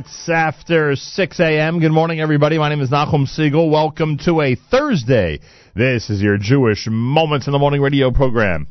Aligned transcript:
That's 0.00 0.30
after 0.30 0.96
6 0.96 1.40
a.m. 1.40 1.78
Good 1.78 1.92
morning, 1.92 2.20
everybody. 2.20 2.56
My 2.56 2.70
name 2.70 2.80
is 2.80 2.88
Nachum 2.88 3.28
Segal. 3.28 3.70
Welcome 3.70 4.16
to 4.24 4.40
a 4.40 4.54
Thursday. 4.54 5.40
This 5.74 6.08
is 6.08 6.22
your 6.22 6.38
Jewish 6.38 6.88
Moments 6.90 7.46
in 7.46 7.52
the 7.52 7.58
Morning 7.58 7.82
radio 7.82 8.10
program. 8.10 8.66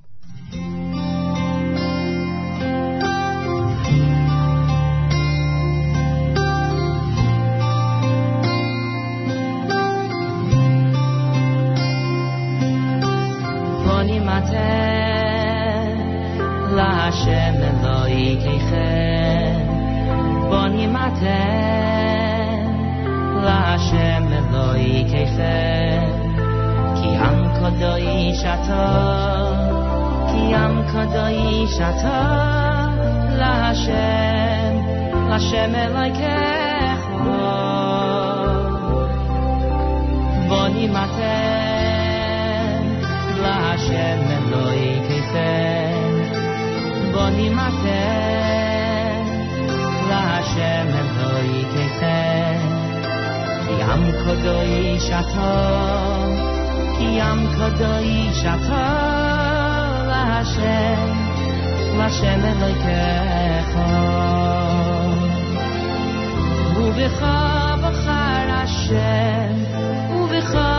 bon 20.49 20.73
imate 20.85 21.41
la 23.45 23.61
shem 23.87 24.25
loy 24.53 24.85
kefe 25.11 25.57
ki 26.97 27.09
am 27.27 27.37
kodoy 27.57 28.07
shato 28.41 28.85
ki 30.29 30.43
am 30.63 30.73
kodoy 30.91 31.39
shato 31.75 32.19
la 33.41 33.53
shem 33.83 34.73
la 35.29 35.39
shem 35.47 35.73
loy 35.95 36.11
ke 36.19 36.37
bon 40.49 40.73
imate 40.85 41.37
la 43.43 43.59
shem 43.85 44.29
shem 50.51 50.89
em 51.01 51.09
hoy 51.17 51.51
kete 51.73 52.21
yam 53.81 54.03
kodoy 54.21 54.73
shata 55.07 55.53
ki 56.95 57.07
yam 57.19 57.39
kodoy 57.57 58.09
shata 58.41 58.85
la 60.11 60.23
shem 60.53 61.09
la 61.99 62.07
shem 62.17 62.41
em 62.51 62.59
hoy 62.63 62.75
kete 62.85 63.87
u 66.83 66.85
vecha 66.97 67.37
vachar 67.83 68.49
shem 68.79 69.55
u 70.19 70.21
vecha 70.33 70.69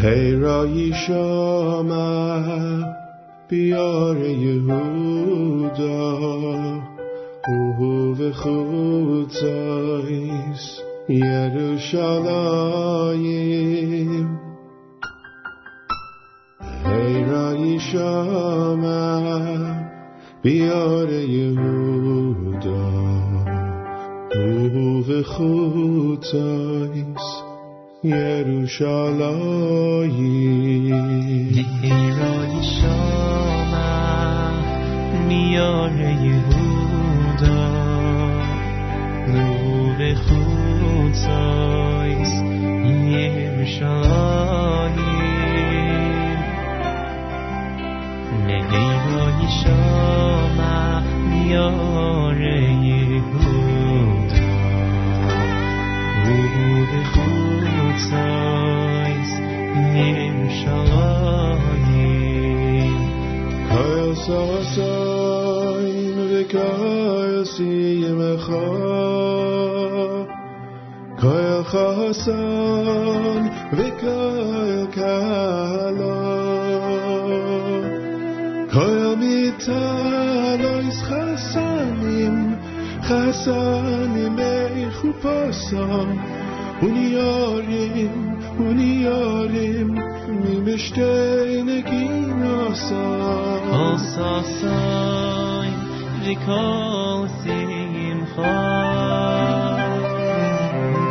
حیراییش 0.00 1.10
آمد. 1.10 2.96
بیار 3.48 4.16
یهودا. 4.16 6.18
قهوه 7.44 8.32
خوتاییست 8.32 9.72
یروشالایم 11.08 12.42
حیراییش 16.84 17.94
آمد. 17.94 19.92
بیار 20.42 21.12
یهودا. 21.12 22.90
قهوه 24.30 25.22
خوتاییست 25.22 27.41
یروشالایی. 28.04 29.62
ایرانی 31.82 32.62
شامم 32.80 34.54
میان 35.28 35.98
یهودا 35.98 37.70
نور 39.28 40.14
خود 40.14 41.12
سایز 41.12 42.32
یروشالایی 43.12 43.82
نه 48.46 48.58
ایرانی 48.72 49.48
شامم 49.64 51.02
میان 51.30 52.21
song 85.72 86.31
اون 86.82 86.96
یاریم 86.96 88.38
اون 88.58 88.78
یاریم 88.78 89.90
میمشته 90.28 91.44
اینگی 91.48 92.08
ناسای 92.34 93.70
آساسای 93.70 95.68
ریکاسیم 96.26 98.24
خواه. 98.34 99.82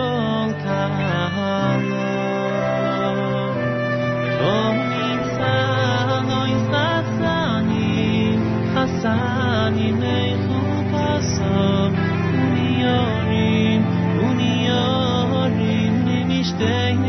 Mimishtei 16.60 17.03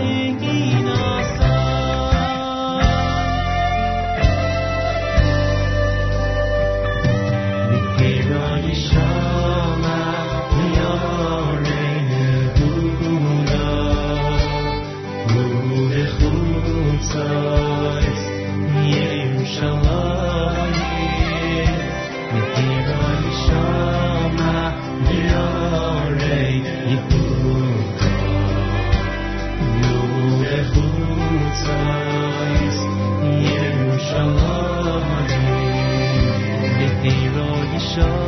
show. 37.94 38.23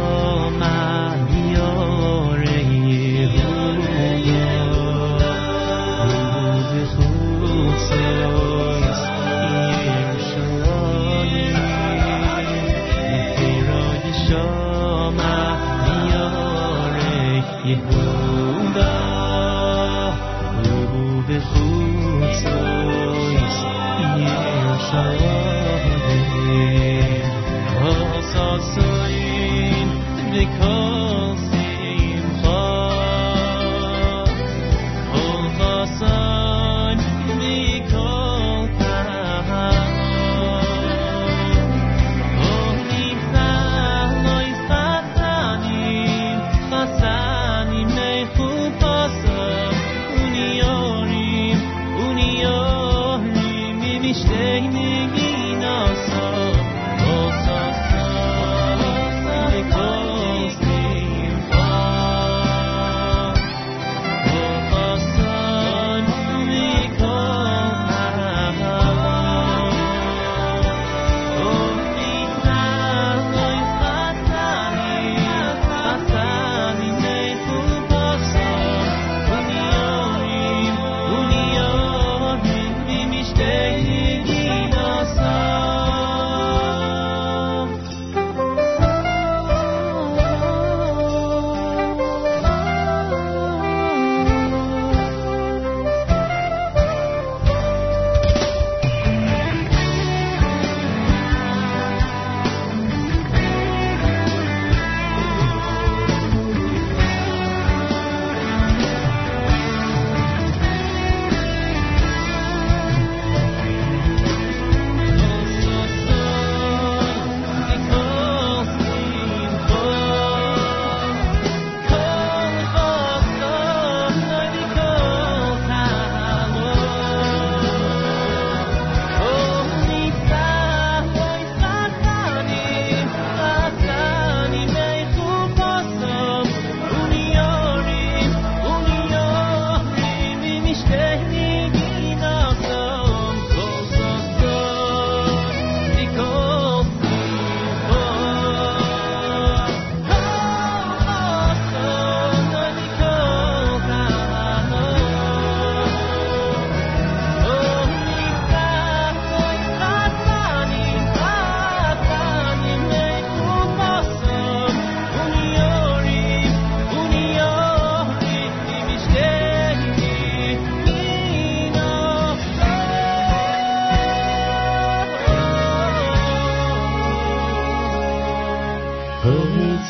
Because 28.76 28.95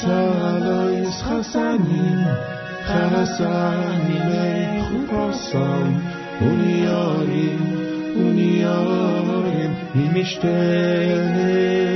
Sadois 0.01 1.17
Hassanim, 1.27 2.21
Hassanim, 2.85 4.29
Hassan, 5.09 5.89
Uniorim, 6.41 7.63
Uniorim, 8.25 9.73
Mimishtenim. 9.95 11.96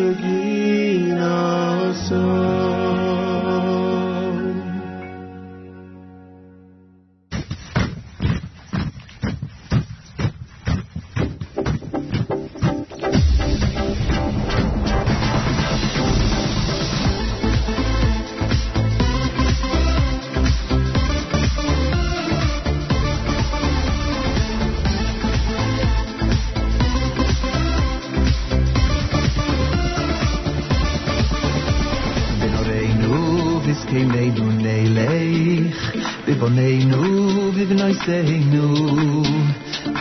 ih 38.18 38.44
nu 38.52 38.66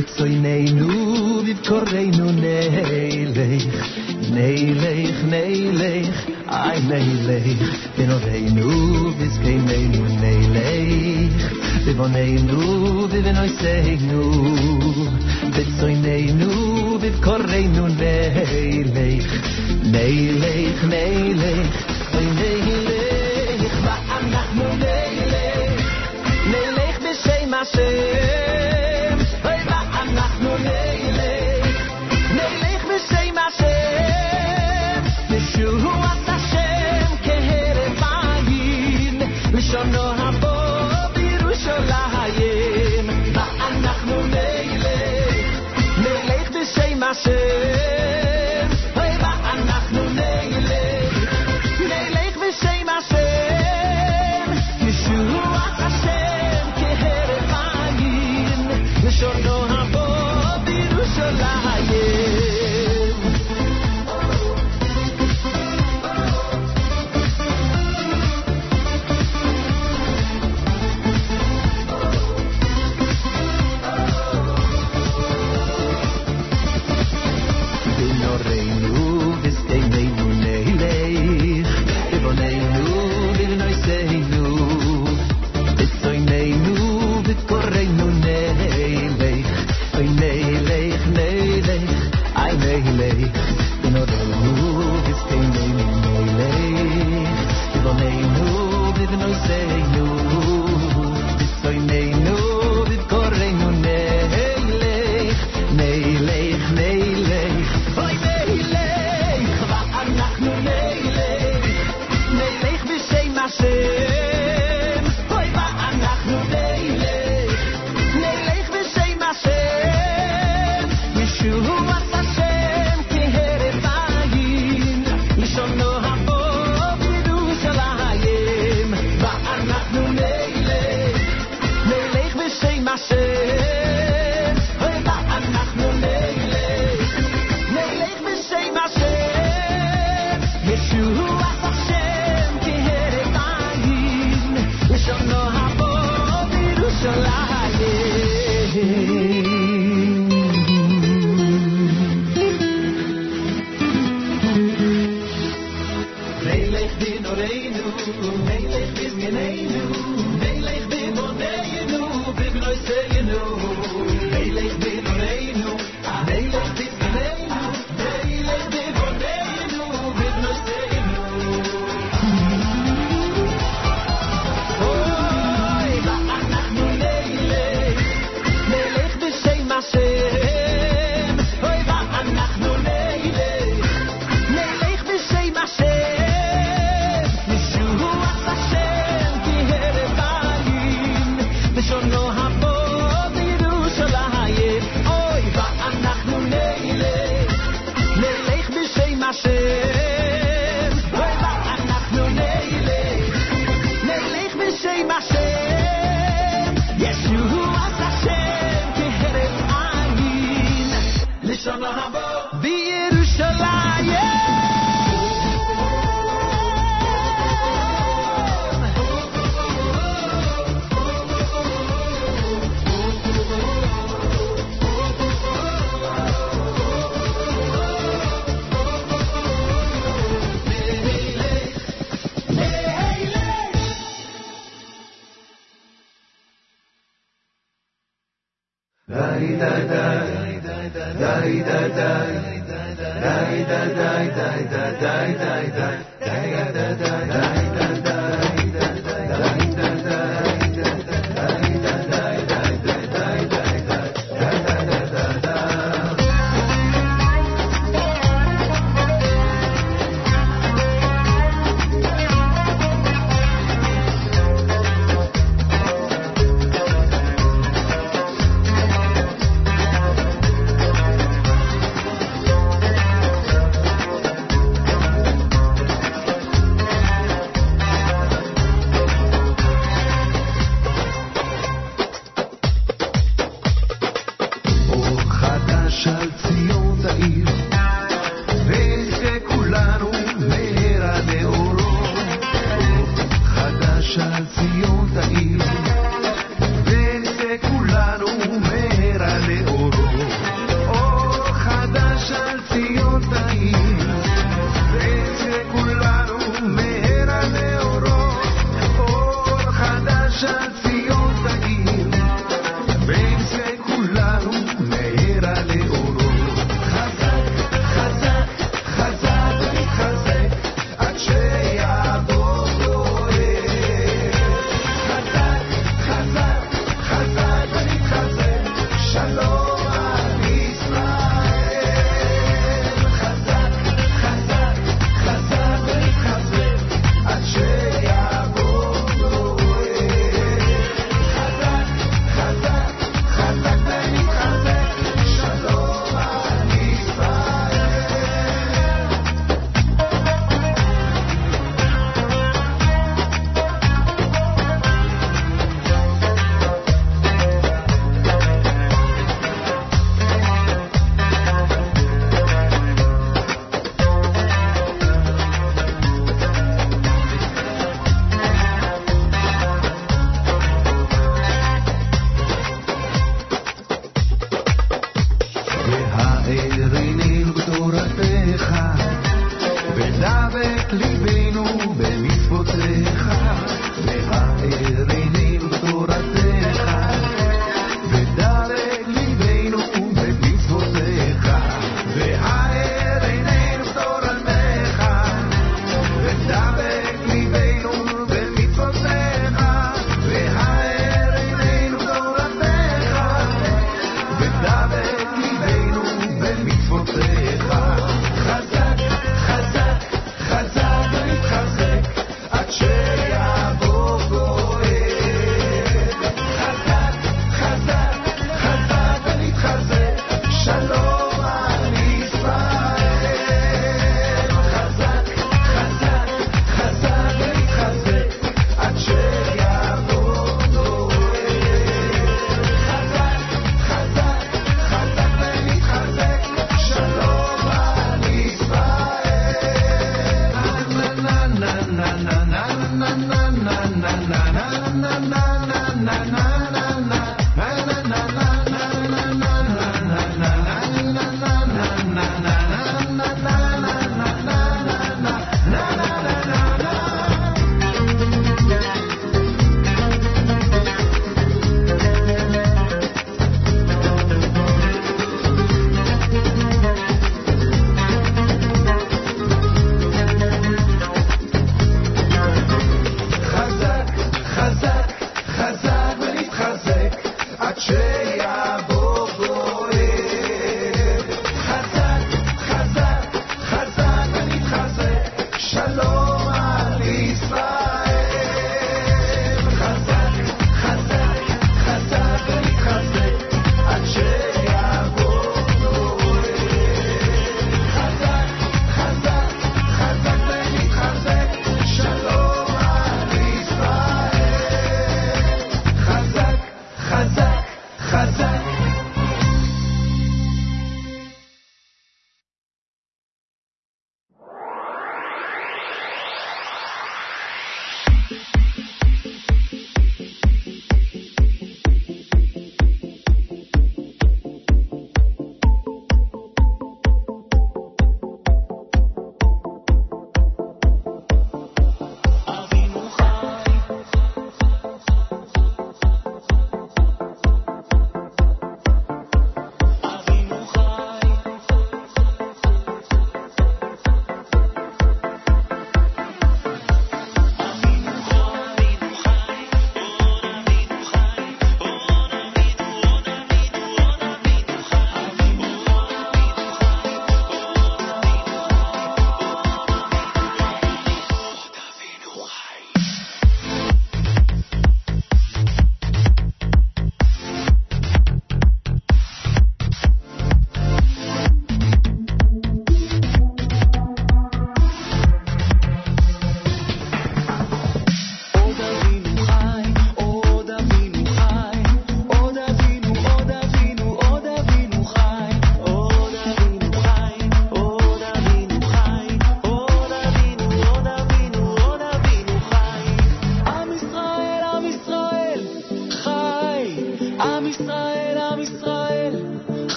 it 0.00 0.08
zey 1.90 2.08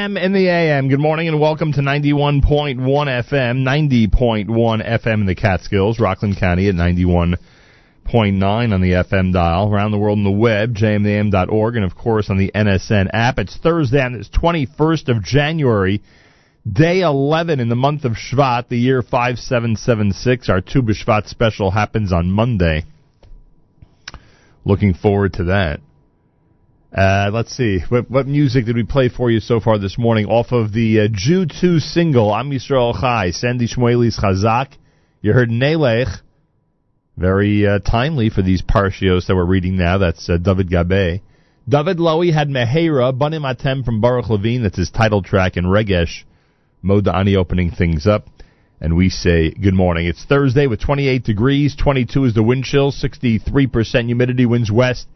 JM 0.00 0.18
in 0.18 0.32
the 0.32 0.48
AM. 0.48 0.88
Good 0.88 0.98
morning 0.98 1.28
and 1.28 1.38
welcome 1.38 1.74
to 1.74 1.80
91.1 1.80 2.78
FM, 2.78 4.08
90.1 4.08 4.48
FM 4.48 5.14
in 5.20 5.26
the 5.26 5.34
Catskills, 5.34 6.00
Rockland 6.00 6.38
County 6.38 6.68
at 6.68 6.74
91.9 6.74 7.36
on 8.72 8.80
the 8.80 8.92
FM 8.92 9.34
dial, 9.34 9.70
around 9.70 9.90
the 9.90 9.98
world 9.98 10.16
on 10.16 10.24
the 10.24 10.30
web, 10.30 10.74
jmam.org, 10.74 11.76
and 11.76 11.84
of 11.84 11.96
course 11.96 12.30
on 12.30 12.38
the 12.38 12.50
NSN 12.54 13.10
app. 13.12 13.38
It's 13.38 13.58
Thursday 13.58 14.00
on 14.00 14.14
this 14.14 14.30
21st 14.30 15.14
of 15.14 15.22
January, 15.22 16.00
day 16.70 17.00
11 17.02 17.60
in 17.60 17.68
the 17.68 17.76
month 17.76 18.06
of 18.06 18.12
Shvat, 18.12 18.68
the 18.68 18.78
year 18.78 19.02
5776. 19.02 20.48
Our 20.48 20.62
Tu 20.62 20.80
B'Shvat 20.80 21.28
special 21.28 21.72
happens 21.72 22.10
on 22.10 22.30
Monday. 22.30 22.84
Looking 24.64 24.94
forward 24.94 25.34
to 25.34 25.44
that. 25.44 25.80
Uh, 26.92 27.30
let's 27.32 27.56
see. 27.56 27.80
What, 27.88 28.10
what 28.10 28.26
music 28.26 28.66
did 28.66 28.74
we 28.74 28.82
play 28.82 29.08
for 29.08 29.30
you 29.30 29.38
so 29.38 29.60
far 29.60 29.78
this 29.78 29.96
morning? 29.96 30.26
Off 30.26 30.50
of 30.50 30.72
the 30.72 31.00
uh, 31.00 31.08
Jew 31.12 31.46
2 31.46 31.78
single, 31.78 32.34
Am 32.34 32.50
Yisrael 32.50 32.98
Chai, 33.00 33.30
Sandy 33.30 33.68
Shmueli's 33.68 34.18
Chazak. 34.18 34.72
You 35.20 35.32
heard 35.32 35.50
Nelech. 35.50 36.08
Very 37.16 37.66
uh, 37.66 37.78
timely 37.78 38.30
for 38.30 38.42
these 38.42 38.62
parshios 38.62 39.26
that 39.26 39.36
we're 39.36 39.44
reading 39.44 39.76
now. 39.76 39.98
That's 39.98 40.28
uh, 40.28 40.38
David 40.38 40.68
Gabe. 40.68 41.20
David 41.68 41.98
Lowy 41.98 42.32
had 42.32 42.48
Mehera, 42.48 43.16
Banim 43.16 43.42
Atem 43.42 43.84
from 43.84 44.00
Baruch 44.00 44.28
Levine. 44.28 44.62
That's 44.62 44.78
his 44.78 44.90
title 44.90 45.22
track. 45.22 45.56
And 45.56 45.66
Regesh, 45.66 46.24
Modani 46.82 47.36
opening 47.36 47.70
things 47.70 48.06
up. 48.06 48.26
And 48.80 48.96
we 48.96 49.10
say 49.10 49.50
good 49.50 49.74
morning. 49.74 50.06
It's 50.06 50.24
Thursday 50.24 50.66
with 50.66 50.80
28 50.80 51.22
degrees. 51.22 51.76
22 51.76 52.24
is 52.24 52.34
the 52.34 52.42
wind 52.42 52.64
chill. 52.64 52.90
63% 52.90 54.06
humidity. 54.06 54.46
Winds 54.46 54.72
west. 54.72 55.06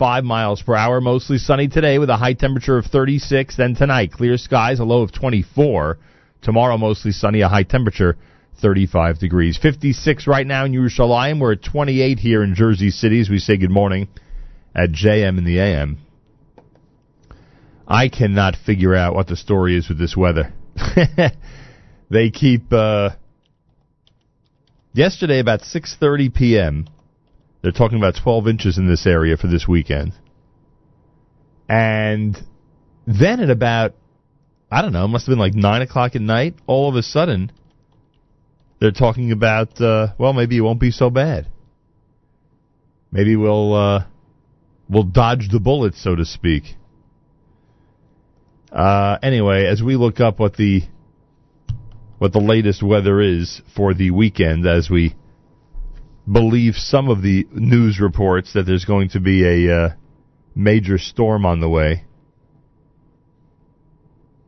5 0.00 0.24
miles 0.24 0.62
per 0.62 0.74
hour. 0.74 0.98
Mostly 0.98 1.36
sunny 1.36 1.68
today 1.68 1.98
with 1.98 2.08
a 2.08 2.16
high 2.16 2.32
temperature 2.32 2.78
of 2.78 2.86
36. 2.86 3.54
Then 3.54 3.74
tonight, 3.74 4.10
clear 4.10 4.38
skies, 4.38 4.80
a 4.80 4.84
low 4.84 5.02
of 5.02 5.12
24. 5.12 5.98
Tomorrow, 6.40 6.78
mostly 6.78 7.12
sunny, 7.12 7.42
a 7.42 7.48
high 7.48 7.64
temperature 7.64 8.16
35 8.62 9.18
degrees. 9.18 9.58
56 9.60 10.26
right 10.26 10.46
now 10.46 10.64
in 10.64 10.72
Yerushalayim. 10.72 11.38
We're 11.38 11.52
at 11.52 11.62
28 11.62 12.18
here 12.18 12.42
in 12.42 12.54
Jersey 12.54 12.88
City 12.90 13.20
as 13.20 13.28
we 13.28 13.38
say 13.38 13.58
good 13.58 13.70
morning 13.70 14.08
at 14.74 14.88
JM 14.88 15.36
in 15.36 15.44
the 15.44 15.58
AM. 15.58 15.98
I 17.86 18.08
cannot 18.08 18.56
figure 18.56 18.94
out 18.94 19.14
what 19.14 19.26
the 19.26 19.36
story 19.36 19.76
is 19.76 19.90
with 19.90 19.98
this 19.98 20.16
weather. 20.16 20.54
they 22.10 22.30
keep 22.30 22.72
uh, 22.72 23.10
yesterday 24.94 25.40
about 25.40 25.60
6:30 25.60 26.34
p.m. 26.34 26.86
They're 27.62 27.72
talking 27.72 27.98
about 27.98 28.16
12 28.22 28.48
inches 28.48 28.78
in 28.78 28.88
this 28.88 29.06
area 29.06 29.36
for 29.36 29.46
this 29.46 29.68
weekend. 29.68 30.12
And 31.68 32.36
then 33.06 33.40
at 33.40 33.50
about, 33.50 33.94
I 34.70 34.82
don't 34.82 34.92
know, 34.92 35.04
it 35.04 35.08
must 35.08 35.26
have 35.26 35.32
been 35.32 35.38
like 35.38 35.54
9 35.54 35.82
o'clock 35.82 36.16
at 36.16 36.22
night, 36.22 36.54
all 36.66 36.88
of 36.88 36.96
a 36.96 37.02
sudden, 37.02 37.52
they're 38.80 38.92
talking 38.92 39.30
about, 39.30 39.80
uh, 39.80 40.14
well, 40.18 40.32
maybe 40.32 40.56
it 40.56 40.62
won't 40.62 40.80
be 40.80 40.90
so 40.90 41.10
bad. 41.10 41.48
Maybe 43.12 43.36
we'll, 43.36 43.74
uh, 43.74 44.06
we'll 44.88 45.04
dodge 45.04 45.48
the 45.50 45.60
bullet, 45.60 45.94
so 45.94 46.16
to 46.16 46.24
speak. 46.24 46.76
Uh, 48.72 49.18
anyway, 49.22 49.66
as 49.66 49.82
we 49.82 49.96
look 49.96 50.18
up 50.20 50.38
what 50.38 50.56
the, 50.56 50.82
what 52.18 52.32
the 52.32 52.40
latest 52.40 52.82
weather 52.82 53.20
is 53.20 53.60
for 53.76 53.92
the 53.92 54.12
weekend, 54.12 54.66
as 54.66 54.88
we 54.88 55.14
believe 56.30 56.74
some 56.76 57.08
of 57.08 57.22
the 57.22 57.46
news 57.52 58.00
reports 58.00 58.52
that 58.52 58.64
there's 58.64 58.84
going 58.84 59.08
to 59.10 59.20
be 59.20 59.44
a 59.44 59.74
uh, 59.74 59.88
major 60.54 60.98
storm 60.98 61.44
on 61.44 61.60
the 61.60 61.68
way. 61.68 62.04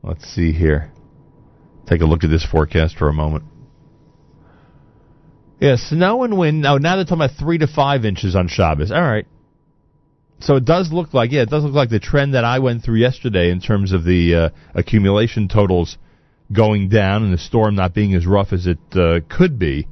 Let's 0.03 0.25
see 0.25 0.53
here. 0.53 0.93
Take 1.87 2.01
a 2.01 2.07
look 2.07 2.25
at 2.25 2.31
this 2.31 2.45
forecast 2.45 2.97
for 2.97 3.09
a 3.09 3.13
moment. 3.13 3.45
Yeah, 5.61 5.77
snow 5.77 6.25
and 6.25 6.37
wind. 6.37 6.67
Oh, 6.67 6.79
now 6.79 6.97
they're 6.97 7.05
talking 7.05 7.25
about 7.25 7.37
three 7.39 7.59
to 7.59 7.69
five 7.69 8.05
inches 8.05 8.35
on 8.35 8.49
Shabbos. 8.49 8.91
All 8.91 9.01
right. 9.01 9.27
So 10.41 10.57
it 10.57 10.65
does 10.65 10.91
look 10.93 11.15
like, 11.15 11.31
yeah, 11.31 11.43
it 11.43 11.51
does 11.51 11.63
look 11.63 11.75
like 11.75 11.89
the 11.89 12.01
trend 12.01 12.35
that 12.35 12.45
I 12.45 12.59
went 12.59 12.83
through 12.83 12.97
yesterday 12.97 13.51
in 13.51 13.61
terms 13.61 13.93
of 13.93 14.03
the 14.03 14.35
uh, 14.35 14.49
accumulation 14.75 15.47
totals 15.47 15.99
going 16.53 16.89
down 16.89 17.23
and 17.23 17.33
the 17.33 17.39
storm 17.39 17.77
not 17.77 17.95
being 17.95 18.15
as 18.15 18.27
rough 18.27 18.53
as 18.53 18.67
it 18.67 18.81
uh, 18.93 19.21
could 19.29 19.59
be 19.59 19.87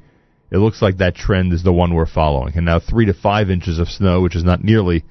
it 0.51 0.59
looks 0.59 0.83
like 0.83 0.99
that 0.99 1.15
trend 1.15 1.53
is 1.53 1.63
the 1.63 1.73
one 1.73 1.95
we're 1.95 2.07
following. 2.07 2.55
And 2.57 2.67
now 2.67 2.81
three 2.81 3.07
to 3.07 3.15
five 3.15 3.51
inches 3.51 3.79
of 3.79 3.89
snow, 3.89 4.21
which 4.21 4.37
is 4.37 4.45
not 4.45 4.65
nearly 4.65 5.05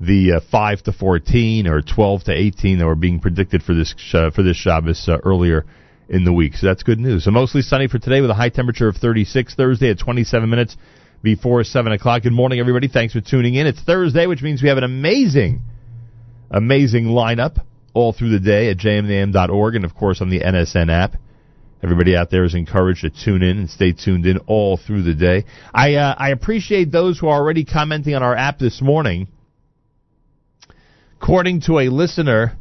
the 0.00 0.34
uh, 0.34 0.40
five 0.50 0.82
to 0.82 0.92
fourteen 0.92 1.66
or 1.66 1.80
twelve 1.80 2.24
to 2.24 2.32
eighteen 2.32 2.78
that 2.78 2.86
were 2.86 2.94
being 2.94 3.20
predicted 3.20 3.62
for 3.62 3.74
this 3.74 3.94
uh, 4.12 4.30
for 4.30 4.42
this 4.42 4.56
Shabbos 4.56 5.08
uh, 5.08 5.18
earlier 5.24 5.64
in 6.08 6.24
the 6.24 6.32
week. 6.32 6.54
So 6.54 6.66
that's 6.66 6.82
good 6.82 6.98
news. 6.98 7.24
So 7.24 7.30
mostly 7.30 7.62
sunny 7.62 7.88
for 7.88 7.98
today 7.98 8.20
with 8.20 8.30
a 8.30 8.34
high 8.34 8.50
temperature 8.50 8.88
of 8.88 8.96
36. 8.96 9.54
Thursday 9.54 9.90
at 9.90 9.98
27 9.98 10.50
minutes 10.50 10.76
before 11.22 11.64
seven 11.64 11.92
o'clock. 11.92 12.22
Good 12.22 12.32
morning, 12.32 12.60
everybody. 12.60 12.88
Thanks 12.88 13.14
for 13.14 13.20
tuning 13.20 13.54
in. 13.54 13.66
It's 13.66 13.80
Thursday, 13.80 14.26
which 14.26 14.42
means 14.42 14.62
we 14.62 14.68
have 14.68 14.78
an 14.78 14.84
amazing, 14.84 15.62
amazing 16.50 17.06
lineup 17.06 17.64
all 17.94 18.12
through 18.12 18.30
the 18.30 18.40
day 18.40 18.70
at 18.70 18.76
jmam.org 18.76 19.76
and 19.76 19.84
of 19.84 19.94
course 19.94 20.20
on 20.20 20.28
the 20.28 20.40
NSN 20.40 20.92
app. 20.92 21.16
Everybody 21.84 22.16
out 22.16 22.30
there 22.30 22.44
is 22.44 22.54
encouraged 22.54 23.02
to 23.02 23.10
tune 23.10 23.42
in 23.42 23.58
and 23.58 23.68
stay 23.68 23.92
tuned 23.92 24.24
in 24.24 24.38
all 24.46 24.78
through 24.78 25.02
the 25.02 25.12
day. 25.12 25.44
I 25.74 25.96
uh, 25.96 26.14
I 26.16 26.30
appreciate 26.30 26.90
those 26.90 27.18
who 27.18 27.28
are 27.28 27.38
already 27.38 27.66
commenting 27.66 28.14
on 28.14 28.22
our 28.22 28.34
app 28.34 28.58
this 28.58 28.80
morning. 28.80 29.28
According 31.20 31.60
to 31.66 31.80
a 31.80 31.90
listener 31.90 32.56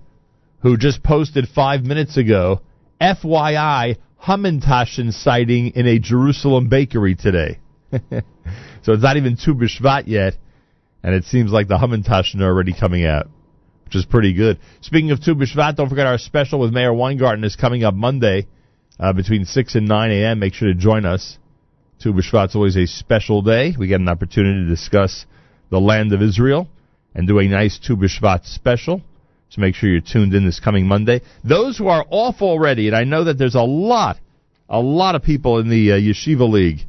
who 0.61 0.75
just 0.75 1.03
posted 1.03 1.47
five 1.47 1.83
minutes 1.83 2.17
ago, 2.17 2.63
FYI, 2.99 3.95
Hamantashen 4.21 5.13
sighting 5.13 5.67
in 5.67 5.87
a 5.87 5.99
Jerusalem 5.99 6.67
bakery 6.67 7.15
today. 7.15 7.59
so 7.93 8.91
it's 8.91 9.03
not 9.03 9.15
even 9.15 9.37
Tu 9.37 9.53
B'Shvat 9.53 10.03
yet, 10.05 10.33
and 11.01 11.15
it 11.15 11.23
seems 11.23 11.49
like 11.49 11.69
the 11.69 11.77
Hamantashen 11.77 12.41
are 12.41 12.47
already 12.47 12.73
coming 12.77 13.05
out, 13.05 13.29
which 13.85 13.95
is 13.95 14.03
pretty 14.03 14.33
good. 14.33 14.59
Speaking 14.81 15.11
of 15.11 15.23
Tu 15.23 15.33
B'Shvat, 15.33 15.77
don't 15.77 15.87
forget 15.87 16.07
our 16.07 16.17
special 16.17 16.59
with 16.59 16.73
Mayor 16.73 16.93
Weingarten 16.93 17.45
is 17.45 17.55
coming 17.55 17.85
up 17.85 17.93
Monday 17.93 18.47
uh, 18.99 19.13
between 19.13 19.45
6 19.45 19.75
and 19.75 19.87
9 19.87 20.11
a.m. 20.11 20.39
Make 20.39 20.53
sure 20.53 20.67
to 20.67 20.73
join 20.73 21.05
us. 21.05 21.37
Tu 21.99 22.11
B'Shvat's 22.11 22.55
always 22.55 22.75
a 22.75 22.85
special 22.85 23.41
day. 23.41 23.73
We 23.77 23.87
get 23.87 24.01
an 24.01 24.09
opportunity 24.09 24.65
to 24.65 24.69
discuss 24.69 25.25
the 25.69 25.79
land 25.79 26.13
of 26.13 26.21
Israel 26.21 26.67
and 27.15 27.27
do 27.27 27.39
a 27.39 27.47
nice 27.47 27.79
Tu 27.79 27.95
B'Shvat 27.95 28.45
special. 28.45 29.01
So 29.49 29.61
make 29.61 29.75
sure 29.75 29.89
you're 29.89 30.01
tuned 30.01 30.33
in 30.33 30.45
this 30.45 30.59
coming 30.59 30.87
Monday. 30.87 31.21
Those 31.43 31.77
who 31.77 31.87
are 31.87 32.05
off 32.09 32.41
already, 32.41 32.87
and 32.87 32.95
I 32.95 33.03
know 33.03 33.25
that 33.25 33.37
there's 33.37 33.55
a 33.55 33.61
lot, 33.61 34.17
a 34.67 34.79
lot 34.79 35.15
of 35.15 35.23
people 35.23 35.59
in 35.59 35.69
the 35.69 35.91
uh, 35.91 35.95
Yeshiva 35.95 36.49
League 36.49 36.79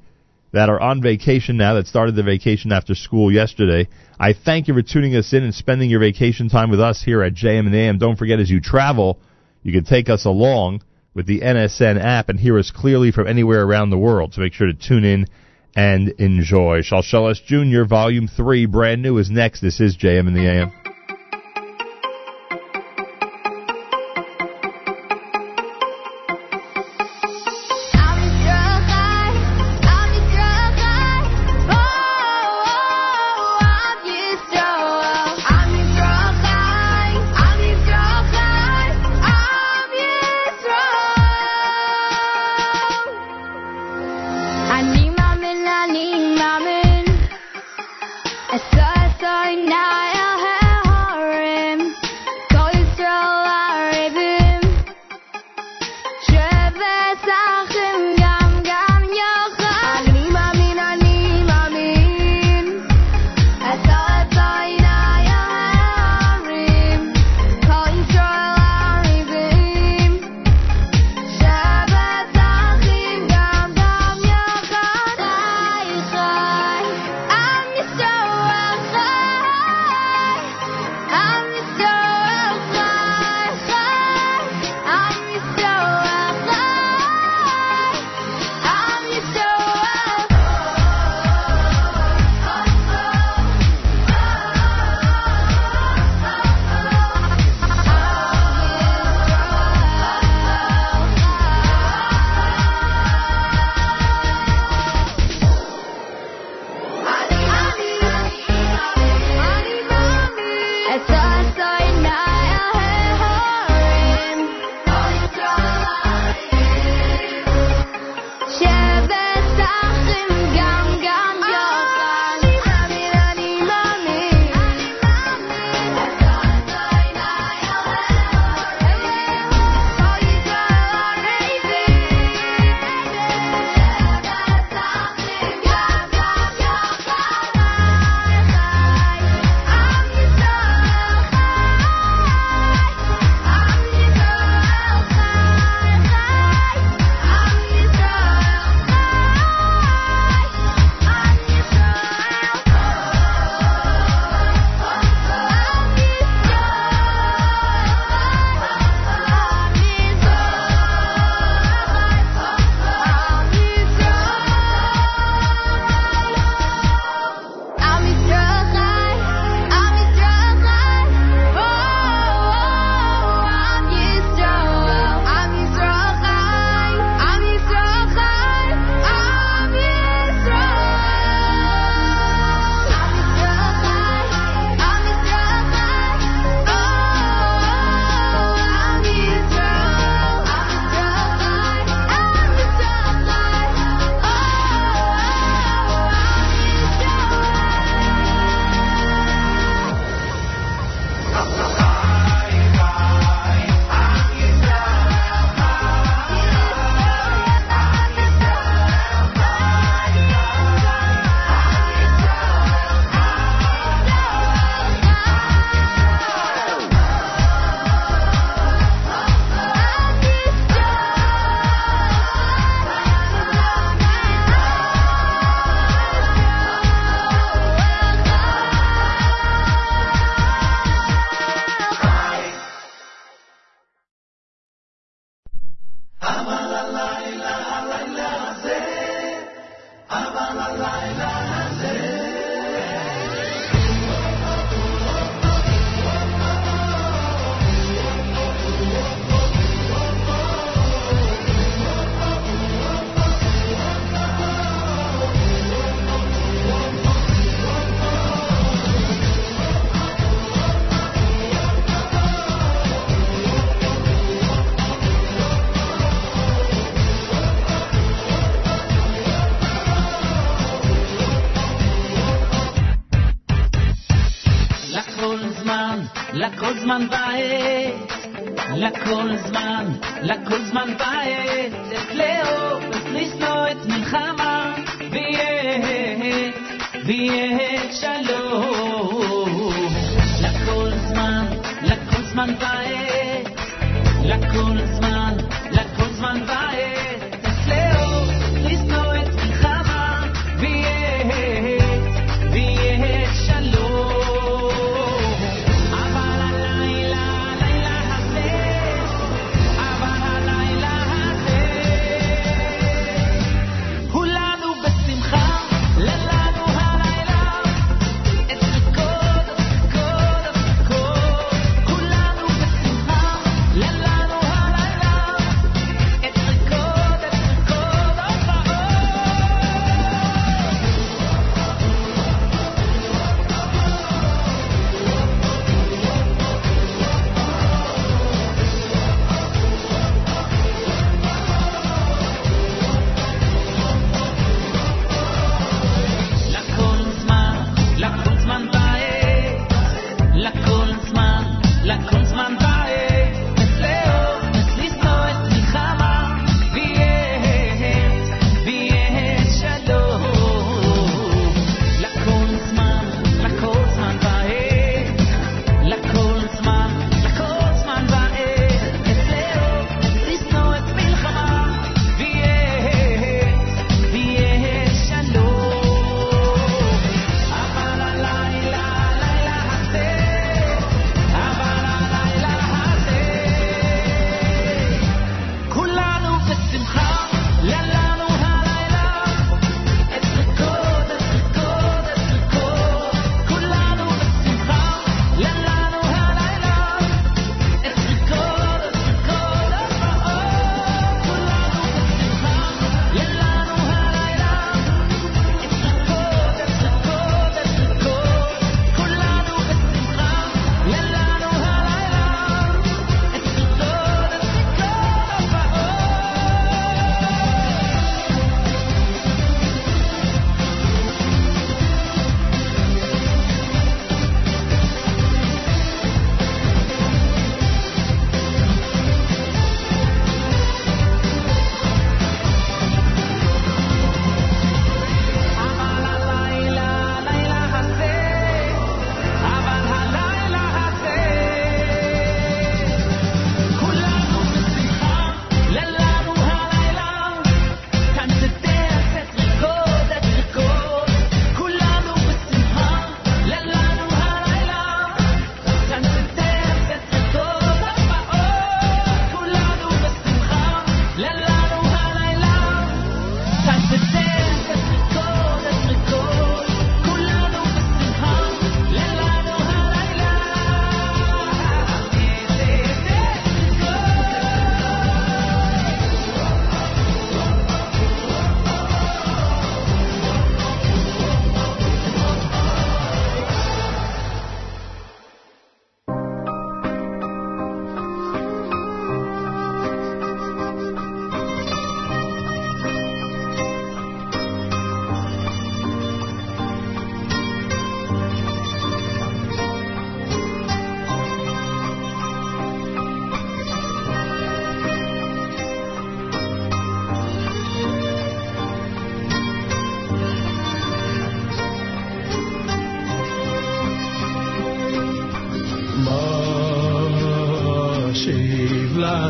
that 0.53 0.69
are 0.69 0.81
on 0.81 1.03
vacation 1.03 1.57
now, 1.57 1.75
that 1.75 1.87
started 1.87 2.17
their 2.17 2.25
vacation 2.25 2.73
after 2.73 2.95
school 2.95 3.31
yesterday. 3.31 3.88
I 4.19 4.33
thank 4.33 4.69
you 4.69 4.75
for 4.75 4.83
tuning 4.83 5.14
us 5.14 5.33
in 5.33 5.43
and 5.43 5.55
spending 5.55 5.90
your 5.90 6.01
vacation 6.01 6.49
time 6.49 6.71
with 6.71 6.81
us 6.81 7.03
here 7.03 7.23
at 7.23 7.35
JM 7.35 7.67
and 7.67 7.75
AM. 7.75 7.99
Don't 7.99 8.17
forget, 8.17 8.40
as 8.40 8.51
you 8.51 8.61
travel, 8.61 9.19
you 9.62 9.73
can 9.73 9.85
take 9.85 10.09
us 10.09 10.25
along 10.25 10.83
with 11.14 11.27
the 11.27 11.40
NSN 11.40 11.98
app 12.03 12.29
and 12.29 12.38
hear 12.38 12.59
us 12.59 12.70
clearly 12.70 13.12
from 13.12 13.27
anywhere 13.27 13.62
around 13.62 13.90
the 13.90 13.98
world. 13.98 14.35
So 14.35 14.40
make 14.40 14.53
sure 14.53 14.66
to 14.66 14.74
tune 14.74 15.05
in 15.05 15.27
and 15.77 16.09
enjoy. 16.18 16.81
Shalshelis 16.81 17.42
Jr. 17.44 17.85
Volume 17.85 18.29
3, 18.29 18.66
brand 18.66 19.03
new, 19.03 19.18
is 19.18 19.31
next. 19.31 19.61
This 19.61 19.81
is 19.81 19.96
JM 19.96 20.29
in 20.29 20.35
the 20.35 20.46
AM. 20.46 20.72
Am 20.72 20.84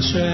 Hashem. 0.05 0.34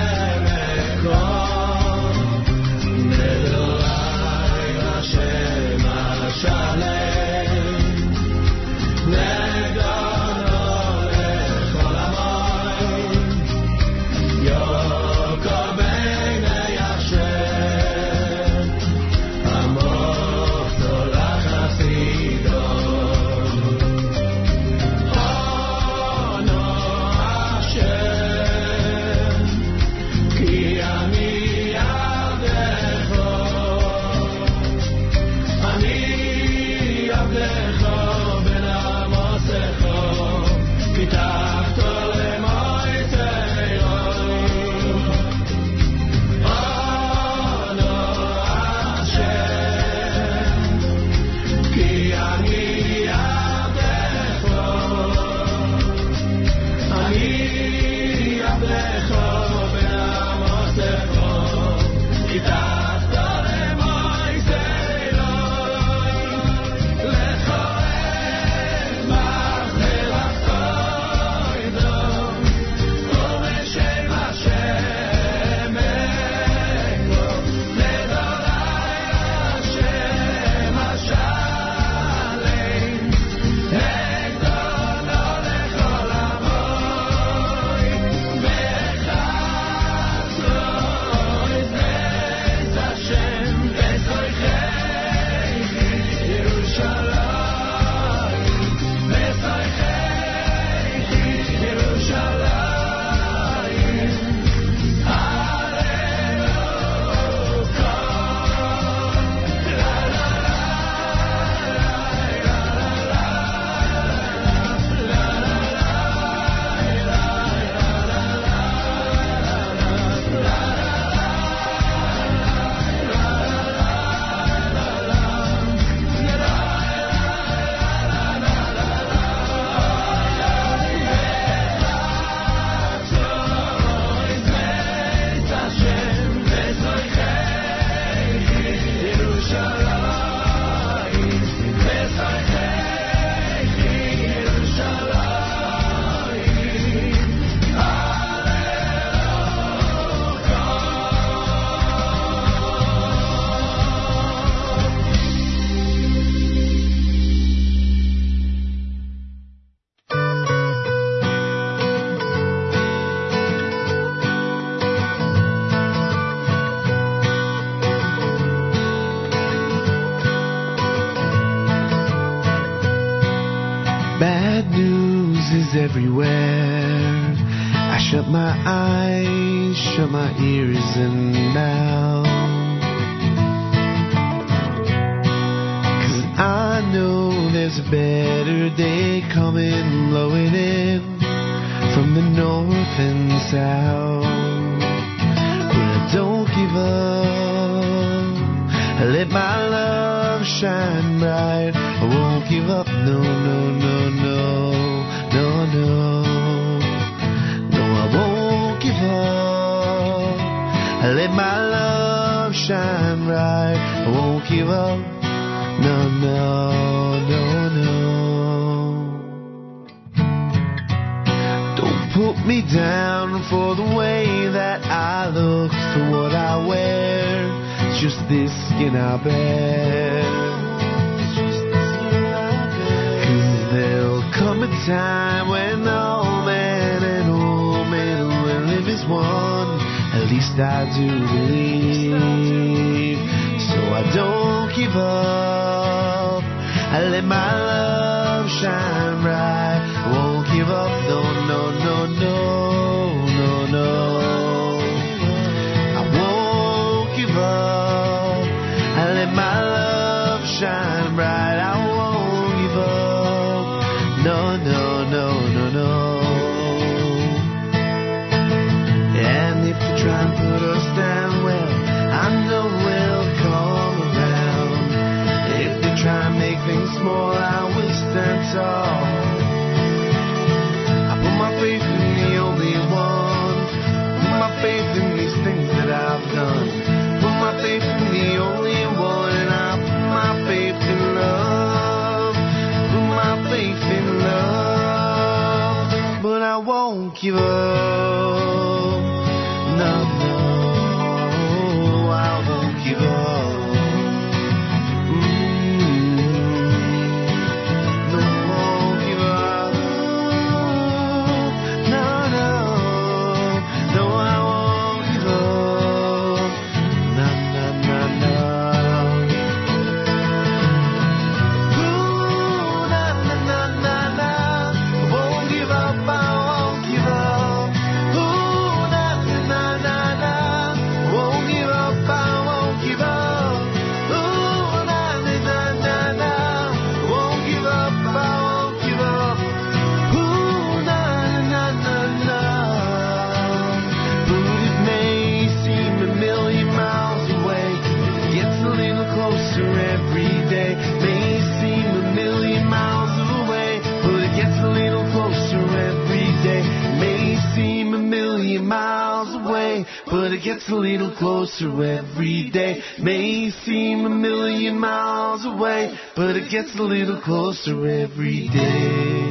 closer 361.21 361.69
every 361.83 362.49
day. 362.51 362.81
May 362.99 363.51
seem 363.63 364.05
a 364.05 364.09
million 364.09 364.79
miles 364.79 365.45
away, 365.45 365.95
but 366.15 366.35
it 366.35 366.49
gets 366.49 366.75
a 366.79 366.81
little 366.81 367.21
closer 367.21 367.87
every 367.87 368.49
day. 368.49 369.30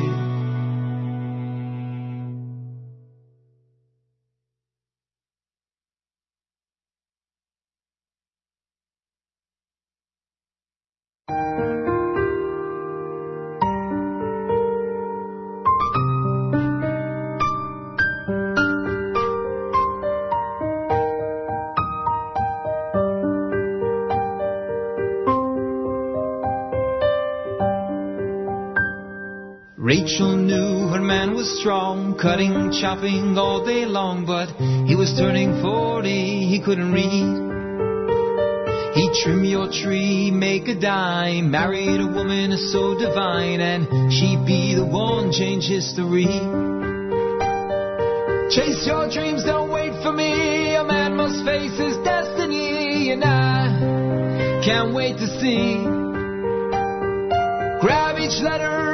Was 31.41 31.59
strong, 31.59 32.19
cutting, 32.21 32.71
chopping 32.71 33.39
all 33.39 33.65
day 33.65 33.87
long, 33.87 34.27
but 34.27 34.53
he 34.85 34.95
was 34.95 35.09
turning 35.17 35.63
40, 35.63 36.05
he 36.45 36.61
couldn't 36.61 36.93
read. 36.93 37.33
He'd 38.93 39.13
trim 39.25 39.41
your 39.49 39.73
tree, 39.73 40.31
make 40.31 40.69
a 40.69 40.77
dime, 40.79 41.51
married 41.51 41.97
a 41.97 42.13
woman 42.13 42.53
so 42.69 42.93
divine, 42.93 43.65
and 43.65 44.13
she'd 44.13 44.45
be 44.45 44.77
the 44.77 44.85
one 44.85 45.33
change 45.33 45.65
history. 45.65 46.29
Chase 48.53 48.85
your 48.85 49.09
dreams, 49.09 49.41
don't 49.43 49.73
wait 49.73 49.97
for 50.05 50.13
me. 50.13 50.77
A 50.77 50.85
man 50.85 51.17
must 51.17 51.41
face 51.49 51.73
his 51.73 51.97
destiny, 52.05 53.13
and 53.13 53.25
I 53.25 54.61
can't 54.61 54.93
wait 54.93 55.17
to 55.17 55.27
see. 55.41 55.89
Grab 57.81 58.21
each 58.21 58.45
letter 58.45 58.90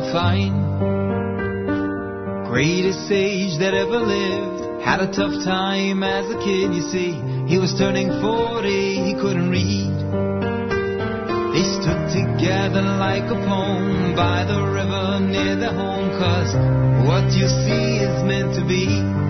Fine. 0.00 0.54
Greatest 2.46 3.06
sage 3.06 3.58
that 3.58 3.74
ever 3.74 3.98
lived, 3.98 4.82
had 4.82 5.00
a 5.00 5.06
tough 5.06 5.44
time 5.44 6.02
as 6.02 6.26
a 6.30 6.38
kid, 6.38 6.74
you 6.74 6.82
see. 6.90 7.12
He 7.46 7.58
was 7.58 7.74
turning 7.78 8.10
40, 8.20 9.04
he 9.06 9.14
couldn't 9.14 9.50
read. 9.50 9.94
They 11.54 11.62
stood 11.78 12.10
together 12.10 12.82
like 12.82 13.30
a 13.30 13.38
poem 13.46 14.16
by 14.16 14.44
the 14.44 14.62
river 14.62 15.20
near 15.20 15.54
their 15.56 15.72
home, 15.72 16.10
cause 16.18 16.54
what 17.06 17.30
you 17.32 17.46
see 17.46 18.02
is 18.02 18.22
meant 18.24 18.54
to 18.54 18.66
be. 18.66 19.23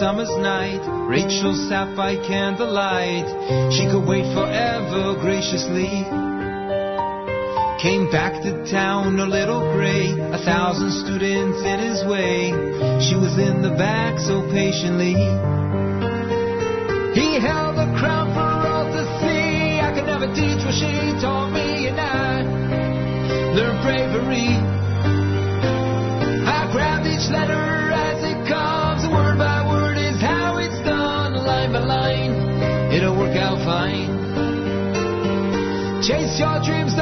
Summer's 0.00 0.34
night, 0.38 0.80
Rachel 1.12 1.52
sat 1.68 1.94
by 1.94 2.16
candlelight. 2.16 3.28
She 3.76 3.84
could 3.84 4.08
wait 4.08 4.24
forever 4.32 5.12
graciously. 5.20 6.08
Came 7.84 8.08
back 8.10 8.40
to 8.40 8.64
town 8.72 9.20
a 9.20 9.26
little 9.26 9.60
gray, 9.76 10.08
a 10.08 10.40
thousand 10.40 10.92
students 11.04 11.60
in 11.60 11.78
his 11.84 12.00
way. 12.08 12.48
She 13.04 13.14
was 13.14 13.36
in 13.36 13.60
the 13.60 13.76
back 13.76 14.18
so 14.20 14.40
patiently. 14.48 15.20
He 17.12 17.38
held 17.38 17.69
your 36.40 36.58
dreams, 36.64 36.99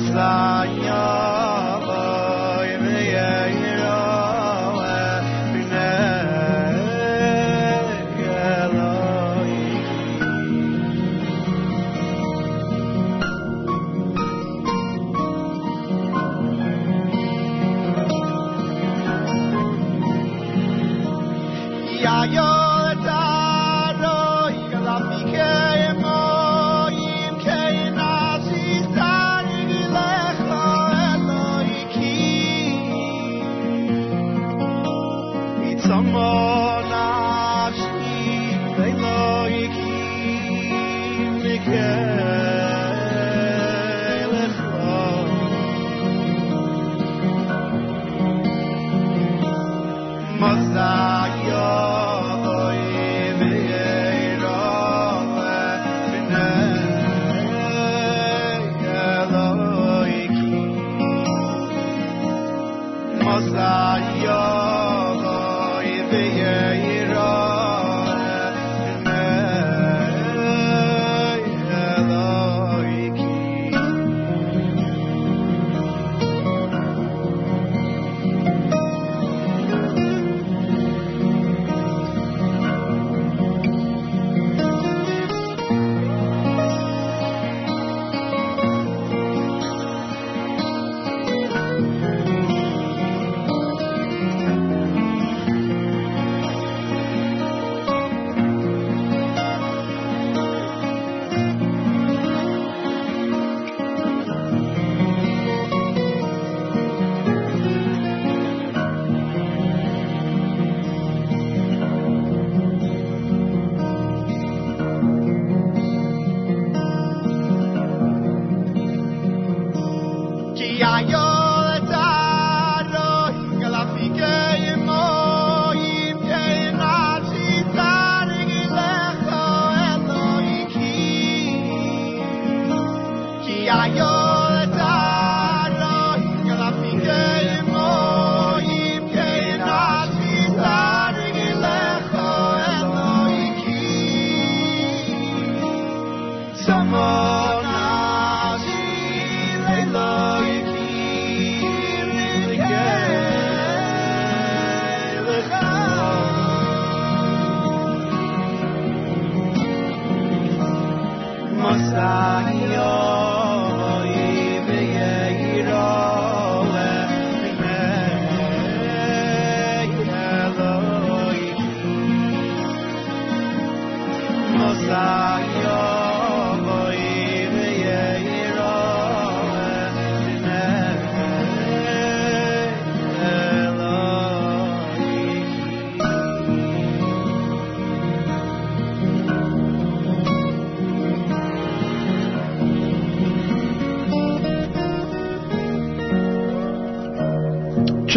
Yoslan 0.00 0.80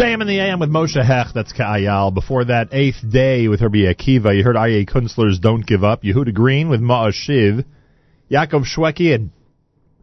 JM 0.04 0.20
in 0.20 0.26
the 0.26 0.38
AM 0.38 0.60
with 0.60 0.68
Moshe 0.68 1.02
Hecht, 1.02 1.32
that's 1.32 1.54
Ka'ayal. 1.54 2.12
Before 2.12 2.44
that, 2.44 2.68
Eighth 2.72 2.98
Day 3.10 3.48
with 3.48 3.62
Rebbe 3.62 3.90
Akiva. 3.90 4.36
You 4.36 4.44
heard 4.44 4.54
Aryeh 4.54 4.86
Kunstler's 4.86 5.38
Don't 5.38 5.64
Give 5.64 5.82
Up. 5.82 6.02
Yehuda 6.02 6.34
Green 6.34 6.68
with 6.68 6.82
Ma'ashiv. 6.82 7.64
Yaakov 8.30 8.66
Shwekey 8.66 9.14
and 9.14 9.30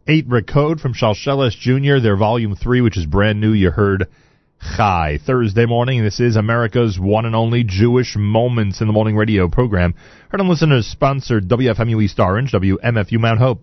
Eight 0.08 0.28
Recode 0.28 0.80
from 0.80 0.92
Shalshelis 0.92 1.52
Jr., 1.52 2.02
their 2.02 2.16
Volume 2.16 2.56
3, 2.56 2.80
which 2.80 2.96
is 2.96 3.06
brand 3.06 3.40
new. 3.40 3.52
You 3.52 3.70
heard 3.70 4.08
Chai. 4.76 5.20
Thursday 5.24 5.66
morning, 5.66 6.02
this 6.02 6.18
is 6.18 6.34
America's 6.34 6.98
one 6.98 7.24
and 7.24 7.36
only 7.36 7.62
Jewish 7.62 8.16
Moments 8.16 8.80
in 8.80 8.88
the 8.88 8.92
Morning 8.92 9.14
radio 9.14 9.46
program. 9.46 9.94
Heard 10.30 10.40
on 10.40 10.48
listeners 10.48 10.88
sponsored 10.88 11.48
WFMU 11.48 12.02
East 12.02 12.18
Orange, 12.18 12.50
WMFU 12.50 13.20
Mount 13.20 13.38
Hope. 13.38 13.62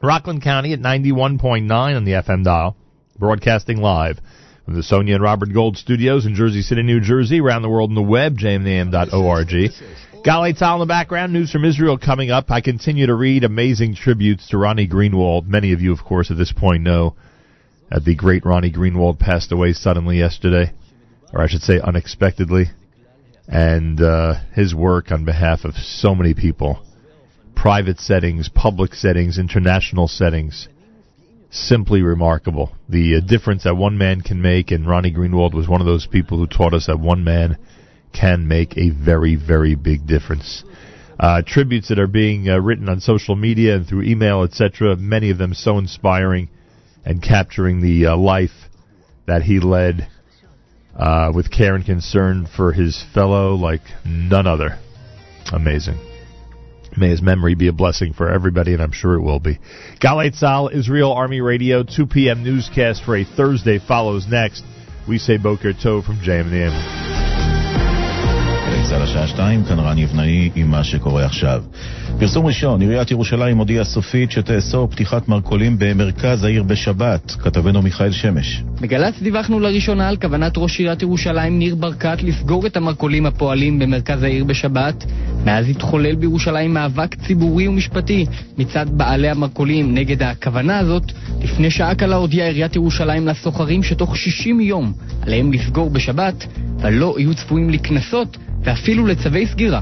Rockland 0.00 0.42
County 0.42 0.74
at 0.74 0.78
91.9 0.78 1.68
on 1.72 2.04
the 2.04 2.12
FM 2.12 2.44
dial. 2.44 2.76
Broadcasting 3.18 3.78
live 3.78 4.20
from 4.66 4.74
the 4.74 4.82
Sonia 4.82 5.14
and 5.14 5.22
Robert 5.22 5.52
Gold 5.54 5.78
studios 5.78 6.26
in 6.26 6.34
Jersey 6.34 6.60
City, 6.60 6.82
New 6.82 7.00
Jersey, 7.00 7.40
around 7.40 7.62
the 7.62 7.70
world 7.70 7.90
on 7.90 7.94
the 7.94 8.02
web, 8.02 8.36
jmnam.org. 8.36 9.48
Galei 10.24 10.58
Tal 10.58 10.74
in 10.74 10.80
the 10.80 10.86
background, 10.86 11.32
news 11.32 11.52
from 11.52 11.64
Israel 11.64 11.96
coming 11.96 12.32
up. 12.32 12.50
I 12.50 12.60
continue 12.60 13.06
to 13.06 13.14
read 13.14 13.44
amazing 13.44 13.94
tributes 13.94 14.48
to 14.48 14.58
Ronnie 14.58 14.88
Greenwald. 14.88 15.46
Many 15.46 15.72
of 15.72 15.80
you, 15.80 15.92
of 15.92 16.02
course, 16.02 16.32
at 16.32 16.36
this 16.36 16.50
point 16.50 16.82
know 16.82 17.14
that 17.90 18.04
the 18.04 18.16
great 18.16 18.44
Ronnie 18.44 18.72
Greenwald 18.72 19.20
passed 19.20 19.52
away 19.52 19.72
suddenly 19.72 20.18
yesterday, 20.18 20.72
or 21.32 21.42
I 21.42 21.46
should 21.46 21.62
say 21.62 21.78
unexpectedly. 21.78 22.64
And 23.46 24.00
uh, 24.00 24.34
his 24.52 24.74
work 24.74 25.12
on 25.12 25.24
behalf 25.24 25.64
of 25.64 25.74
so 25.76 26.12
many 26.12 26.34
people, 26.34 26.82
private 27.54 28.00
settings, 28.00 28.48
public 28.48 28.94
settings, 28.94 29.38
international 29.38 30.08
settings, 30.08 30.66
simply 31.50 32.02
remarkable. 32.02 32.72
The 32.88 33.16
uh, 33.16 33.20
difference 33.20 33.64
that 33.64 33.76
one 33.76 33.98
man 33.98 34.20
can 34.20 34.42
make, 34.42 34.70
and 34.70 34.86
Ronnie 34.86 35.12
Greenwald 35.12 35.54
was 35.54 35.68
one 35.68 35.80
of 35.80 35.86
those 35.86 36.06
people 36.06 36.38
who 36.38 36.46
taught 36.46 36.74
us 36.74 36.86
that 36.86 36.98
one 36.98 37.24
man 37.24 37.58
can 38.12 38.48
make 38.48 38.76
a 38.76 38.90
very, 38.90 39.36
very 39.36 39.74
big 39.74 40.06
difference. 40.06 40.64
Uh, 41.18 41.42
tributes 41.46 41.88
that 41.88 41.98
are 41.98 42.06
being 42.06 42.48
uh, 42.48 42.58
written 42.58 42.88
on 42.88 43.00
social 43.00 43.36
media 43.36 43.76
and 43.76 43.86
through 43.86 44.02
email, 44.02 44.42
etc., 44.42 44.96
many 44.96 45.30
of 45.30 45.38
them 45.38 45.54
so 45.54 45.78
inspiring 45.78 46.48
and 47.04 47.22
capturing 47.22 47.80
the 47.80 48.06
uh, 48.06 48.16
life 48.16 48.68
that 49.26 49.42
he 49.42 49.60
led 49.60 50.08
uh, 50.94 51.32
with 51.34 51.50
care 51.50 51.74
and 51.74 51.84
concern 51.84 52.46
for 52.56 52.72
his 52.72 53.04
fellow 53.14 53.54
like 53.54 53.82
none 54.04 54.46
other. 54.46 54.78
Amazing. 55.52 56.15
May 56.96 57.10
his 57.10 57.22
memory 57.22 57.54
be 57.54 57.68
a 57.68 57.72
blessing 57.72 58.12
for 58.12 58.30
everybody, 58.30 58.72
and 58.72 58.82
I'm 58.82 58.92
sure 58.92 59.14
it 59.14 59.22
will 59.22 59.40
be. 59.40 59.58
Galei 60.00 60.32
Tzahal, 60.32 60.72
Israel 60.72 61.12
Army 61.12 61.40
Radio, 61.40 61.82
2 61.82 62.06
p.m. 62.06 62.42
newscast 62.42 63.04
for 63.04 63.16
a 63.16 63.24
Thursday 63.24 63.78
follows 63.78 64.26
next. 64.28 64.64
We 65.08 65.18
say 65.18 65.36
Boker 65.36 65.72
Tov 65.72 66.04
from 66.04 66.16
JM 66.16 66.46
in 66.46 66.50
the 66.50 66.64
AM. 66.64 67.25
צה"ל 68.82 69.02
השעה 69.02 69.26
2, 69.26 69.64
כאן 69.64 69.78
רן 69.78 69.98
יבנאי 69.98 70.50
עם 70.54 70.70
מה 70.70 70.84
שקורה 70.84 71.24
עכשיו. 71.24 71.62
פרסום 72.18 72.46
ראשון, 72.46 72.80
עיריית 72.80 73.10
ירושלים 73.10 73.58
הודיעה 73.58 73.84
סופית 73.84 74.30
שתאסור 74.30 74.88
פתיחת 74.88 75.28
מרכולים 75.28 75.76
במרכז 75.78 76.44
העיר 76.44 76.62
בשבת. 76.62 77.30
כתבנו 77.30 77.82
מיכאל 77.82 78.12
שמש. 78.12 78.62
בגל"צ 78.80 79.14
דיווחנו 79.22 79.60
לראשונה 79.60 80.08
על 80.08 80.16
כוונת 80.16 80.52
ראש 80.56 80.78
עיריית 80.78 81.02
ירושלים 81.02 81.58
ניר 81.58 81.74
ברקת 81.74 82.22
לסגור 82.22 82.66
את 82.66 82.76
המרכולים 82.76 83.26
הפועלים 83.26 83.78
במרכז 83.78 84.22
העיר 84.22 84.44
בשבת. 84.44 85.04
מאז 85.44 85.68
התחולל 85.68 86.14
בירושלים 86.14 86.74
מאבק 86.74 87.14
ציבורי 87.14 87.68
ומשפטי 87.68 88.26
מצד 88.58 88.86
בעלי 88.90 89.28
המרכולים 89.28 89.94
נגד 89.94 90.22
הכוונה 90.22 90.78
הזאת. 90.78 91.12
לפני 91.42 91.70
שעה 91.70 91.94
קלה 91.94 92.16
הודיעה 92.16 92.46
עיריית 92.46 92.76
ירושלים 92.76 93.28
לסוחרים 93.28 93.82
שתוך 93.82 94.16
60 94.16 94.60
יום 94.60 94.92
עליהם 95.22 95.52
לסגור 95.52 95.90
בשבת, 95.90 96.46
ולא 96.80 97.14
יהיו 97.18 97.34
צפויים 97.34 97.70
לקנסות 97.70 98.36
ואפילו 98.64 99.06
לצווי 99.06 99.46
סגירה. 99.46 99.80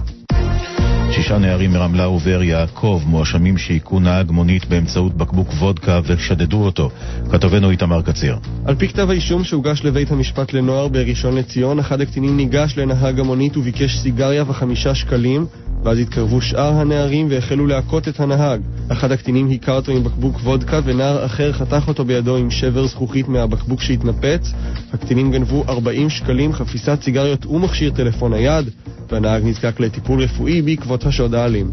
שישה 1.15 1.39
נערים 1.39 1.73
מרמלה 1.73 2.09
ובאר 2.09 2.43
יעקב 2.43 3.03
מואשמים 3.07 3.59
שהיכו 3.59 4.01
נהג 4.01 4.31
מונית 4.31 4.65
באמצעות 4.65 5.15
בקבוק 5.17 5.49
וודקה 5.49 6.01
ושדדו 6.07 6.65
אותו. 6.65 6.91
כתבנו 7.31 7.71
איתמר 7.71 8.03
קציר. 8.03 8.39
על 8.65 8.75
פי 8.75 8.89
כתב 8.89 9.11
האישום 9.11 9.45
שהוגש 9.45 9.85
לבית 9.85 10.11
המשפט 10.11 10.53
לנוער 10.53 10.89
בראשון 10.89 11.37
לציון, 11.37 11.79
אחד 11.79 12.01
הקטינים 12.01 12.37
ניגש 12.37 12.79
לנהג 12.79 13.21
המונית 13.21 13.57
וביקש 13.57 13.99
סיגריה 13.99 14.45
וחמישה 14.47 14.95
שקלים, 14.95 15.47
ואז 15.85 15.99
התקרבו 15.99 16.41
שאר 16.41 16.73
הנערים 16.81 17.27
והחלו 17.31 17.67
להכות 17.67 18.09
את 18.09 18.21
הנהג. 18.21 18.61
אחד 18.89 19.13
הקטינים 19.13 19.49
היכה 19.49 19.73
אותו 19.73 19.93
עם 19.93 20.05
בקבוק 20.05 20.37
וודקה 20.37 20.81
ונער 20.85 21.27
אחר 21.27 21.53
חתך 21.53 21.85
אותו 21.89 22.05
בידו 22.05 22.37
עם 22.37 22.51
שבר 22.51 22.87
זכוכית 22.87 23.29
מהבקבוק 23.29 23.81
שהתנפץ. 23.81 24.53
הקטינים 24.93 25.33
גנבו 25.33 25.65
40 25.69 26.11
שקלים, 26.11 26.53
חפיסת 26.53 27.03
סיגריות 27.03 27.47
ומכשיר 27.47 27.91
טלפון 27.91 28.33
נייד, 28.35 28.71
והנהג 29.11 29.43
נזקק 29.45 29.81
לטיפול 29.81 30.23
רפואי 30.23 30.63
בעקבות 30.63 31.07
השוד 31.07 31.35
האלים. 31.35 31.71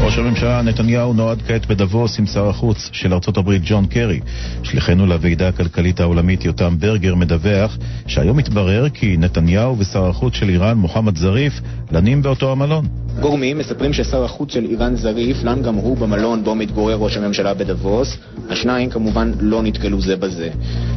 ראש 0.00 0.18
הממשלה 0.18 0.62
נתניהו 0.62 1.12
נועד 1.12 1.42
כעת 1.42 1.66
בדבוס 1.66 2.18
עם 2.18 2.26
שר 2.26 2.48
החוץ 2.48 2.90
של 2.92 3.14
ארצות 3.14 3.36
הברית 3.36 3.62
ג'ון 3.64 3.86
קרי. 3.86 4.20
שליחנו 4.62 5.06
לוועידה 5.06 5.48
הכלכלית 5.48 6.00
העולמית 6.00 6.44
יותם 6.44 6.74
ברגר 6.78 7.14
מדווח 7.14 7.78
שהיום 8.06 8.36
מתברר 8.36 8.88
כי 8.88 9.16
נתניהו 9.16 9.78
ושר 9.78 10.06
החוץ 10.06 10.34
של 10.34 10.48
איראן 10.48 10.78
מוחמד 10.78 11.16
זריף 11.16 11.60
לנים 11.92 12.22
באותו 12.22 12.52
המלון. 12.52 12.86
גורמים 13.20 13.58
מספרים 13.58 13.92
ששר 13.92 14.24
החוץ 14.24 14.52
של 14.52 14.64
איראן 14.64 14.96
זריף 14.96 15.44
לן 15.44 15.62
גם 15.62 15.74
הוא 15.74 15.96
במלון 15.96 16.44
בו 16.44 16.54
מתגורר 16.54 16.96
ראש 16.96 17.16
הממשלה 17.16 17.54
בדבוס. 17.54 18.16
השניים 18.50 18.90
כמובן 18.90 19.32
לא 19.40 19.62
נתקלו 19.62 20.00
זה 20.00 20.16
בזה. 20.16 20.50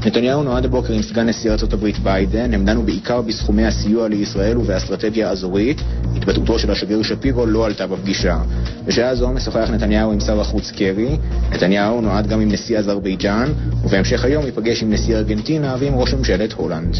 נתניהו 0.05 0.43
נועד 0.43 0.65
הבוקר 0.65 0.93
עם 0.93 1.01
סגן 1.01 1.29
נשיא 1.29 1.51
ארצות 1.51 1.73
הברית 1.73 1.99
ביידן, 1.99 2.53
הם 2.53 2.65
דנו 2.65 2.83
בעיקר 2.83 3.21
בסכומי 3.21 3.65
הסיוע 3.65 4.07
לישראל 4.07 4.57
ובאסטרטגיה 4.57 5.29
האזורית. 5.29 5.81
התבטאותו 6.15 6.59
של 6.59 6.71
השגריר 6.71 7.03
שפירו 7.03 7.45
לא 7.45 7.65
עלתה 7.65 7.87
בפגישה. 7.87 8.37
בשעה 8.89 9.15
זו 9.15 9.29
משוחח 9.29 9.69
נתניהו 9.69 10.11
עם 10.11 10.19
שר 10.19 10.41
החוץ 10.41 10.71
קרי. 10.71 11.17
נתניהו 11.51 12.01
נועד 12.01 12.27
גם 12.27 12.39
עם 12.39 12.51
נשיא 12.51 12.77
אזרבייג'אן, 12.77 13.53
ובהמשך 13.83 14.25
היום 14.25 14.45
ייפגש 14.45 14.83
עם 14.83 14.93
נשיא 14.93 15.15
ארגנטינה 15.15 15.75
ועם 15.79 15.95
ראש 15.95 16.13
ממשלת 16.13 16.53
הולנד. 16.53 16.97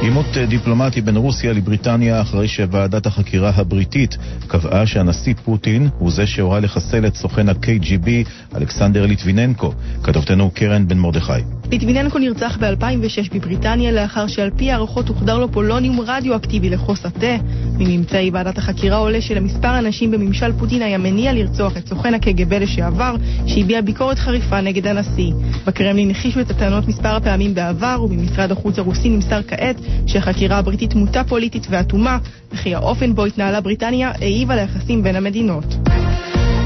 עימות 0.00 0.26
דיפלומטי 0.48 1.00
בין 1.00 1.16
רוסיה 1.16 1.52
לבריטניה 1.52 2.20
אחרי 2.20 2.48
שוועדת 2.48 3.06
החקירה 3.06 3.52
הבריטית 3.54 4.16
קבעה 4.46 4.86
שהנשיא 4.86 5.34
פוטין 5.44 5.88
הוא 5.98 6.10
זה 6.10 6.26
שהורה 6.26 6.60
לחסל 6.60 7.06
את 7.06 7.16
סוכן 7.16 7.48
ה-KGB 7.48 8.08
אלכסנדר 8.56 9.06
ליטביננקו. 9.06 9.72
כתבתנו 10.02 10.50
קרן 10.50 10.88
בן 10.88 10.98
מרדכי. 10.98 11.55
ליטביננקו 11.70 12.18
נרצח 12.18 12.58
ב-2006 12.60 13.34
בבריטניה 13.34 13.92
לאחר 13.92 14.26
שעל 14.26 14.50
פי 14.56 14.70
הערכות 14.70 15.08
הוחדר 15.08 15.38
לו 15.38 15.52
פולוניום 15.52 16.00
רדיואקטיבי 16.00 16.70
לחוס 16.70 17.06
התה. 17.06 17.36
מממצאי 17.78 18.30
ועדת 18.32 18.58
החקירה 18.58 18.96
עולה 18.96 19.20
שלמספר 19.20 19.78
אנשים 19.78 20.10
בממשל 20.10 20.52
פוטין 20.58 20.82
היה 20.82 20.98
מניע 20.98 21.32
לרצוח 21.32 21.76
את 21.76 21.88
סוכן 21.88 22.14
הקג"ב 22.14 22.54
לשעבר, 22.54 23.16
שהביע 23.46 23.80
ביקורת 23.80 24.18
חריפה 24.18 24.60
נגד 24.60 24.86
הנשיא. 24.86 25.32
בקרמלין 25.66 26.10
הכחישו 26.10 26.40
את 26.40 26.50
הטענות 26.50 26.88
מספר 26.88 27.16
הפעמים 27.16 27.54
בעבר, 27.54 28.04
וממשרד 28.04 28.52
החוץ 28.52 28.78
הרוסי 28.78 29.08
נמסר 29.08 29.42
כעת 29.42 29.76
שהחקירה 30.06 30.58
הבריטית 30.58 30.94
מוטה 30.94 31.24
פוליטית 31.24 31.66
ואטומה, 31.70 32.18
וכי 32.52 32.74
האופן 32.74 33.14
בו 33.14 33.24
התנהלה 33.24 33.60
בריטניה 33.60 34.12
העיב 34.20 34.50
על 34.50 34.58
היחסים 34.58 35.02
בין 35.02 35.16
המדינות. 35.16 35.64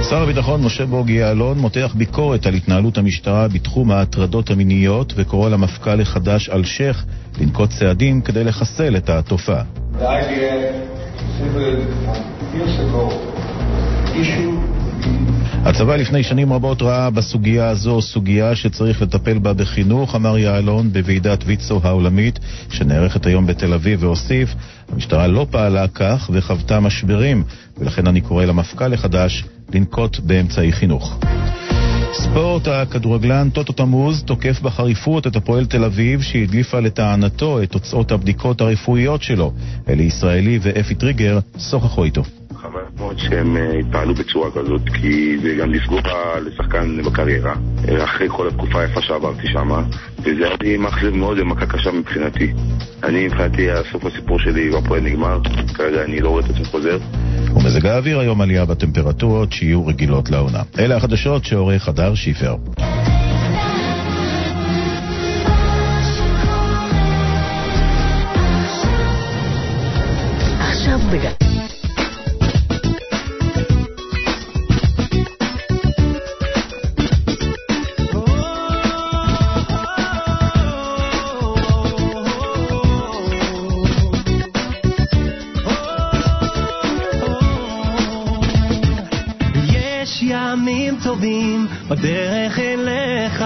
שר 0.08 0.22
הביטחון 0.22 0.62
משה 0.62 0.86
בוגי 0.86 1.12
יעלון 1.12 1.58
מותח 1.58 1.94
ביקורת 1.96 2.46
על 2.46 2.54
התנהלות 2.54 2.98
המשטרה 2.98 3.48
בתחום 3.48 3.90
ההטרדות 3.90 4.50
המיניות 4.50 5.12
וקורא 5.16 5.48
למפכ"ל 5.48 6.00
החדש 6.00 6.48
אלשיך 6.48 7.04
לנקוט 7.40 7.70
צעדים 7.70 8.20
כדי 8.20 8.44
לחסל 8.44 8.96
את 8.96 9.10
התופעה. 9.10 9.62
הצבא 15.64 15.96
לפני 15.96 16.22
שנים 16.22 16.52
רבות 16.52 16.82
ראה 16.82 17.10
בסוגיה 17.10 17.68
הזו 17.68 18.02
סוגיה 18.02 18.56
שצריך 18.56 19.02
לטפל 19.02 19.38
בה 19.38 19.52
בחינוך, 19.52 20.14
אמר 20.14 20.38
יעלון 20.38 20.92
בוועידת 20.92 21.44
ויצו 21.46 21.80
העולמית 21.82 22.38
שנערכת 22.70 23.26
היום 23.26 23.46
בתל 23.46 23.72
אביב 23.72 24.02
והוסיף 24.02 24.54
המשטרה 24.92 25.26
לא 25.26 25.46
פעלה 25.50 25.88
כך 25.88 26.30
וחוותה 26.32 26.80
משברים 26.80 27.42
ולכן 27.78 28.06
אני 28.06 28.20
קורא 28.20 28.44
למפכ"ל 28.44 28.94
החדש 28.94 29.44
לנקוט 29.74 30.18
באמצעי 30.20 30.72
חינוך. 30.72 31.18
ספורט 32.12 32.68
הכדורגלן 32.68 33.50
טוטו 33.50 33.72
תמוז 33.72 34.22
תוקף 34.22 34.60
בחריפות 34.60 35.26
את 35.26 35.36
הפועל 35.36 35.66
תל 35.66 35.84
אביב 35.84 36.22
שהדליפה 36.22 36.80
לטענתו 36.80 37.62
את 37.62 37.70
תוצאות 37.70 38.12
הבדיקות 38.12 38.60
הרפואיות 38.60 39.22
שלו. 39.22 39.52
אלי 39.88 40.02
ישראלי 40.02 40.58
ואפי 40.62 40.94
טריגר 40.94 41.38
שוחחו 41.58 42.04
איתו. 42.04 42.22
חבל 42.56 42.80
מאוד 42.98 43.18
שהם 43.18 43.56
אה, 43.56 43.78
התפעלו 43.78 44.14
בצורה 44.14 44.50
כזאת, 44.50 44.88
כי 45.00 45.38
זה 45.42 45.54
גם 45.60 45.70
לפגוע 45.70 46.00
לשחקן 46.44 47.02
בקריירה, 47.02 47.54
אה, 47.88 48.04
אחרי 48.04 48.28
כל 48.30 48.48
התקופה 48.48 48.80
היפה 48.80 49.02
שעברתי 49.02 49.46
שם, 49.52 49.68
וזה 50.18 50.46
היה 50.46 50.56
לי 50.60 50.76
מאכזב 50.76 51.10
מאוד 51.10 51.38
ומכה 51.38 51.66
קשה 51.66 51.90
מבחינתי. 51.90 52.52
אני 53.02 53.26
מבחינתי, 53.26 53.66
סוף 53.92 54.04
הסיפור 54.04 54.38
שלי 54.38 54.70
בפועל 54.70 55.00
נגמר, 55.00 55.38
כרגע 55.74 56.04
אני 56.04 56.20
לא 56.20 56.28
רואה 56.28 56.44
את 56.44 56.50
עצמי 56.50 56.64
חוזר. 56.64 56.98
ומזג 57.54 57.86
האוויר 57.86 58.18
היום 58.18 58.40
עלייה 58.40 58.64
בטמפרטורות 58.64 59.52
שיהיו 59.52 59.86
רגילות 59.86 60.30
לעונה. 60.30 60.62
אלה 60.78 60.96
החדשות 60.96 61.44
שעורך 61.44 61.88
הדר 61.88 62.14
שיפר. 62.14 62.56
עכשיו 70.58 70.98
בגלל... 71.12 71.49
בדרך 92.00 92.58
אליך, 92.58 93.44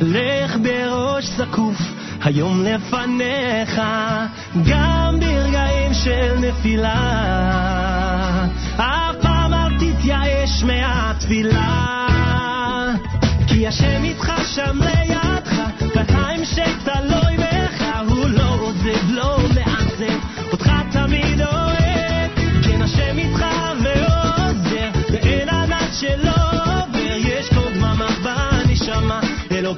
לך 0.00 0.56
בראש 0.62 1.24
זקוף, 1.24 1.76
היום 2.24 2.64
לפניך, 2.64 3.82
גם 4.66 5.20
ברגעים 5.20 5.94
של 5.94 6.34
נפילה. 6.38 6.94
אף 8.76 9.16
פעם 9.22 9.54
אל 9.54 9.78
תתייאש 9.78 10.64
מהתפילה, 10.64 12.06
כי 13.46 13.66
השם 13.66 14.04
איתך 14.04 14.32
שם 14.54 14.78
לידך, 14.80 15.52
וההמשך 15.94 16.70
תלוי 16.84 17.31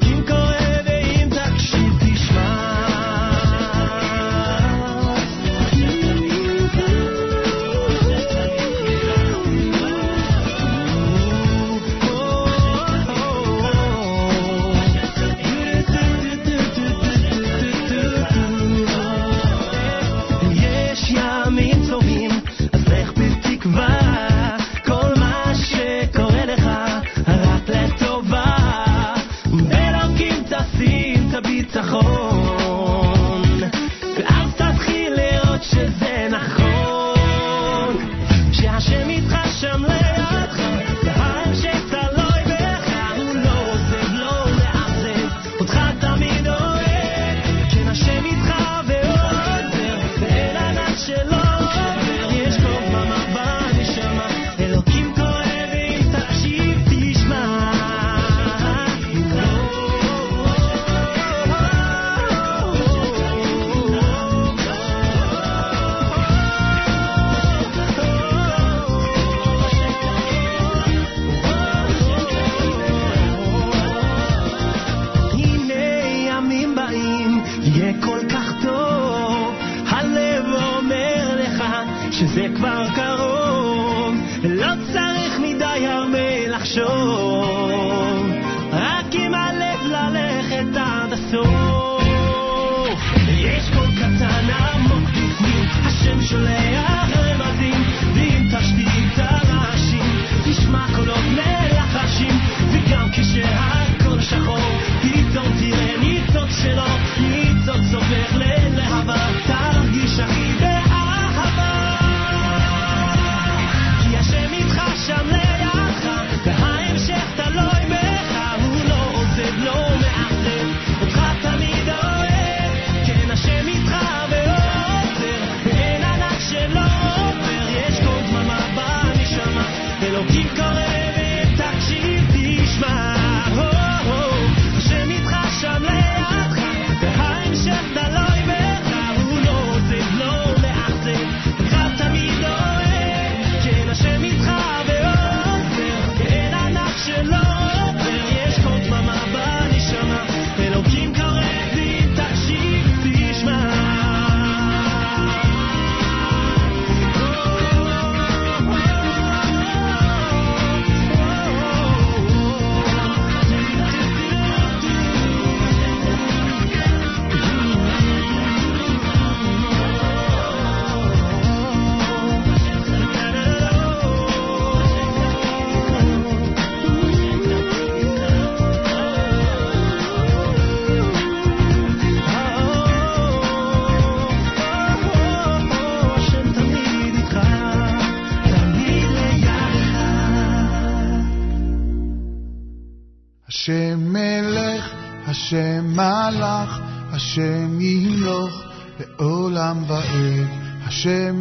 real. 0.02 0.23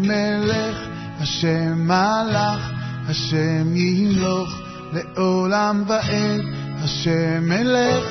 המלך, 0.04 0.78
השם 1.20 1.88
מלך, 1.88 2.72
השם 3.08 3.76
ימלוך 3.76 4.62
לעולם 4.94 5.84
ועד, 5.88 6.42
השם 6.84 7.44
מלך, 7.44 8.06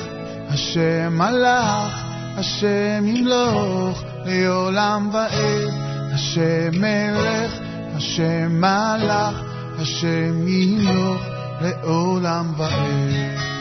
השם 0.49 1.17
מלך, 1.17 2.03
השם 2.37 3.03
ימלוך 3.07 4.03
לעולם 4.25 5.09
ועד, 5.13 5.73
השם 6.13 6.81
מלך, 6.81 7.51
השם 7.95 8.61
מלך, 8.61 9.41
השם 9.79 10.47
ימלוך 10.47 11.21
לעולם 11.61 12.53
ועד. 12.57 13.52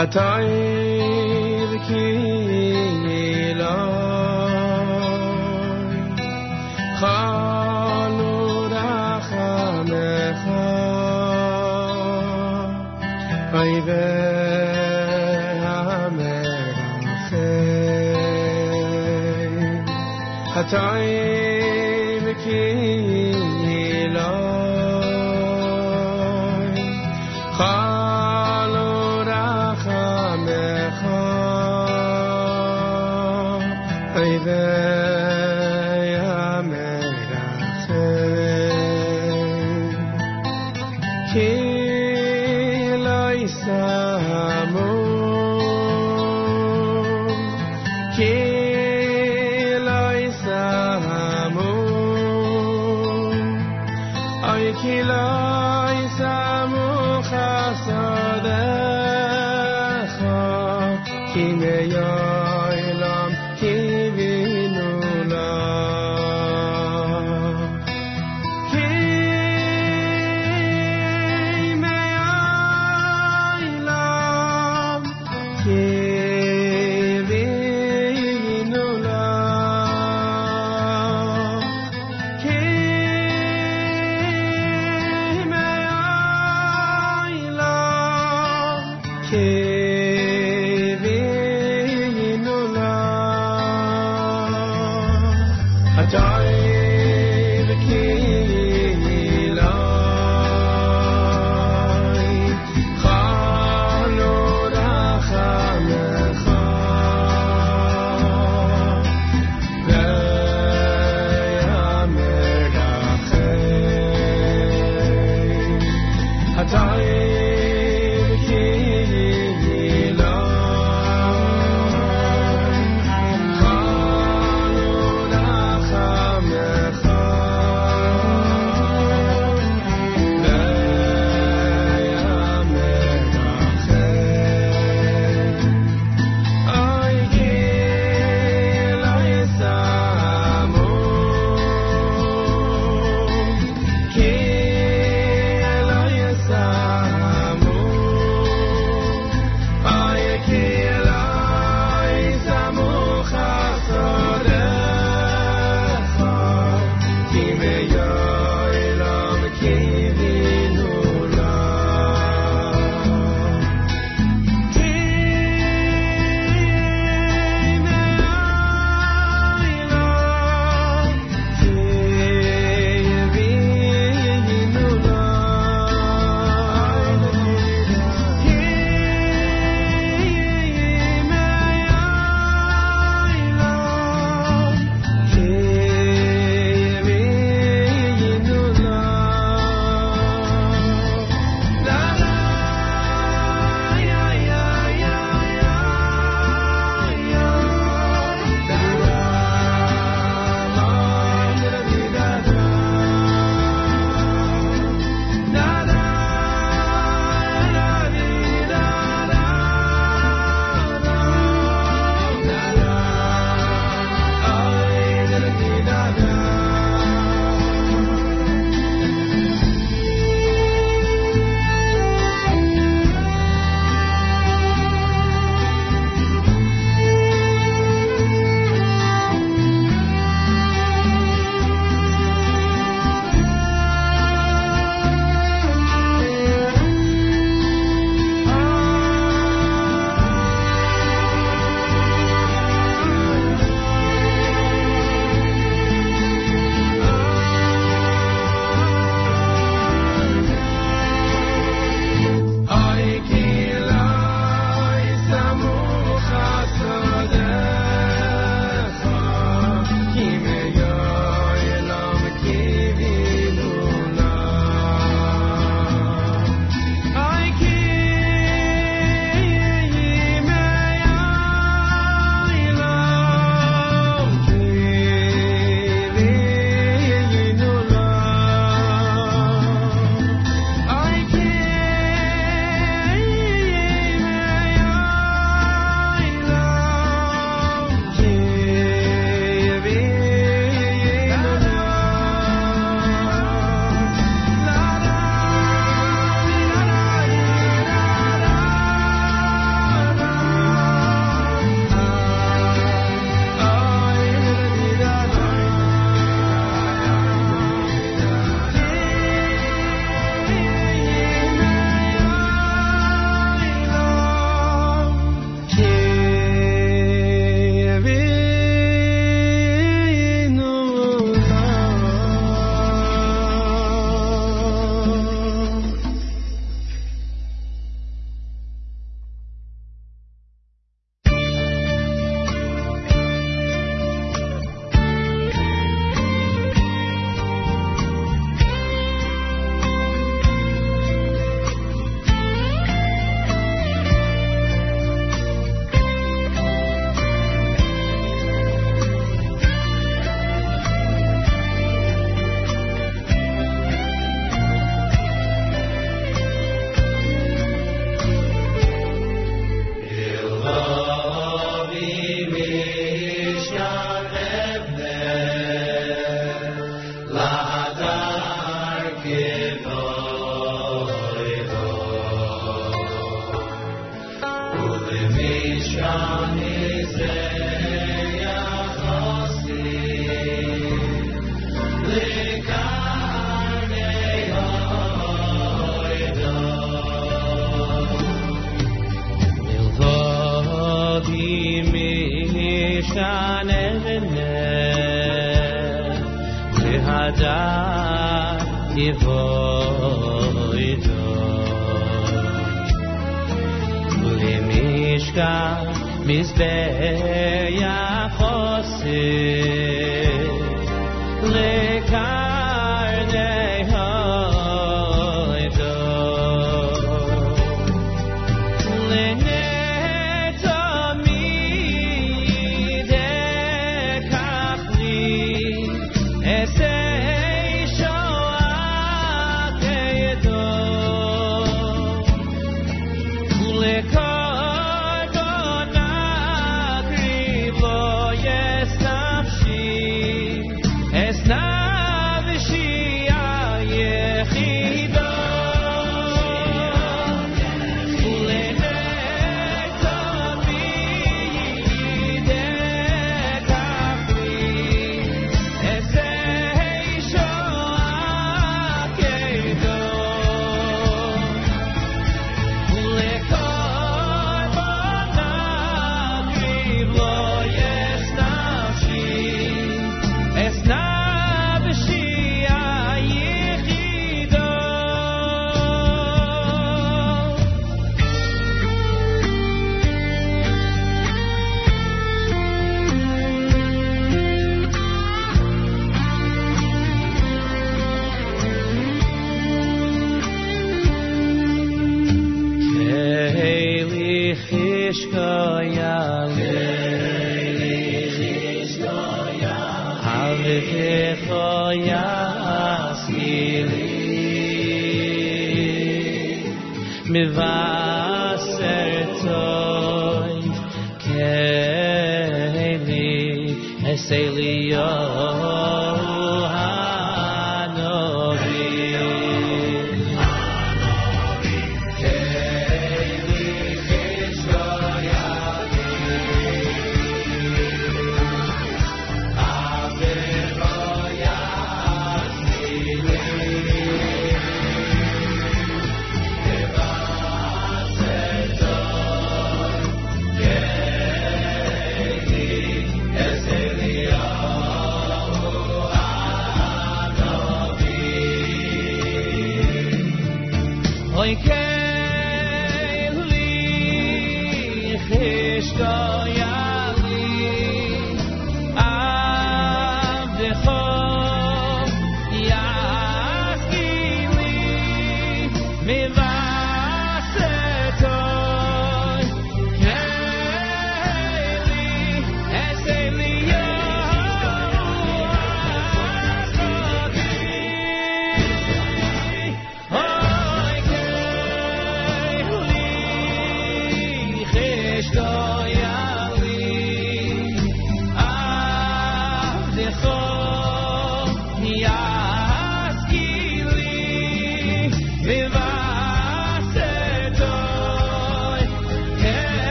a 0.00 0.06
time. 0.06 0.59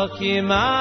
Chozokim 0.00 0.50
alei 0.50 0.79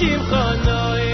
שמחו 0.00 0.54
נוירו 0.64 1.09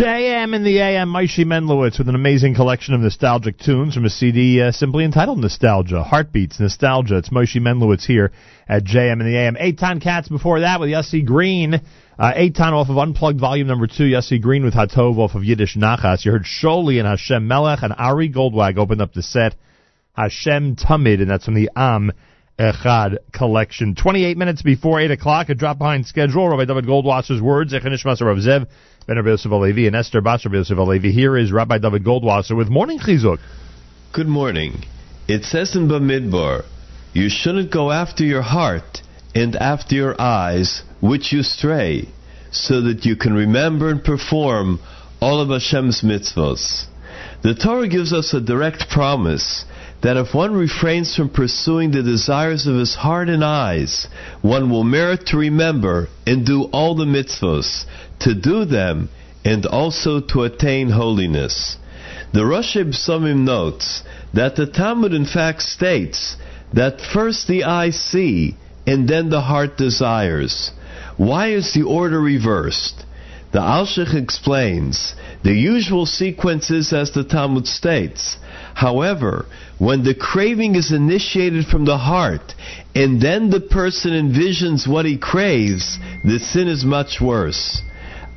JM 0.00 0.54
in 0.54 0.64
the 0.64 0.78
AM, 0.78 1.10
Maishi 1.10 1.44
Menlowitz 1.44 1.98
with 1.98 2.08
an 2.08 2.14
amazing 2.14 2.54
collection 2.54 2.94
of 2.94 3.02
nostalgic 3.02 3.58
tunes 3.58 3.94
from 3.94 4.06
a 4.06 4.08
CD 4.08 4.62
uh, 4.62 4.72
simply 4.72 5.04
entitled 5.04 5.38
Nostalgia. 5.38 6.02
Heartbeats, 6.02 6.58
Nostalgia. 6.58 7.18
It's 7.18 7.28
Maishi 7.28 7.60
Menlowitz 7.60 8.06
here 8.06 8.32
at 8.66 8.84
JM 8.84 9.20
in 9.20 9.26
the 9.26 9.36
AM. 9.36 9.56
Eitan 9.56 10.02
Katz 10.02 10.30
before 10.30 10.60
that 10.60 10.80
with 10.80 10.88
Yossi 10.88 11.22
Green. 11.22 11.74
Uh, 11.74 12.32
Eitan 12.32 12.72
off 12.72 12.88
of 12.88 12.96
Unplugged 12.96 13.38
Volume 13.38 13.66
Number 13.66 13.86
2, 13.86 14.04
Yossi 14.04 14.40
Green 14.40 14.64
with 14.64 14.72
Hatov 14.72 15.18
off 15.18 15.34
of 15.34 15.44
Yiddish 15.44 15.76
Nachas. 15.76 16.24
You 16.24 16.32
heard 16.32 16.44
Sholi 16.44 16.98
and 16.98 17.06
Hashem 17.06 17.46
Melech 17.46 17.82
and 17.82 17.92
Ari 17.92 18.30
Goldwag 18.30 18.78
opened 18.78 19.02
up 19.02 19.12
the 19.12 19.22
set. 19.22 19.54
Hashem 20.14 20.76
Tamid, 20.76 21.20
and 21.20 21.28
that's 21.28 21.44
from 21.44 21.56
the 21.56 21.68
Am 21.76 22.10
Echad 22.58 23.18
collection. 23.32 23.94
28 23.94 24.38
minutes 24.38 24.62
before 24.62 24.98
8 24.98 25.10
o'clock, 25.10 25.50
a 25.50 25.54
drop 25.54 25.78
behind 25.78 26.06
schedule. 26.06 26.48
Rabbi 26.48 26.64
David 26.64 26.86
Goldwasser's 26.86 27.42
words, 27.42 27.74
Echanish 27.74 28.04
Rav 28.06 28.18
Zev, 28.18 28.66
Rabbi 29.16 29.28
Yosef 29.30 29.50
Alevi, 29.50 29.88
and 29.88 29.96
Esther 29.96 30.20
Bas 30.20 30.44
Rabbi 30.44 30.58
Yosef 30.58 30.78
Alevi. 30.78 31.12
Here 31.12 31.36
is 31.36 31.50
Rabbi 31.50 31.78
David 31.78 32.04
Goldwasser 32.04 32.56
with 32.56 32.68
Morning 32.68 33.00
Chizuk. 33.00 33.38
Good 34.12 34.28
morning. 34.28 34.84
It 35.26 35.42
says 35.42 35.74
in 35.74 35.88
Bamidbar, 35.88 36.64
you 37.12 37.28
shouldn't 37.28 37.72
go 37.72 37.90
after 37.90 38.22
your 38.22 38.42
heart 38.42 39.02
and 39.34 39.56
after 39.56 39.96
your 39.96 40.20
eyes, 40.20 40.82
which 41.00 41.32
you 41.32 41.42
stray, 41.42 42.08
so 42.52 42.82
that 42.82 43.04
you 43.04 43.16
can 43.16 43.32
remember 43.32 43.90
and 43.90 44.04
perform 44.04 44.78
all 45.20 45.40
of 45.40 45.48
Hashem's 45.48 46.02
mitzvahs. 46.02 46.86
The 47.42 47.56
Torah 47.56 47.88
gives 47.88 48.12
us 48.12 48.32
a 48.32 48.40
direct 48.40 48.88
promise 48.90 49.64
that 50.02 50.16
if 50.16 50.34
one 50.34 50.54
refrains 50.54 51.14
from 51.14 51.28
pursuing 51.28 51.90
the 51.90 52.02
desires 52.02 52.66
of 52.66 52.76
his 52.76 52.94
heart 52.94 53.28
and 53.28 53.44
eyes, 53.44 54.06
one 54.40 54.70
will 54.70 54.84
merit 54.84 55.26
to 55.26 55.36
remember 55.36 56.08
and 56.26 56.46
do 56.46 56.64
all 56.72 56.94
the 56.94 57.04
mitzvahs, 57.04 57.84
to 58.20 58.34
do 58.34 58.64
them 58.64 59.08
and 59.44 59.66
also 59.66 60.20
to 60.20 60.42
attain 60.42 60.90
holiness. 60.90 61.76
The 62.32 62.46
Rosh 62.46 62.76
Psamim 62.76 63.44
notes 63.44 64.02
that 64.32 64.56
the 64.56 64.66
Talmud 64.66 65.12
in 65.12 65.26
fact 65.26 65.62
states 65.62 66.36
that 66.72 67.00
first 67.00 67.46
the 67.48 67.64
eye 67.64 67.90
see 67.90 68.56
and 68.86 69.08
then 69.08 69.28
the 69.30 69.40
heart 69.40 69.76
desires. 69.76 70.70
Why 71.16 71.48
is 71.48 71.74
the 71.74 71.82
order 71.82 72.20
reversed? 72.20 73.04
The 73.52 73.58
Alshich 73.58 74.14
explains 74.14 75.14
the 75.42 75.52
usual 75.52 76.06
sequence 76.06 76.70
is 76.70 76.92
as 76.92 77.10
the 77.10 77.24
Talmud 77.24 77.66
states. 77.66 78.36
However, 78.74 79.46
when 79.78 80.04
the 80.04 80.14
craving 80.14 80.74
is 80.74 80.92
initiated 80.92 81.66
from 81.66 81.84
the 81.84 81.98
heart 81.98 82.54
and 82.94 83.20
then 83.20 83.50
the 83.50 83.60
person 83.60 84.12
envisions 84.12 84.86
what 84.86 85.04
he 85.04 85.16
craves, 85.16 85.98
the 86.24 86.38
sin 86.38 86.68
is 86.68 86.84
much 86.84 87.20
worse. 87.20 87.82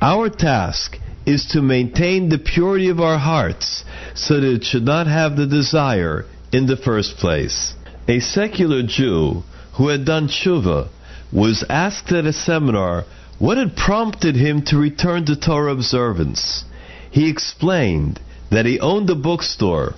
Our 0.00 0.28
task 0.28 0.98
is 1.26 1.46
to 1.52 1.62
maintain 1.62 2.28
the 2.28 2.38
purity 2.38 2.88
of 2.88 3.00
our 3.00 3.18
hearts 3.18 3.84
so 4.14 4.40
that 4.40 4.54
it 4.56 4.64
should 4.64 4.84
not 4.84 5.06
have 5.06 5.36
the 5.36 5.46
desire 5.46 6.26
in 6.52 6.66
the 6.66 6.76
first 6.76 7.16
place. 7.16 7.74
A 8.08 8.20
secular 8.20 8.82
Jew 8.82 9.42
who 9.74 9.88
had 9.88 10.04
done 10.04 10.28
tshuva 10.28 10.88
was 11.32 11.64
asked 11.68 12.12
at 12.12 12.26
a 12.26 12.32
seminar 12.32 13.04
what 13.38 13.58
had 13.58 13.76
prompted 13.76 14.36
him 14.36 14.62
to 14.62 14.76
return 14.76 15.24
to 15.26 15.36
Torah 15.36 15.72
observance. 15.72 16.64
he 17.10 17.30
explained 17.30 18.20
that 18.50 18.66
he 18.66 18.80
owned 18.80 19.08
a 19.08 19.14
bookstore. 19.14 19.94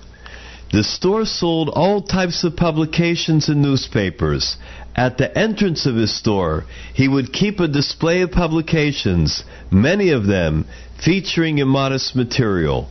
The 0.71 0.83
store 0.83 1.25
sold 1.25 1.69
all 1.69 2.01
types 2.01 2.43
of 2.43 2.57
publications 2.57 3.47
and 3.47 3.61
newspapers. 3.61 4.57
At 4.95 5.17
the 5.17 5.35
entrance 5.37 5.85
of 5.85 5.95
his 5.95 6.13
store, 6.13 6.65
he 6.93 7.07
would 7.07 7.31
keep 7.31 7.59
a 7.59 7.69
display 7.69 8.21
of 8.21 8.31
publications, 8.31 9.45
many 9.71 10.09
of 10.09 10.25
them 10.25 10.65
featuring 10.97 11.59
immodest 11.59 12.15
material. 12.15 12.89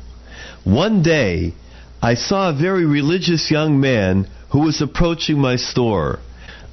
One 0.64 1.02
day, 1.02 1.52
I 2.00 2.14
saw 2.14 2.48
a 2.48 2.54
very 2.54 2.86
religious 2.86 3.50
young 3.50 3.78
man 3.78 4.26
who 4.50 4.60
was 4.60 4.80
approaching 4.80 5.38
my 5.38 5.56
store. 5.56 6.20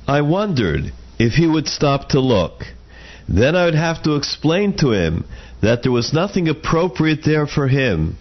I 0.08 0.22
wondered 0.22 0.94
if 1.20 1.34
he 1.34 1.48
would 1.48 1.68
stop 1.68 2.10
to 2.10 2.20
look. 2.22 2.66
Then 3.28 3.56
I 3.56 3.66
would 3.66 3.76
have 3.76 4.04
to 4.04 4.16
explain 4.16 4.78
to 4.78 4.92
him 4.92 5.26
that 5.62 5.84
there 5.84 5.92
was 5.92 6.14
nothing 6.14 6.48
appropriate 6.48 7.24
there 7.24 7.48
for 7.48 7.68
him. 7.68 8.18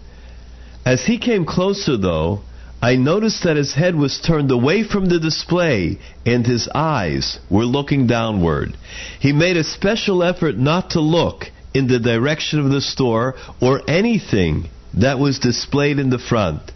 As 0.85 1.05
he 1.05 1.17
came 1.17 1.45
closer, 1.45 1.95
though, 1.95 2.41
I 2.83 2.97
noticed 2.97 3.43
that 3.45 3.55
his 3.55 3.75
head 3.75 3.95
was 3.95 4.19
turned 4.19 4.51
away 4.51 4.83
from 4.83 5.05
the 5.05 5.17
display 5.17 5.99
and 6.25 6.45
his 6.45 6.67
eyes 6.75 7.39
were 7.49 7.63
looking 7.63 8.07
downward. 8.07 8.75
He 9.21 9.31
made 9.31 9.55
a 9.55 9.63
special 9.63 10.21
effort 10.21 10.57
not 10.57 10.89
to 10.89 10.99
look 10.99 11.45
in 11.73 11.87
the 11.87 11.97
direction 11.97 12.59
of 12.59 12.69
the 12.69 12.81
store 12.81 13.35
or 13.61 13.81
anything 13.87 14.67
that 14.95 15.17
was 15.17 15.39
displayed 15.39 15.97
in 15.97 16.09
the 16.09 16.19
front. 16.19 16.73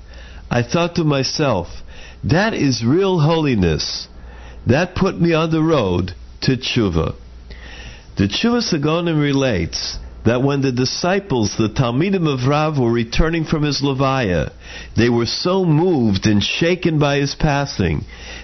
I 0.50 0.64
thought 0.64 0.96
to 0.96 1.04
myself, 1.04 1.68
that 2.24 2.54
is 2.54 2.86
real 2.86 3.20
holiness. 3.20 4.08
That 4.66 4.96
put 4.96 5.20
me 5.20 5.34
on 5.34 5.52
the 5.52 5.62
road 5.62 6.14
to 6.44 6.56
tshuva. 6.56 7.16
The 8.16 8.30
Tshuva 8.30 8.62
Sagonim 8.64 9.22
relates 9.22 9.98
that 10.28 10.44
when 10.44 10.62
the 10.62 10.74
disciples, 10.74 11.56
the 11.58 11.70
Talmidim 11.70 12.28
of 12.28 12.46
Rav, 12.46 12.78
were 12.78 12.92
returning 12.92 13.46
from 13.46 13.64
his 13.64 13.82
Levaya, 13.82 14.52
they 14.98 15.08
were 15.08 15.26
so 15.26 15.64
moved 15.64 16.28
and 16.28 16.44
shaken 16.44 17.00
by 17.00 17.16
his 17.20 17.34
passing 17.34 18.04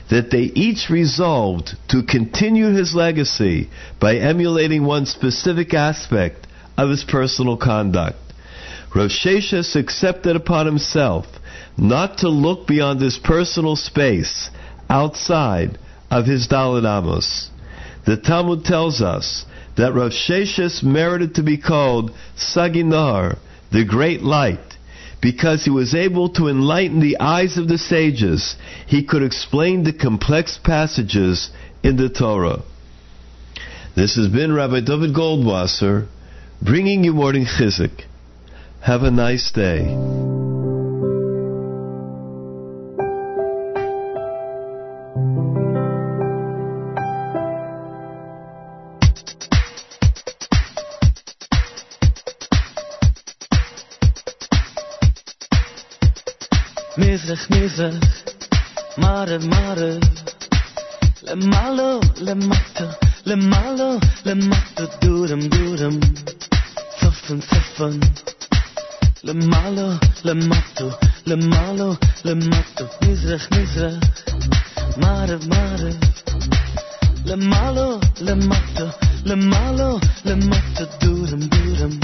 that 0.09 0.31
they 0.31 0.43
each 0.43 0.89
resolved 0.89 1.75
to 1.89 2.01
continue 2.03 2.67
his 2.67 2.95
legacy 2.95 3.69
by 3.99 4.15
emulating 4.15 4.85
one 4.85 5.05
specific 5.05 5.73
aspect 5.73 6.47
of 6.77 6.89
his 6.89 7.03
personal 7.03 7.57
conduct. 7.57 8.15
Rav 8.95 9.09
Sheshes 9.09 9.75
accepted 9.75 10.37
upon 10.37 10.65
himself 10.65 11.25
not 11.77 12.19
to 12.19 12.29
look 12.29 12.65
beyond 12.65 13.01
his 13.01 13.19
personal 13.21 13.75
space 13.75 14.49
outside 14.89 15.77
of 16.09 16.27
his 16.27 16.47
Amos. 16.49 17.49
The 18.05 18.15
Talmud 18.15 18.63
tells 18.63 19.01
us 19.01 19.45
that 19.77 19.93
Rav 19.93 20.11
Sheshes 20.11 20.83
merited 20.83 21.35
to 21.35 21.43
be 21.43 21.57
called 21.57 22.11
Sagi 22.35 22.83
Nahor, 22.83 23.37
the 23.71 23.85
great 23.85 24.21
light, 24.21 24.75
because 25.21 25.63
he 25.63 25.71
was 25.71 25.95
able 25.95 26.29
to 26.33 26.47
enlighten 26.47 26.99
the 26.99 27.17
eyes 27.19 27.57
of 27.57 27.67
the 27.67 27.77
sages. 27.77 28.55
He 28.87 29.03
could 29.03 29.23
explain 29.23 29.83
the 29.83 29.93
complex 29.93 30.59
passages 30.63 31.49
in 31.83 31.97
the 31.97 32.09
Torah. 32.09 32.61
This 33.95 34.15
has 34.15 34.27
been 34.27 34.53
Rabbi 34.53 34.81
David 34.81 35.15
Goldwasser 35.15 36.07
bringing 36.61 37.03
you 37.03 37.13
morning 37.13 37.45
chizuk. 37.45 38.03
Have 38.81 39.03
a 39.03 39.11
nice 39.11 39.51
day. 39.51 40.62
Mizrach, 56.95 57.49
mizrach, 57.49 57.97
mare, 58.97 59.39
mare. 59.39 59.99
Lemalo, 61.23 61.99
lemato, 62.21 62.85
lemalo, 63.25 63.99
lemato, 64.23 64.87
durum, 65.01 65.49
durum. 65.49 65.99
le 69.23 69.33
matto 69.33 69.97
Lemalo, 69.97 69.99
lemato, 70.23 70.99
lemalo, 71.25 71.97
lemato. 72.23 72.89
Mizrach, 73.01 73.49
mizrach, 73.49 73.97
mare, 74.97 75.37
mare. 75.47 75.97
Lemalo, 77.25 77.99
lemato, 78.19 78.93
lemalo, 79.25 79.99
lemato, 80.23 80.87
durum, 80.99 81.49
durum. 81.49 81.99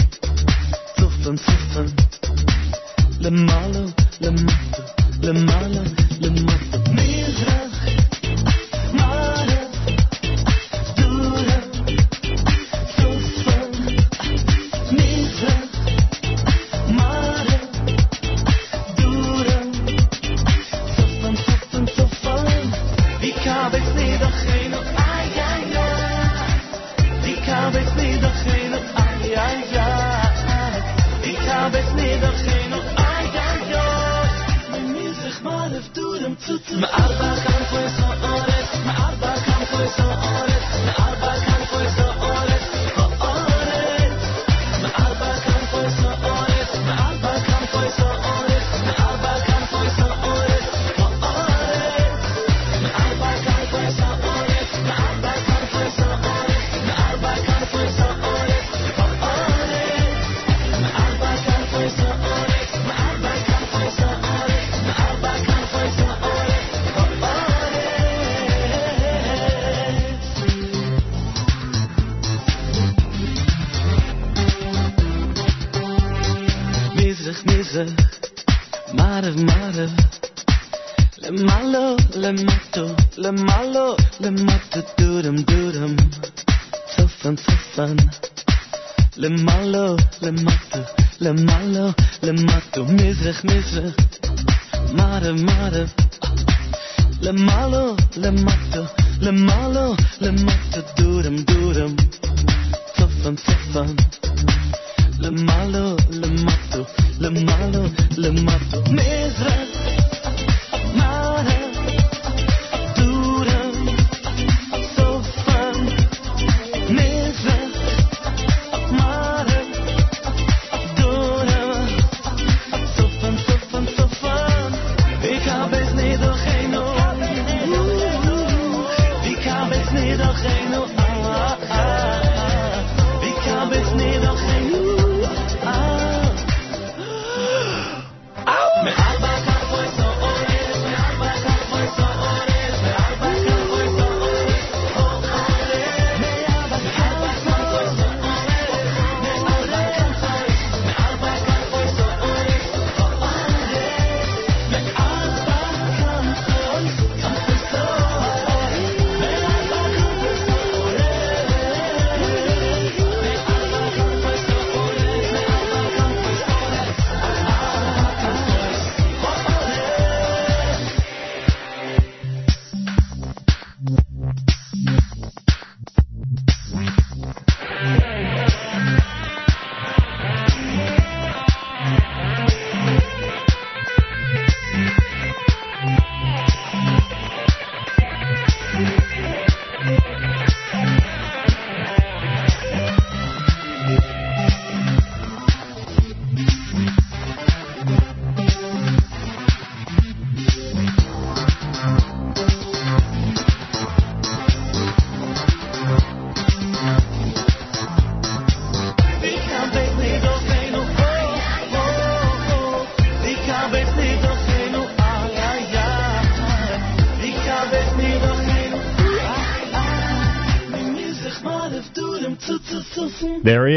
le 3.21 3.29
malo 3.31 3.91
le 4.21 4.31
matto 4.31 4.68
למעלה 5.22 5.82
למטה, 6.20 6.67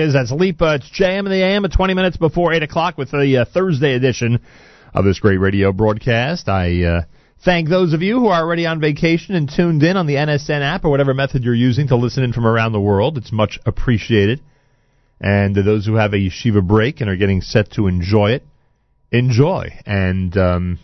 is. 0.02 0.12
That's 0.12 0.32
Lipa. 0.32 0.74
It's 0.74 0.90
JM 0.90 1.20
in 1.20 1.30
the 1.30 1.42
AM 1.42 1.64
at 1.64 1.72
20 1.72 1.94
minutes 1.94 2.16
before 2.16 2.52
8 2.52 2.62
o'clock 2.62 2.98
with 2.98 3.10
the 3.10 3.38
uh, 3.38 3.44
Thursday 3.44 3.94
edition 3.94 4.40
of 4.92 5.04
this 5.04 5.20
great 5.20 5.38
radio 5.38 5.72
broadcast. 5.72 6.48
I 6.48 6.82
uh, 6.82 7.02
thank 7.44 7.68
those 7.68 7.92
of 7.92 8.02
you 8.02 8.18
who 8.18 8.26
are 8.26 8.42
already 8.42 8.66
on 8.66 8.80
vacation 8.80 9.34
and 9.34 9.48
tuned 9.48 9.82
in 9.82 9.96
on 9.96 10.06
the 10.06 10.16
NSN 10.16 10.60
app 10.60 10.84
or 10.84 10.90
whatever 10.90 11.14
method 11.14 11.44
you're 11.44 11.54
using 11.54 11.88
to 11.88 11.96
listen 11.96 12.24
in 12.24 12.32
from 12.32 12.46
around 12.46 12.72
the 12.72 12.80
world. 12.80 13.16
It's 13.16 13.32
much 13.32 13.58
appreciated. 13.64 14.40
And 15.20 15.56
uh, 15.56 15.62
those 15.62 15.86
who 15.86 15.94
have 15.94 16.12
a 16.12 16.16
yeshiva 16.16 16.66
break 16.66 17.00
and 17.00 17.08
are 17.08 17.16
getting 17.16 17.40
set 17.40 17.70
to 17.72 17.86
enjoy 17.86 18.32
it, 18.32 18.42
enjoy. 19.12 19.78
And 19.86 20.36
um, 20.36 20.78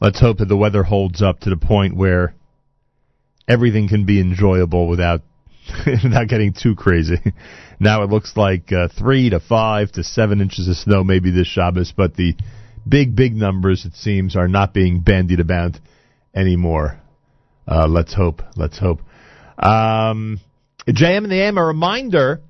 let's 0.00 0.20
hope 0.20 0.38
that 0.38 0.48
the 0.48 0.56
weather 0.56 0.84
holds 0.84 1.20
up 1.20 1.40
to 1.40 1.50
the 1.50 1.56
point 1.56 1.96
where 1.96 2.34
everything 3.46 3.88
can 3.88 4.06
be 4.06 4.20
enjoyable 4.20 4.88
without 4.88 5.20
without 5.86 6.28
getting 6.28 6.52
too 6.52 6.74
crazy. 6.74 7.16
now 7.80 8.02
it 8.02 8.10
looks 8.10 8.36
like 8.36 8.72
uh, 8.72 8.88
three 8.88 9.30
to 9.30 9.40
five 9.40 9.90
to 9.92 10.04
seven 10.04 10.40
inches 10.40 10.68
of 10.68 10.76
snow 10.76 11.04
maybe 11.04 11.30
this 11.30 11.46
Shabbos, 11.46 11.92
but 11.96 12.14
the 12.16 12.34
big 12.86 13.16
big 13.16 13.34
numbers 13.34 13.84
it 13.84 13.94
seems 13.94 14.36
are 14.36 14.48
not 14.48 14.74
being 14.74 15.00
bandied 15.00 15.40
about 15.40 15.78
anymore. 16.34 17.00
Uh, 17.66 17.86
let's 17.86 18.14
hope. 18.14 18.42
Let's 18.56 18.78
hope. 18.78 19.00
Um, 19.58 20.40
JM 20.86 21.18
and 21.18 21.30
the 21.30 21.40
AM. 21.40 21.58
A 21.58 21.64
reminder: 21.64 22.40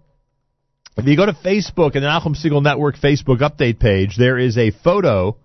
if 0.97 1.07
you 1.07 1.16
go 1.16 1.27
to 1.27 1.32
Facebook 1.32 1.95
and 1.95 2.03
the 2.05 2.09
Nachum 2.09 2.36
Segal 2.36 2.62
Network 2.62 2.97
Facebook 2.97 3.41
update 3.41 3.78
page, 3.78 4.16
there 4.16 4.39
is 4.39 4.59
a 4.59 4.70
photo 4.70 5.36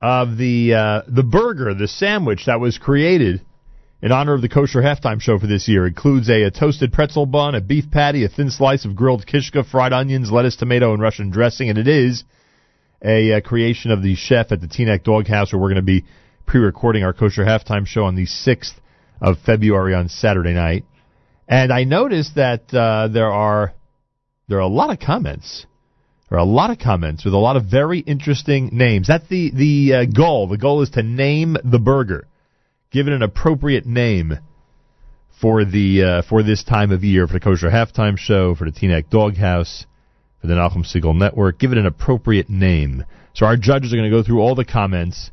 of 0.00 0.36
the 0.36 0.74
uh, 0.74 1.02
the 1.08 1.22
burger, 1.22 1.74
the 1.74 1.88
sandwich 1.88 2.46
that 2.46 2.60
was 2.60 2.78
created 2.78 3.42
in 4.06 4.12
honor 4.12 4.34
of 4.34 4.40
the 4.40 4.48
kosher 4.48 4.80
halftime 4.80 5.20
show 5.20 5.36
for 5.36 5.48
this 5.48 5.66
year. 5.66 5.84
Includes 5.84 6.30
a, 6.30 6.44
a 6.44 6.50
toasted 6.52 6.92
pretzel 6.92 7.26
bun, 7.26 7.56
a 7.56 7.60
beef 7.60 7.90
patty, 7.90 8.24
a 8.24 8.28
thin 8.28 8.52
slice 8.52 8.84
of 8.84 8.94
grilled 8.94 9.26
kishka, 9.26 9.68
fried 9.68 9.92
onions, 9.92 10.30
lettuce, 10.30 10.54
tomato, 10.54 10.92
and 10.92 11.02
Russian 11.02 11.30
dressing, 11.30 11.70
and 11.70 11.76
it 11.76 11.88
is 11.88 12.22
a, 13.04 13.32
uh 13.32 13.40
creation 13.40 13.90
of 13.90 14.04
the 14.04 14.14
chef 14.14 14.52
at 14.52 14.60
the 14.60 14.68
Teaneck 14.68 15.02
Doghouse, 15.02 15.52
where 15.52 15.60
we're 15.60 15.70
going 15.70 15.74
to 15.74 15.82
be 15.82 16.04
pre-recording 16.46 17.02
our 17.02 17.12
kosher 17.12 17.44
halftime 17.44 17.84
show 17.84 18.04
on 18.04 18.14
the 18.14 18.26
sixth 18.26 18.74
of 19.20 19.38
February 19.44 19.92
on 19.92 20.08
Saturday 20.08 20.52
night. 20.54 20.84
And 21.48 21.72
I 21.72 21.82
noticed 21.82 22.36
that 22.36 22.72
uh, 22.72 23.08
there 23.08 23.32
are 23.32 23.74
there 24.46 24.58
are 24.58 24.60
a 24.60 24.68
lot 24.68 24.90
of 24.90 25.00
comments. 25.00 25.66
There 26.30 26.38
are 26.38 26.42
a 26.42 26.44
lot 26.44 26.70
of 26.70 26.78
comments 26.78 27.24
with 27.24 27.34
a 27.34 27.38
lot 27.38 27.56
of 27.56 27.64
very 27.64 27.98
interesting 27.98 28.70
names. 28.72 29.08
That's 29.08 29.26
the 29.26 29.50
the 29.50 29.94
uh, 29.94 30.04
goal. 30.04 30.46
The 30.46 30.58
goal 30.58 30.82
is 30.82 30.90
to 30.90 31.02
name 31.02 31.56
the 31.64 31.80
burger, 31.80 32.28
give 32.96 33.08
it 33.08 33.12
an 33.12 33.22
appropriate 33.22 33.84
name 33.84 34.38
for 35.38 35.66
the 35.66 36.02
uh, 36.02 36.22
for 36.22 36.42
this 36.42 36.64
time 36.64 36.90
of 36.90 37.04
year 37.04 37.26
for 37.26 37.34
the 37.34 37.40
kosher 37.40 37.68
halftime 37.68 38.16
show 38.16 38.54
for 38.54 38.64
the 38.64 38.72
Teaneck 38.72 39.10
Doghouse 39.10 39.84
for 40.40 40.46
the 40.46 40.54
Nachum 40.54 40.78
Segal 40.78 41.14
Network. 41.14 41.58
Give 41.58 41.72
it 41.72 41.78
an 41.78 41.84
appropriate 41.84 42.48
name. 42.48 43.04
So 43.34 43.44
our 43.44 43.58
judges 43.58 43.92
are 43.92 43.96
going 43.96 44.10
to 44.10 44.16
go 44.16 44.22
through 44.22 44.40
all 44.40 44.54
the 44.54 44.64
comments 44.64 45.30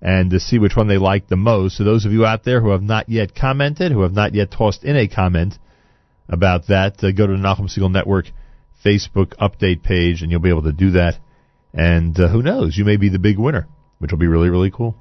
and 0.00 0.30
to 0.30 0.38
see 0.38 0.60
which 0.60 0.76
one 0.76 0.86
they 0.86 0.98
like 0.98 1.26
the 1.26 1.34
most. 1.34 1.78
So 1.78 1.82
those 1.82 2.04
of 2.04 2.12
you 2.12 2.24
out 2.24 2.44
there 2.44 2.60
who 2.60 2.70
have 2.70 2.82
not 2.82 3.08
yet 3.08 3.34
commented, 3.34 3.90
who 3.90 4.02
have 4.02 4.12
not 4.12 4.32
yet 4.32 4.52
tossed 4.52 4.84
in 4.84 4.96
a 4.96 5.08
comment 5.08 5.58
about 6.28 6.68
that, 6.68 7.02
uh, 7.02 7.10
go 7.10 7.26
to 7.26 7.32
the 7.32 7.40
Nachum 7.40 7.68
Segal 7.76 7.90
Network 7.90 8.26
Facebook 8.84 9.34
update 9.38 9.82
page, 9.82 10.22
and 10.22 10.30
you'll 10.30 10.38
be 10.38 10.48
able 10.48 10.62
to 10.62 10.72
do 10.72 10.92
that. 10.92 11.18
And 11.74 12.18
uh, 12.20 12.28
who 12.28 12.40
knows, 12.40 12.76
you 12.78 12.84
may 12.84 12.98
be 12.98 13.08
the 13.08 13.18
big 13.18 13.36
winner, 13.36 13.66
which 13.98 14.12
will 14.12 14.18
be 14.18 14.28
really, 14.28 14.48
really 14.48 14.70
cool. 14.70 14.94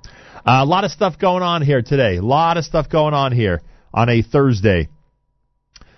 Uh, 0.45 0.61
a 0.61 0.65
lot 0.65 0.83
of 0.83 0.91
stuff 0.91 1.19
going 1.19 1.43
on 1.43 1.61
here 1.61 1.81
today. 1.81 2.17
A 2.17 2.21
lot 2.21 2.57
of 2.57 2.63
stuff 2.63 2.89
going 2.89 3.13
on 3.13 3.31
here 3.31 3.61
on 3.93 4.07
a 4.09 4.21
Thursday. 4.21 4.87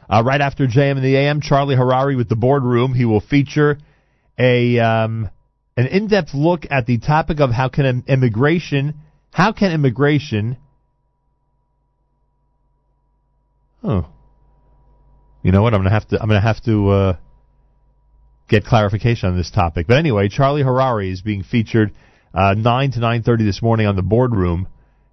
Uh, 0.09 0.23
right 0.25 0.41
after 0.41 0.67
JM 0.67 0.97
in 0.97 1.03
the 1.03 1.15
AM, 1.15 1.41
Charlie 1.41 1.75
Harary 1.75 2.17
with 2.17 2.27
the 2.27 2.35
boardroom. 2.35 2.93
He 2.93 3.05
will 3.05 3.21
feature 3.21 3.77
a 4.37 4.79
um, 4.79 5.29
an 5.77 5.87
in-depth 5.87 6.33
look 6.33 6.65
at 6.69 6.85
the 6.85 6.97
topic 6.97 7.39
of 7.39 7.51
how 7.51 7.69
can 7.69 8.03
immigration, 8.07 8.95
how 9.31 9.53
can 9.53 9.71
immigration, 9.71 10.57
oh, 13.83 14.07
you 15.43 15.51
know 15.51 15.61
what? 15.61 15.73
I'm 15.73 15.79
gonna 15.79 15.91
have 15.91 16.07
to 16.09 16.21
I'm 16.21 16.27
gonna 16.27 16.41
have 16.41 16.61
to 16.63 16.89
uh, 16.89 17.17
get 18.49 18.65
clarification 18.65 19.29
on 19.29 19.37
this 19.37 19.51
topic. 19.51 19.87
But 19.87 19.97
anyway, 19.97 20.29
Charlie 20.29 20.63
Harary 20.63 21.11
is 21.11 21.21
being 21.21 21.43
featured 21.43 21.93
uh, 22.33 22.53
nine 22.57 22.91
to 22.91 22.99
nine 22.99 23.23
thirty 23.23 23.43
this 23.43 23.61
morning 23.61 23.87
on 23.87 23.95
the 23.95 24.01
boardroom, 24.01 24.67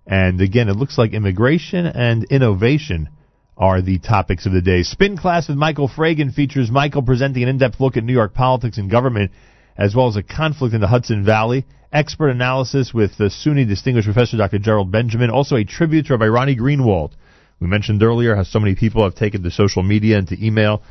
and 0.07 0.41
again, 0.41 0.69
it 0.69 0.77
looks 0.77 0.99
like 0.99 1.13
immigration 1.13 1.87
and 1.87 2.25
innovation 2.25 3.09
are 3.57 3.83
the 3.83 3.99
topics 3.99 4.47
of 4.47 4.53
the 4.53 4.63
day. 4.63 4.83
Spin 4.85 5.17
class 5.17 5.49
with 5.49 5.59
Michael 5.59 5.89
Fragin 5.89 6.33
features 6.33 6.71
Michael 6.71 7.03
presenting 7.03 7.43
an 7.43 7.49
in-depth 7.49 7.81
look 7.81 7.97
at 7.97 8.05
New 8.05 8.13
York 8.13 8.33
politics 8.33 8.79
and 8.79 8.91
government, 8.91 9.33
as 9.77 9.97
well 9.97 10.07
as 10.07 10.17
a 10.17 10.23
conflict 10.23 10.75
in 10.75 10.81
the 10.81 10.87
Hudson 10.87 11.25
Valley. 11.25 11.67
Expert 11.93 12.29
analysis 12.29 12.93
with 12.95 13.17
the 13.17 13.31
SUNY 13.31 13.67
Distinguished 13.67 14.07
Professor 14.07 14.37
Dr. 14.37 14.59
Gerald 14.59 14.93
Benjamin. 14.93 15.31
Also 15.31 15.57
a 15.57 15.65
tribute 15.65 16.07
to 16.07 16.13
Rabbi 16.13 16.29
Ronnie 16.29 16.55
Greenwald. 16.57 17.13
We 17.61 17.67
mentioned 17.67 18.03
earlier 18.03 18.37
how 18.37 18.45
so 18.45 18.61
many 18.61 18.77
people 18.77 19.03
have 19.03 19.15
taken 19.15 19.43
to 19.43 19.51
social 19.51 19.83
media 19.83 20.19
and 20.19 20.29
to 20.29 20.47
email 20.47 20.83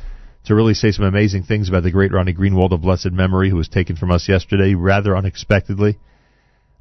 to 0.44 0.54
really 0.54 0.74
say 0.74 0.90
some 0.90 1.04
amazing 1.04 1.44
things 1.44 1.68
about 1.68 1.84
the 1.84 1.90
great 1.90 2.12
Ronnie 2.12 2.34
Greenwald 2.34 2.72
of 2.72 2.82
blessed 2.82 3.12
memory, 3.12 3.48
who 3.48 3.56
was 3.56 3.68
taken 3.68 3.96
from 3.96 4.10
us 4.10 4.28
yesterday 4.28 4.74
rather 4.74 5.16
unexpectedly. 5.16 5.98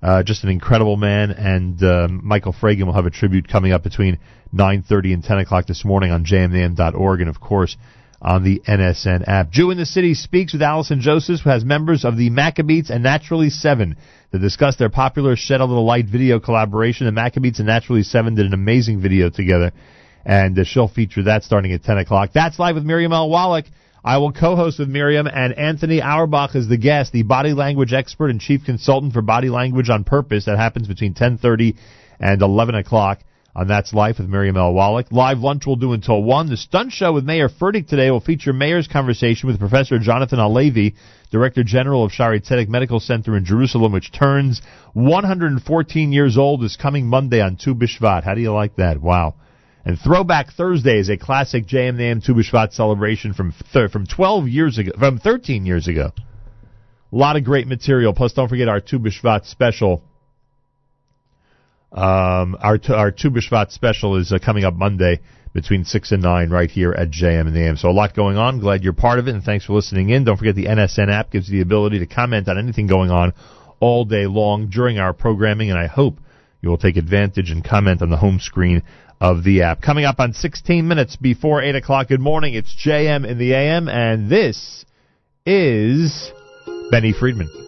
Uh, 0.02 0.22
just 0.22 0.44
an 0.44 0.50
incredible 0.50 0.96
man, 0.96 1.32
and 1.32 1.82
um, 1.84 2.22
Michael 2.24 2.54
Fragin 2.54 2.86
will 2.86 2.94
have 2.94 3.08
a 3.08 3.12
tribute 3.12 3.48
coming 3.48 3.72
up 3.72 3.82
between 3.82 4.20
9.30 4.54 5.14
and 5.14 5.24
10 5.24 5.40
o'clock 5.40 5.66
this 5.66 5.84
morning 5.84 6.12
on 6.12 6.24
jmnam.org, 6.24 7.22
and 7.22 7.30
of 7.30 7.40
course 7.40 7.76
on 8.22 8.44
the 8.44 8.62
NSN 8.68 9.28
app. 9.28 9.52
Jew 9.52 9.72
in 9.72 9.78
the 9.78 9.86
City 9.86 10.14
speaks 10.14 10.54
with 10.54 10.62
Allison 10.62 11.02
Joseph, 11.02 11.42
who 11.42 11.50
has 11.50 11.64
members 11.64 12.04
of 12.04 12.18
the 12.18 12.30
Maccabeats 12.30 12.90
and 12.90 13.04
Naturally 13.04 13.50
Seven 13.50 13.96
to 14.32 14.40
discuss 14.40 14.76
their 14.76 14.90
popular 14.90 15.36
Shed 15.36 15.62
a 15.62 15.66
Little 15.66 15.86
Light 15.86 16.06
video 16.06 16.40
collaboration. 16.40 17.06
The 17.06 17.20
Maccabeats 17.20 17.60
and 17.60 17.68
Naturally 17.68 18.04
Seven 18.04 18.36
did 18.36 18.46
an 18.46 18.54
amazing 18.54 19.02
video 19.02 19.30
together, 19.30 19.72
and 20.26 20.58
uh, 20.58 20.64
she'll 20.64 20.88
feature 20.88 21.24
that 21.24 21.44
starting 21.44 21.72
at 21.72 21.84
10 21.84 21.98
o'clock. 22.00 22.32
That's 22.34 22.60
live 22.60 22.76
with 22.76 22.86
Miriam 22.86 23.14
L. 23.14 23.30
Wallach. 23.30 23.66
I 24.08 24.20
will 24.20 24.32
co-host 24.32 24.80
with 24.80 24.88
Miriam 24.88 25.28
and 25.28 25.52
Anthony 25.52 26.02
Auerbach 26.02 26.56
is 26.56 26.70
the 26.70 26.78
guest, 26.78 27.12
the 27.12 27.24
body 27.24 27.52
language 27.52 27.92
expert 27.92 28.30
and 28.30 28.40
chief 28.40 28.64
consultant 28.64 29.12
for 29.12 29.22
body 29.22 29.50
language 29.50 29.90
on 29.90 30.06
purpose. 30.06 30.46
That 30.46 30.58
happens 30.58 30.88
between 30.88 31.14
10:30 31.14 31.76
and 32.18 32.42
11 32.42 32.76
o'clock 32.76 33.20
on 33.54 33.68
That's 33.68 33.94
Life 33.94 34.20
with 34.20 34.30
Miriam 34.30 34.56
L. 34.56 34.74
Wallach. 34.74 35.12
Live 35.12 35.40
lunch 35.40 35.68
we'll 35.68 35.76
do 35.76 35.92
until 35.92 36.24
1. 36.24 36.48
The 36.48 36.56
Stunt 36.56 36.94
Show 36.94 37.12
with 37.12 37.26
Mayor 37.26 37.50
Furtick 37.50 37.90
today 37.90 38.10
will 38.10 38.22
feature 38.22 38.54
Mayor's 38.54 38.88
conversation 38.88 39.48
with 39.48 39.60
Professor 39.60 40.00
Jonathan 40.00 40.40
Alevi, 40.40 40.94
Director 41.30 41.66
General 41.66 42.06
of 42.06 42.14
Shaare 42.14 42.42
Zedek 42.42 42.70
Medical 42.70 43.02
Center 43.02 43.36
in 43.36 43.44
Jerusalem, 43.44 43.92
which 43.92 44.14
turns 44.14 44.62
114 44.94 46.14
years 46.14 46.38
old 46.38 46.62
this 46.62 46.78
coming 46.78 47.08
Monday 47.08 47.42
on 47.42 47.58
Tu 47.58 47.76
B'Shvat. 47.76 48.24
How 48.24 48.36
do 48.36 48.40
you 48.40 48.54
like 48.54 48.78
that? 48.78 49.02
Wow. 49.02 49.34
And 49.88 49.98
Throwback 49.98 50.52
Thursday 50.52 51.00
is 51.00 51.08
a 51.08 51.16
classic 51.16 51.66
JM 51.66 51.96
the 51.96 52.04
AM 52.04 52.20
Tu 52.20 52.34
B'Shvat 52.34 52.74
celebration 52.74 53.34
from 53.34 53.54
th- 53.72 53.90
from 53.90 54.06
12 54.06 54.50
years 54.50 54.78
ago, 54.78 54.92
from 55.00 55.18
13 55.18 55.66
years 55.66 55.88
ago. 55.88 56.12
A 57.14 57.16
lot 57.16 57.38
of 57.38 57.46
great 57.46 57.68
material. 57.68 58.12
Plus, 58.12 58.34
don't 58.34 58.50
forget 58.50 58.68
our 58.68 58.82
Tu 58.82 59.00
B'Shvat 59.00 59.46
special. 59.46 60.04
Um, 61.94 62.58
our 62.60 62.78
our 62.90 63.12
Tu 63.12 63.32
special 63.70 64.18
is 64.18 64.34
uh, 64.34 64.40
coming 64.40 64.66
up 64.66 64.74
Monday 64.74 65.22
between 65.54 65.86
six 65.86 66.12
and 66.12 66.22
nine 66.22 66.50
right 66.50 66.70
here 66.70 66.92
at 66.92 67.10
JM 67.10 67.48
and 67.48 67.56
the 67.56 67.62
AM. 67.62 67.78
So 67.78 67.90
a 67.90 67.92
lot 67.92 68.14
going 68.14 68.36
on. 68.36 68.60
Glad 68.60 68.84
you're 68.84 68.92
part 68.92 69.20
of 69.20 69.30
it, 69.30 69.36
and 69.36 69.42
thanks 69.42 69.64
for 69.64 69.72
listening 69.72 70.10
in. 70.10 70.26
Don't 70.26 70.36
forget 70.36 70.56
the 70.56 70.66
NSN 70.66 71.10
app 71.10 71.32
gives 71.32 71.48
you 71.48 71.60
the 71.60 71.62
ability 71.62 72.00
to 72.00 72.08
comment 72.08 72.50
on 72.50 72.58
anything 72.58 72.88
going 72.88 73.10
on 73.10 73.34
all 73.80 74.04
day 74.04 74.28
long 74.28 74.68
during 74.70 75.00
our 75.00 75.14
programming, 75.14 75.70
and 75.70 75.80
I 75.80 75.88
hope 75.88 76.18
you 76.62 76.68
will 76.68 76.78
take 76.78 76.98
advantage 76.98 77.52
and 77.52 77.64
comment 77.64 78.02
on 78.02 78.10
the 78.10 78.18
home 78.18 78.40
screen 78.42 78.84
of 79.20 79.44
the 79.44 79.64
app. 79.64 79.82
Coming 79.82 80.06
up 80.06 80.20
on 80.20 80.34
16 80.34 80.88
minutes 80.88 81.16
before 81.16 81.62
8 81.62 81.76
o'clock. 81.76 82.08
Good 82.08 82.20
morning. 82.20 82.54
It's 82.54 82.74
JM 82.76 83.28
in 83.28 83.38
the 83.38 83.54
AM, 83.54 83.88
and 83.90 84.30
this 84.30 84.86
is 85.46 86.32
Benny 86.92 87.14
Friedman. 87.14 87.67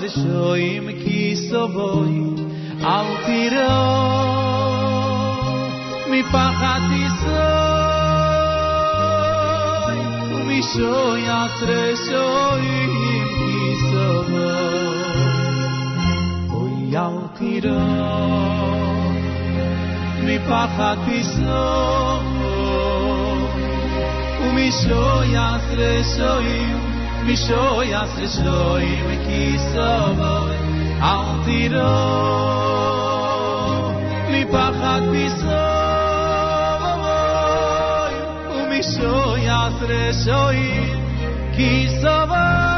רשויים 0.00 0.88
כי 1.04 1.36
סובוי 1.36 2.20
אל 2.84 3.06
תראו 3.26 4.16
מפחד 6.10 6.80
ישוי 6.92 7.36
ומשוי 10.34 11.28
את 11.28 11.62
רשויים 11.62 13.24
כי 13.24 13.74
סובוי 13.90 14.56
אוי 16.50 16.96
אל 16.96 17.18
תראו 17.38 18.56
מפחד 20.22 20.96
ישוי 21.08 21.46
ומשוי 24.40 25.36
את 25.36 25.78
רשויים 25.78 26.65
פיסוי 27.25 27.95
ומשויס 27.95 27.95
רשויים 27.95 28.05
משויס 28.05 28.07
רשויים 28.17 29.07
כיסובוי 29.25 30.57
אל 31.01 31.43
תירו 31.45 31.81
מפחד 34.29 35.01
פיסוי 35.11 35.51
ומשויס 38.55 39.81
רשויים 39.81 41.05
כיסובוי 41.55 42.74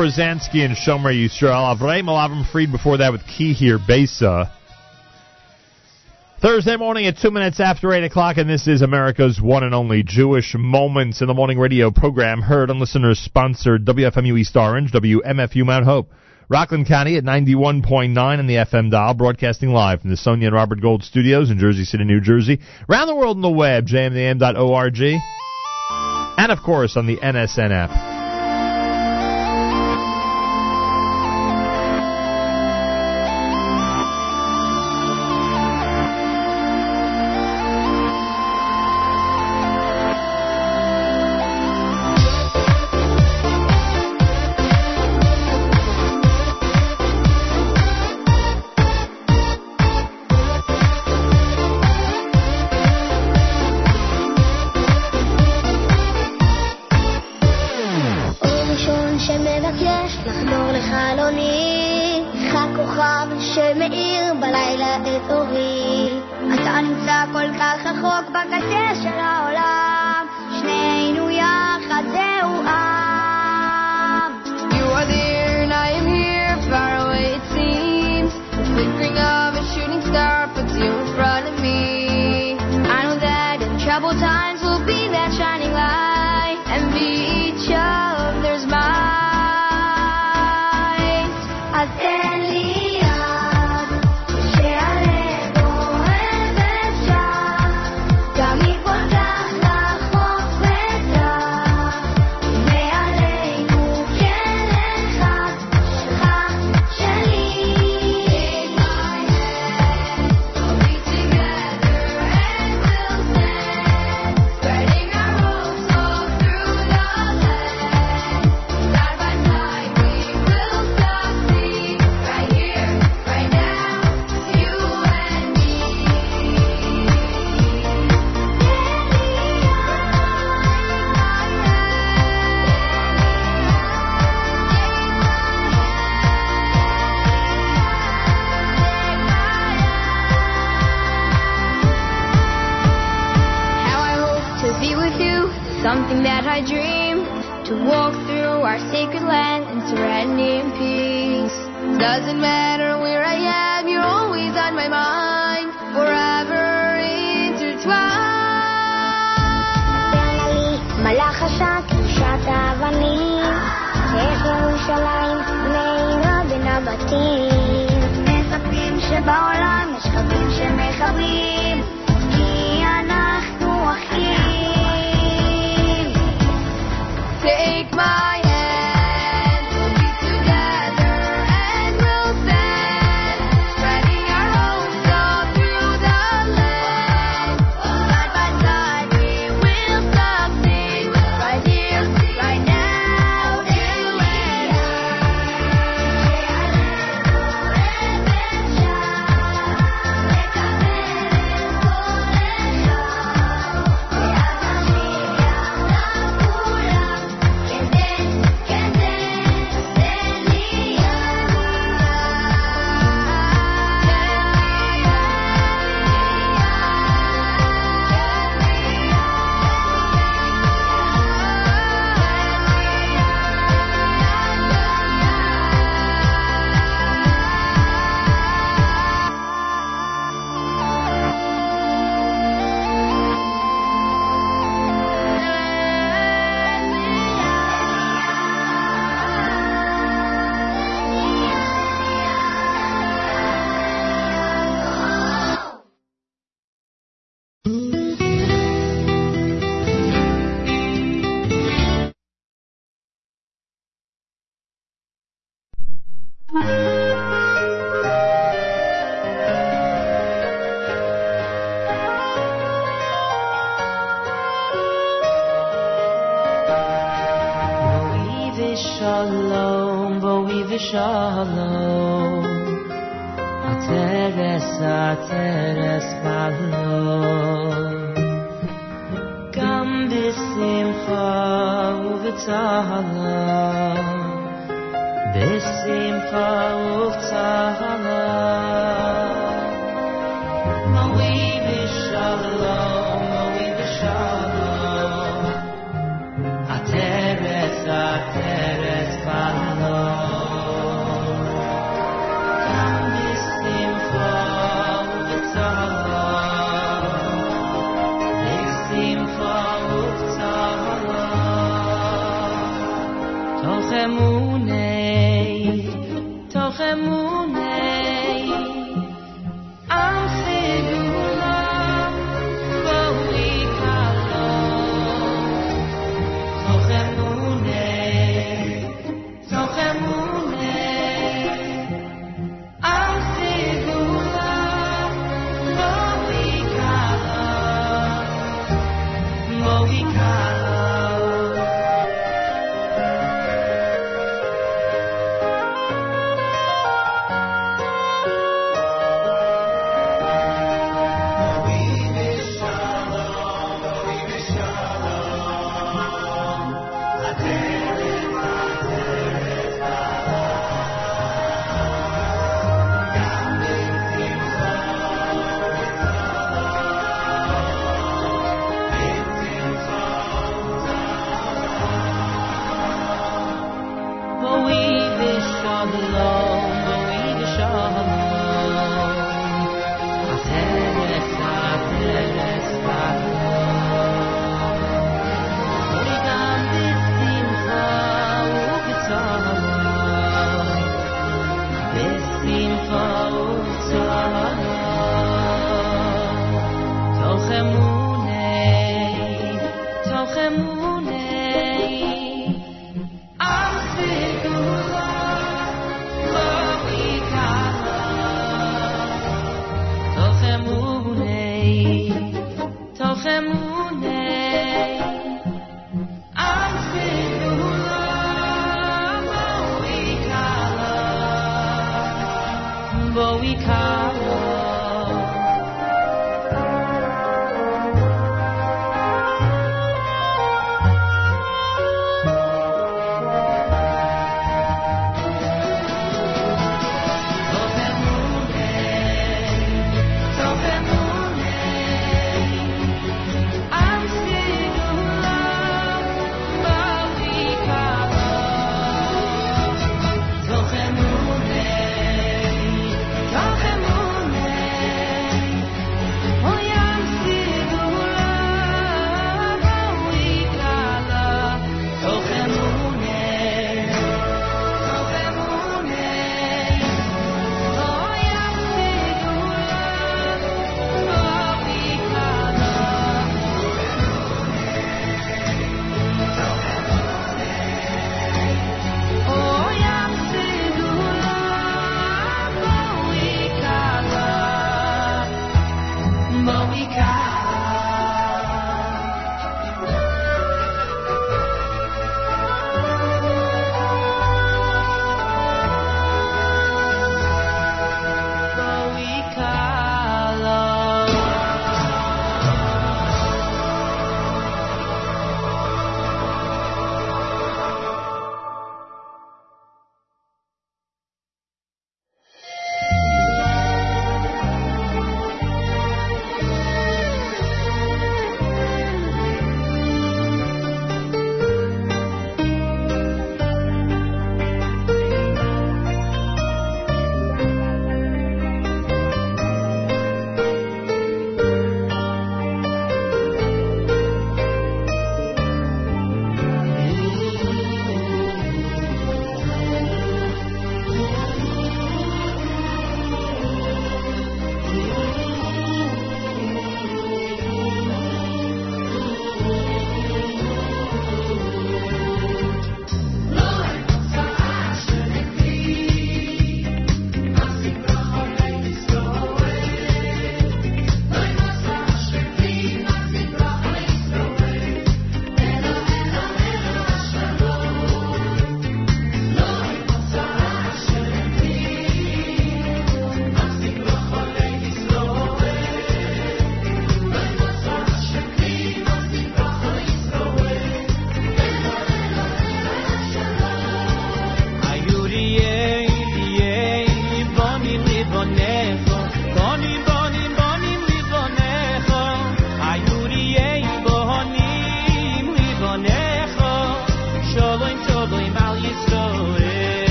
Brzezinski 0.00 0.64
and 0.64 0.74
Shomer 0.74 1.12
Yisrael. 1.12 1.76
Avraim 1.76 2.04
Alavim 2.04 2.50
Freed 2.50 2.72
before 2.72 2.96
that 2.96 3.12
with 3.12 3.20
Key 3.26 3.52
here, 3.52 3.78
Besa. 3.78 4.50
Thursday 6.40 6.78
morning 6.78 7.04
at 7.04 7.18
2 7.18 7.30
minutes 7.30 7.60
after 7.60 7.92
8 7.92 8.04
o'clock, 8.04 8.38
and 8.38 8.48
this 8.48 8.66
is 8.66 8.80
America's 8.80 9.38
one 9.42 9.62
and 9.62 9.74
only 9.74 10.02
Jewish 10.02 10.54
Moments 10.58 11.20
in 11.20 11.26
the 11.26 11.34
Morning 11.34 11.58
radio 11.58 11.90
program, 11.90 12.40
heard 12.40 12.70
on 12.70 12.80
listeners 12.80 13.18
sponsored 13.18 13.84
WFMU 13.84 14.38
East 14.38 14.56
Orange, 14.56 14.90
WMFU 14.90 15.66
Mount 15.66 15.84
Hope, 15.84 16.10
Rockland 16.48 16.86
County 16.86 17.18
at 17.18 17.24
91.9 17.24 18.40
in 18.40 18.46
the 18.46 18.54
FM 18.54 18.90
dial, 18.90 19.12
broadcasting 19.12 19.68
live 19.68 20.00
from 20.00 20.08
the 20.08 20.16
Sonia 20.16 20.46
and 20.46 20.56
Robert 20.56 20.80
Gold 20.80 21.04
studios 21.04 21.50
in 21.50 21.58
Jersey 21.58 21.84
City, 21.84 22.04
New 22.04 22.22
Jersey, 22.22 22.60
around 22.88 23.08
the 23.08 23.14
world 23.14 23.36
on 23.36 23.42
the 23.42 23.50
web, 23.50 23.86
jmam.org, 23.86 24.98
and 26.38 26.50
of 26.50 26.62
course 26.62 26.96
on 26.96 27.06
the 27.06 27.18
NSN 27.18 27.70
app. 27.70 28.09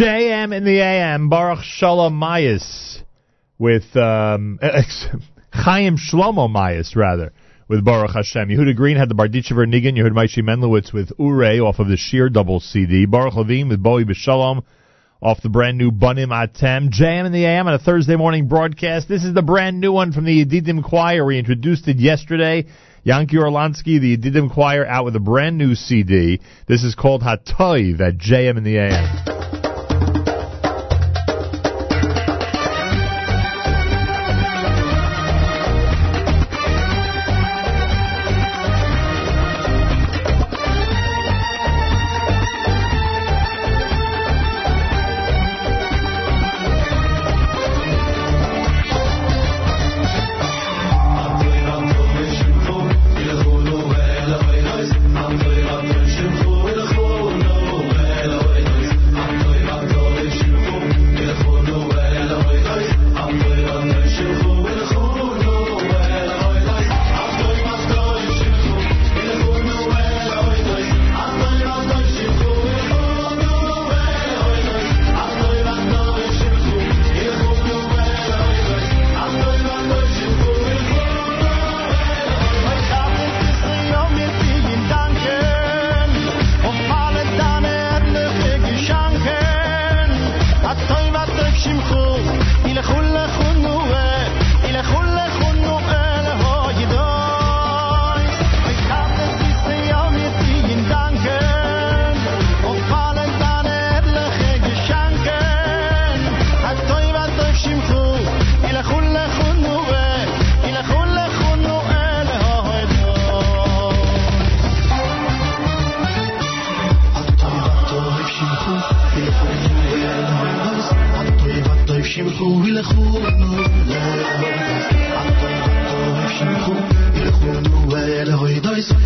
JM 0.00 0.56
in 0.56 0.64
the 0.64 0.80
AM, 0.80 1.28
Baruch 1.28 1.62
Shalom 1.62 2.18
Mayes 2.18 3.02
with 3.58 3.94
um, 3.94 4.58
Chaim 5.52 5.98
Shlomo 5.98 6.50
Mayes, 6.50 6.96
rather, 6.96 7.34
with 7.68 7.84
Baruch 7.84 8.12
Hashem. 8.14 8.48
Yehuda 8.48 8.74
Green 8.74 8.96
had 8.96 9.10
the 9.10 9.14
Barditchever 9.14 9.66
Nigan. 9.68 10.00
Heard 10.00 10.14
Maishi 10.14 10.42
Menlowitz 10.42 10.94
with 10.94 11.12
Ure 11.18 11.62
off 11.66 11.80
of 11.80 11.88
the 11.88 11.98
Sheer 11.98 12.30
double 12.30 12.60
CD. 12.60 13.04
Baruch 13.04 13.34
Levine 13.34 13.68
with 13.68 13.82
Bowie 13.82 14.06
B'Shalom 14.06 14.64
off 15.20 15.42
the 15.42 15.50
brand 15.50 15.76
new 15.76 15.90
Bunim 15.90 16.28
Atem. 16.28 16.88
JM 16.88 17.26
in 17.26 17.32
the 17.32 17.44
AM 17.44 17.68
on 17.68 17.74
a 17.74 17.78
Thursday 17.78 18.16
morning 18.16 18.48
broadcast. 18.48 19.06
This 19.06 19.22
is 19.22 19.34
the 19.34 19.42
brand 19.42 19.82
new 19.82 19.92
one 19.92 20.12
from 20.12 20.24
the 20.24 20.46
Yedidim 20.46 20.82
Choir. 20.82 21.26
We 21.26 21.38
introduced 21.38 21.88
it 21.88 21.98
yesterday. 21.98 22.64
Yanki 23.04 23.34
Orlansky, 23.34 24.00
the 24.00 24.16
Yedidim 24.16 24.50
Choir, 24.50 24.86
out 24.86 25.04
with 25.04 25.14
a 25.14 25.20
brand 25.20 25.58
new 25.58 25.74
CD. 25.74 26.40
This 26.66 26.84
is 26.84 26.94
called 26.94 27.20
Hatoiv 27.20 28.00
at 28.00 28.16
JM 28.16 28.56
in 28.56 28.64
the 28.64 28.78
AM. 28.78 29.49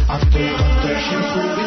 After 0.07 1.64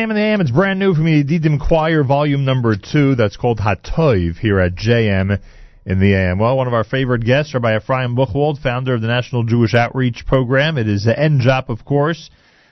JM 0.00 0.08
and 0.08 0.16
the 0.16 0.22
AM, 0.22 0.40
it's 0.40 0.50
brand 0.50 0.78
new 0.78 0.94
from 0.94 1.04
the 1.04 1.22
Yedidim 1.22 1.60
Choir, 1.60 2.02
volume 2.02 2.46
number 2.46 2.74
two. 2.74 3.16
That's 3.16 3.36
called 3.36 3.58
Hatoiv 3.58 4.38
here 4.38 4.58
at 4.58 4.74
JM 4.74 5.38
in 5.84 6.00
the 6.00 6.14
AM. 6.14 6.38
Well, 6.38 6.56
one 6.56 6.66
of 6.66 6.72
our 6.72 6.84
favorite 6.84 7.22
guests, 7.22 7.52
Rabbi 7.52 7.76
Ephraim 7.76 8.16
Buchwald, 8.16 8.62
founder 8.62 8.94
of 8.94 9.02
the 9.02 9.08
National 9.08 9.44
Jewish 9.44 9.74
Outreach 9.74 10.24
Program. 10.26 10.78
It 10.78 10.88
is 10.88 11.06
NJOP, 11.06 11.68
of 11.68 11.84
course. 11.84 12.30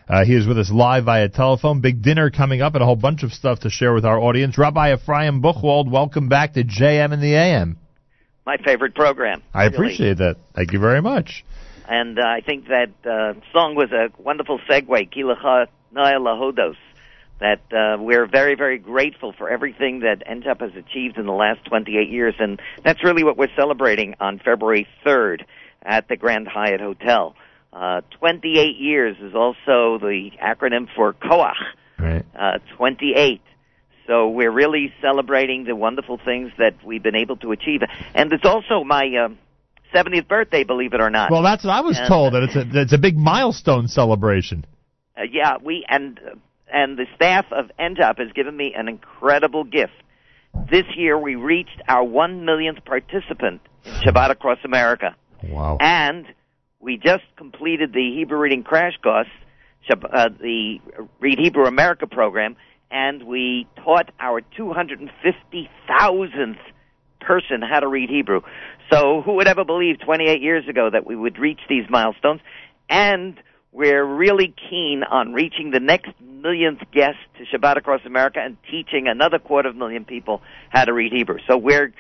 Uh, 0.09 0.25
he 0.25 0.37
is 0.37 0.47
with 0.47 0.59
us 0.59 0.71
live 0.71 1.05
via 1.05 1.29
telephone. 1.29 1.83
Big 1.83 2.01
dinner 2.01 2.31
coming 2.31 2.63
up 2.63 2.73
and 2.75 2.83
a 2.83 2.87
whole 2.87 2.97
bunch 2.97 3.23
of 3.23 3.35
stuff 3.35 3.61
to 3.61 3.69
share 3.69 3.93
with 3.93 4.07
our 4.07 4.19
audience. 4.19 4.57
Rabbi 4.57 4.95
Ephraim 4.95 5.43
Buchwald, 5.43 5.91
welcome 5.91 6.31
back 6.31 6.55
to 6.55 6.65
JM 6.65 7.13
in 7.13 7.21
the 7.21 7.35
AM. 7.35 7.77
My 8.47 8.57
favorite 8.57 8.95
program. 8.95 9.43
I 9.53 9.65
really. 9.65 9.77
appreciate 9.77 10.17
that. 10.17 10.37
Thank 10.55 10.73
you 10.73 10.79
very 10.79 11.03
much. 11.03 11.45
And 11.87 12.19
uh, 12.19 12.23
I 12.23 12.41
think 12.41 12.69
that 12.69 12.89
uh, 13.05 13.39
song 13.53 13.75
was 13.75 13.93
a 13.93 14.09
wonderful 14.19 14.61
segue, 14.61 15.13
Kilacha 15.13 15.67
Naya 15.93 16.19
Lahodos, 16.19 16.77
that 17.41 17.61
uh, 17.73 18.01
we're 18.03 18.27
very, 18.27 18.55
very 18.55 18.79
grateful 18.79 19.33
for 19.33 19.49
everything 19.49 20.01
that 20.01 20.27
NJOP 20.27 20.61
has 20.61 20.77
achieved 20.77 21.19
in 21.19 21.27
the 21.27 21.33
last 21.33 21.65
28 21.67 22.09
years. 22.09 22.35
And 22.39 22.61
that's 22.85 23.03
really 23.05 23.25
what 23.25 23.37
we're 23.37 23.55
celebrating 23.57 24.15
on 24.21 24.39
February 24.39 24.87
3rd 25.07 25.45
at 25.83 26.09
the 26.09 26.17
Grand 26.17 26.49
Hyatt 26.49 26.81
Hotel. 26.81 27.37
Uh, 27.73 28.01
28 28.19 28.77
years 28.77 29.17
is 29.21 29.35
also 29.35 29.99
the 29.99 30.31
acronym 30.43 30.89
for 30.97 31.13
koach. 31.13 31.53
Right. 31.99 32.25
Uh, 32.39 32.59
28. 32.77 33.41
So 34.07 34.29
we're 34.31 34.51
really 34.51 34.93
celebrating 35.03 35.65
the 35.65 35.77
wonderful 35.77 36.19
things 36.25 36.51
that 36.59 36.83
we've 36.85 37.03
been 37.03 37.17
able 37.17 37.37
to 37.39 37.53
achieve. 37.53 37.83
And 38.15 38.33
it's 38.33 38.47
also 38.47 38.83
my 38.83 39.05
uh, 39.05 39.29
70th 39.95 40.27
birthday, 40.27 40.65
believe 40.65 40.95
it 40.95 41.01
or 41.01 41.11
not. 41.11 41.31
Well, 41.31 41.43
that's 41.43 41.65
what 41.65 41.73
I 41.73 41.83
was 41.83 41.99
And, 41.99 42.09
told, 42.09 42.35
that 42.35 42.43
it's 42.45 42.57
a, 42.57 42.81
it's 42.81 42.93
a 42.95 42.99
big 42.99 43.17
milestone 43.17 43.87
celebration. 43.87 44.65
Uh, 45.17 45.23
yeah, 45.31 45.57
we 45.63 45.85
and 45.89 46.19
and 46.73 46.97
the 46.99 47.07
staff 47.15 47.47
of 47.53 47.71
NJOP 47.79 48.19
has 48.19 48.33
given 48.33 48.57
me 48.57 48.75
an 48.77 48.89
incredible 48.89 49.65
gift. 49.65 49.93
This 50.71 50.85
year 50.97 51.19
we 51.19 51.35
reached 51.35 51.81
our 51.89 52.05
one 52.05 52.45
millionth 52.45 52.85
participant 52.85 53.61
in 53.85 53.93
Shabbat 54.05 54.31
Across 54.31 54.59
America, 54.65 55.15
Wow. 55.45 55.79
and 55.81 56.27
we 56.81 56.97
just 56.97 57.25
completed 57.37 57.93
the 57.93 58.15
Hebrew 58.17 58.39
Reading 58.39 58.63
Crash 58.65 58.95
Course, 59.03 59.29
uh, 59.91 60.29
the 60.41 60.79
Read 61.21 61.39
Hebrew 61.39 61.67
America 61.67 62.07
program, 62.07 62.57
and 62.91 63.23
we 63.25 63.67
taught 63.85 64.11
our 64.21 64.41
250,000th 64.57 66.57
person 67.21 67.61
how 67.63 67.81
to 67.81 67.89
read 67.89 68.09
Hebrew. 68.09 68.41
So 68.91 69.21
who 69.23 69.35
would 69.35 69.49
ever 69.49 69.65
believe 69.65 70.01
28 70.01 70.41
years 70.41 70.67
ago 70.69 70.89
that 70.91 71.07
we 71.07 71.15
would 71.17 71.39
reach 71.39 71.61
these 71.69 71.85
milestones? 71.91 72.41
And 72.89 73.37
we're 73.73 74.05
really 74.05 74.55
keen 74.71 75.03
on 75.09 75.33
reaching 75.33 75.71
the 75.71 75.81
next 75.81 76.11
millionth 76.21 76.81
guest 76.93 77.19
to 77.39 77.45
Shabbat 77.45 77.77
Across 77.77 78.07
America 78.07 78.41
and 78.43 78.57
teaching 78.71 79.07
another 79.09 79.39
quarter 79.39 79.69
of 79.69 79.77
a 79.77 79.79
million 79.79 80.05
people 80.05 80.43
how 80.71 80.85
to 80.85 80.93
read 80.93 81.13
Hebrew. 81.13 81.39
So 81.47 81.57
we're 81.57 81.93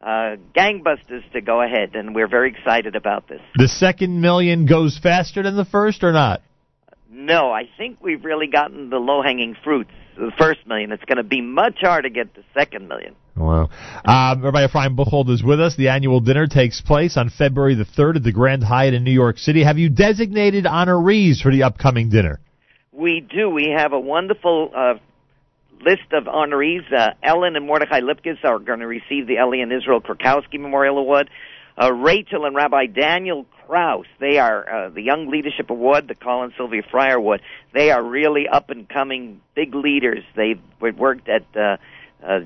uh, 0.00 0.36
gangbusters 0.54 1.30
to 1.32 1.40
go 1.40 1.62
ahead, 1.62 1.94
and 1.94 2.14
we're 2.14 2.28
very 2.28 2.50
excited 2.50 2.96
about 2.96 3.28
this. 3.28 3.40
The 3.56 3.68
second 3.68 4.20
million 4.20 4.66
goes 4.66 4.98
faster 4.98 5.42
than 5.42 5.56
the 5.56 5.64
first 5.64 6.04
or 6.04 6.12
not? 6.12 6.42
No, 7.10 7.50
I 7.50 7.62
think 7.76 7.98
we've 8.02 8.24
really 8.24 8.46
gotten 8.46 8.90
the 8.90 8.98
low-hanging 8.98 9.56
fruits. 9.64 9.90
The 10.16 10.32
first 10.38 10.66
million. 10.66 10.92
It's 10.92 11.04
going 11.04 11.18
to 11.18 11.22
be 11.22 11.40
much 11.40 11.78
harder 11.80 12.08
to 12.08 12.14
get 12.14 12.34
the 12.34 12.42
second 12.54 12.88
million. 12.88 13.14
Wow. 13.36 13.68
Um, 14.04 14.42
Rabbi 14.42 14.64
Ephraim 14.64 14.96
Buchwald 14.96 15.28
is 15.28 15.42
with 15.42 15.60
us. 15.60 15.76
The 15.76 15.88
annual 15.88 16.20
dinner 16.20 16.46
takes 16.46 16.80
place 16.80 17.16
on 17.18 17.28
February 17.28 17.74
the 17.74 17.84
3rd 17.84 18.16
at 18.16 18.22
the 18.22 18.32
Grand 18.32 18.64
Hyatt 18.64 18.94
in 18.94 19.04
New 19.04 19.12
York 19.12 19.36
City. 19.38 19.62
Have 19.62 19.76
you 19.76 19.90
designated 19.90 20.64
honorees 20.64 21.42
for 21.42 21.52
the 21.52 21.64
upcoming 21.64 22.08
dinner? 22.08 22.40
We 22.92 23.20
do. 23.20 23.50
We 23.50 23.74
have 23.76 23.92
a 23.92 24.00
wonderful 24.00 24.70
uh, 24.74 24.94
list 25.84 26.12
of 26.12 26.24
honorees. 26.24 26.90
Uh, 26.90 27.10
Ellen 27.22 27.56
and 27.56 27.66
Mordechai 27.66 28.00
Lipkis 28.00 28.42
are 28.42 28.58
going 28.58 28.80
to 28.80 28.86
receive 28.86 29.26
the 29.26 29.36
Ellie 29.36 29.60
and 29.60 29.70
Israel 29.70 30.00
Krakowski 30.00 30.58
Memorial 30.58 30.96
Award. 30.96 31.28
Uh, 31.80 31.92
Rachel 31.92 32.46
and 32.46 32.56
Rabbi 32.56 32.86
Daniel 32.86 33.44
Kraus, 33.66 34.06
they 34.20 34.38
are 34.38 34.86
uh, 34.86 34.90
the 34.90 35.02
Young 35.02 35.28
Leadership 35.28 35.70
Award, 35.70 36.08
the 36.08 36.14
Colin 36.14 36.52
Sylvia 36.56 36.82
Fryer 36.90 37.16
Award. 37.16 37.42
They 37.74 37.90
are 37.90 38.02
really 38.02 38.46
up 38.48 38.70
and 38.70 38.88
coming 38.88 39.40
big 39.54 39.74
leaders. 39.74 40.22
They've 40.36 40.60
worked 40.80 41.28
at 41.28 41.44
uh, 41.56 41.76
uh, 42.24 42.40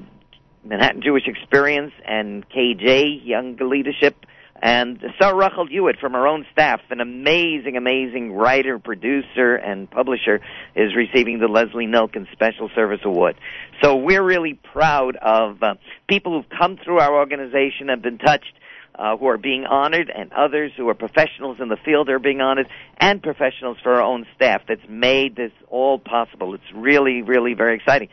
Manhattan 0.64 1.02
Jewish 1.02 1.24
Experience 1.26 1.92
and 2.06 2.48
KJ 2.48 3.26
Young 3.26 3.56
Leadership. 3.60 4.16
And 4.62 5.02
Sarah 5.18 5.34
Rachel 5.34 5.66
Hewitt 5.66 5.98
from 6.00 6.14
our 6.14 6.26
own 6.26 6.44
staff, 6.52 6.80
an 6.90 7.00
amazing, 7.00 7.76
amazing 7.78 8.32
writer, 8.32 8.78
producer, 8.78 9.54
and 9.54 9.90
publisher, 9.90 10.40
is 10.76 10.94
receiving 10.94 11.38
the 11.38 11.48
Leslie 11.48 11.86
Nilkin 11.86 12.30
Special 12.32 12.68
Service 12.74 13.00
Award. 13.04 13.36
So 13.82 13.96
we're 13.96 14.22
really 14.22 14.60
proud 14.72 15.16
of 15.16 15.62
uh, 15.62 15.74
people 16.08 16.32
who've 16.36 16.58
come 16.58 16.76
through 16.84 16.98
our 16.98 17.14
organization 17.14 17.88
and 17.88 18.02
been 18.02 18.18
touched, 18.18 18.52
uh, 19.00 19.16
who 19.16 19.26
are 19.28 19.38
being 19.38 19.64
honored, 19.64 20.12
and 20.14 20.30
others 20.32 20.72
who 20.76 20.88
are 20.90 20.94
professionals 20.94 21.56
in 21.58 21.68
the 21.68 21.78
field 21.84 22.10
are 22.10 22.18
being 22.18 22.42
honored, 22.42 22.68
and 22.98 23.22
professionals 23.22 23.78
for 23.82 23.94
our 23.94 24.02
own 24.02 24.26
staff 24.36 24.62
that's 24.68 24.86
made 24.88 25.34
this 25.36 25.52
all 25.68 25.98
possible. 25.98 26.54
It's 26.54 26.72
really, 26.74 27.22
really 27.22 27.54
very 27.54 27.76
exciting. 27.76 28.08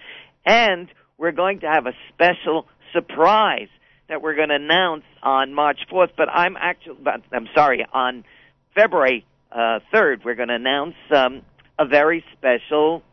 And 0.45 0.87
we're 1.17 1.33
going 1.33 1.59
to 1.59 1.67
have 1.67 1.87
a 1.87 1.93
special 2.13 2.67
surprise 2.93 3.67
that 4.07 4.21
we're 4.21 4.35
going 4.35 4.47
to 4.47 4.55
announce 4.55 5.03
on 5.21 5.53
March 5.53 5.79
4th, 5.91 6.11
but 6.15 6.29
I'm 6.29 6.55
actually, 6.55 6.95
I'm 7.33 7.49
sorry, 7.53 7.85
on 7.91 8.23
February 8.73 9.25
uh, 9.51 9.79
3rd, 9.93 10.23
we're 10.23 10.35
going 10.35 10.47
to 10.47 10.55
announce 10.55 10.95
um, 11.13 11.41
a 11.77 11.85
very 11.85 12.23
special 12.37 13.03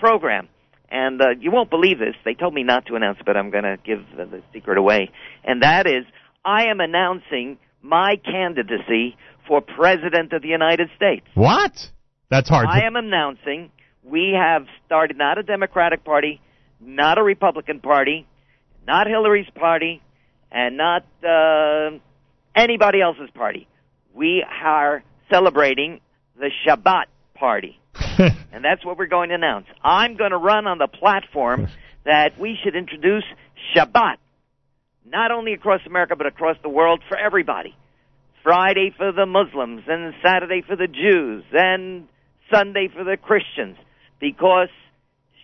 program. 0.00 0.48
And 0.90 1.22
uh, 1.22 1.30
you 1.38 1.52
won't 1.52 1.70
believe 1.70 2.00
this. 2.00 2.16
They 2.24 2.34
told 2.34 2.52
me 2.52 2.64
not 2.64 2.86
to 2.86 2.96
announce 2.96 3.20
it, 3.20 3.26
but 3.26 3.36
I'm 3.36 3.50
going 3.50 3.64
to 3.64 3.78
give 3.82 4.00
the, 4.16 4.24
the 4.26 4.42
secret 4.52 4.76
away. 4.76 5.10
And 5.44 5.62
that 5.62 5.86
is, 5.86 6.04
I 6.44 6.64
am 6.64 6.80
announcing 6.80 7.58
my 7.82 8.16
candidacy 8.24 9.16
for 9.46 9.60
President 9.60 10.32
of 10.32 10.42
the 10.42 10.48
United 10.48 10.88
States. 10.96 11.26
What? 11.34 11.72
That's 12.30 12.48
hard. 12.48 12.66
I 12.68 12.86
am 12.86 12.96
announcing 12.96 13.70
we 14.02 14.34
have 14.36 14.66
started 14.86 15.16
not 15.16 15.38
a 15.38 15.42
Democratic 15.42 16.04
Party, 16.04 16.40
not 16.80 17.18
a 17.18 17.22
Republican 17.22 17.80
Party, 17.80 18.26
not 18.86 19.06
Hillary's 19.06 19.50
party, 19.54 20.02
and 20.50 20.76
not 20.76 21.04
uh, 21.22 21.90
anybody 22.54 23.00
else's 23.00 23.30
party. 23.34 23.68
We 24.14 24.44
are 24.64 25.02
celebrating 25.30 26.00
the 26.38 26.50
Shabbat 26.66 27.04
Party. 27.34 27.78
and 28.18 28.64
that's 28.64 28.84
what 28.84 28.98
we're 28.98 29.06
going 29.06 29.30
to 29.30 29.34
announce. 29.34 29.66
I'm 29.82 30.16
going 30.16 30.30
to 30.30 30.38
run 30.38 30.66
on 30.66 30.78
the 30.78 30.88
platform 30.88 31.68
that 32.04 32.38
we 32.38 32.58
should 32.62 32.74
introduce 32.74 33.24
Shabbat, 33.74 34.16
not 35.06 35.30
only 35.30 35.52
across 35.52 35.80
America, 35.86 36.14
but 36.16 36.26
across 36.26 36.56
the 36.62 36.68
world 36.68 37.02
for 37.08 37.18
everybody. 37.18 37.74
Friday 38.42 38.92
for 38.96 39.12
the 39.12 39.26
Muslims, 39.26 39.82
and 39.86 40.14
Saturday 40.24 40.62
for 40.66 40.74
the 40.74 40.88
Jews, 40.88 41.44
and 41.52 42.08
Sunday 42.52 42.88
for 42.92 43.04
the 43.04 43.16
Christians, 43.16 43.76
because 44.20 44.68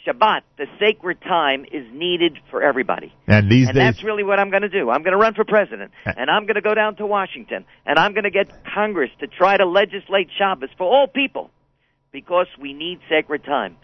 Shabbat, 0.06 0.40
the 0.56 0.66
sacred 0.80 1.20
time, 1.20 1.64
is 1.64 1.86
needed 1.92 2.38
for 2.50 2.62
everybody. 2.62 3.12
and 3.26 3.50
these 3.50 3.68
and 3.68 3.76
days, 3.76 3.84
that's 3.84 4.04
really 4.04 4.24
what 4.24 4.38
I'm 4.40 4.50
going 4.50 4.62
to 4.62 4.68
do. 4.68 4.90
I'm 4.90 5.02
going 5.02 5.12
to 5.12 5.18
run 5.18 5.34
for 5.34 5.44
president, 5.44 5.92
uh. 6.06 6.12
and 6.16 6.30
I'm 6.30 6.46
going 6.46 6.56
to 6.56 6.60
go 6.60 6.74
down 6.74 6.96
to 6.96 7.06
Washington, 7.06 7.64
and 7.86 7.98
I'm 7.98 8.14
going 8.14 8.24
to 8.24 8.30
get 8.30 8.50
Congress 8.74 9.10
to 9.20 9.26
try 9.26 9.56
to 9.56 9.66
legislate 9.66 10.28
Shabbos 10.36 10.70
for 10.76 10.84
all 10.84 11.06
people, 11.06 11.50
because 12.12 12.46
we 12.60 12.72
need 12.72 12.98
sacred 13.08 13.44
time. 13.44 13.76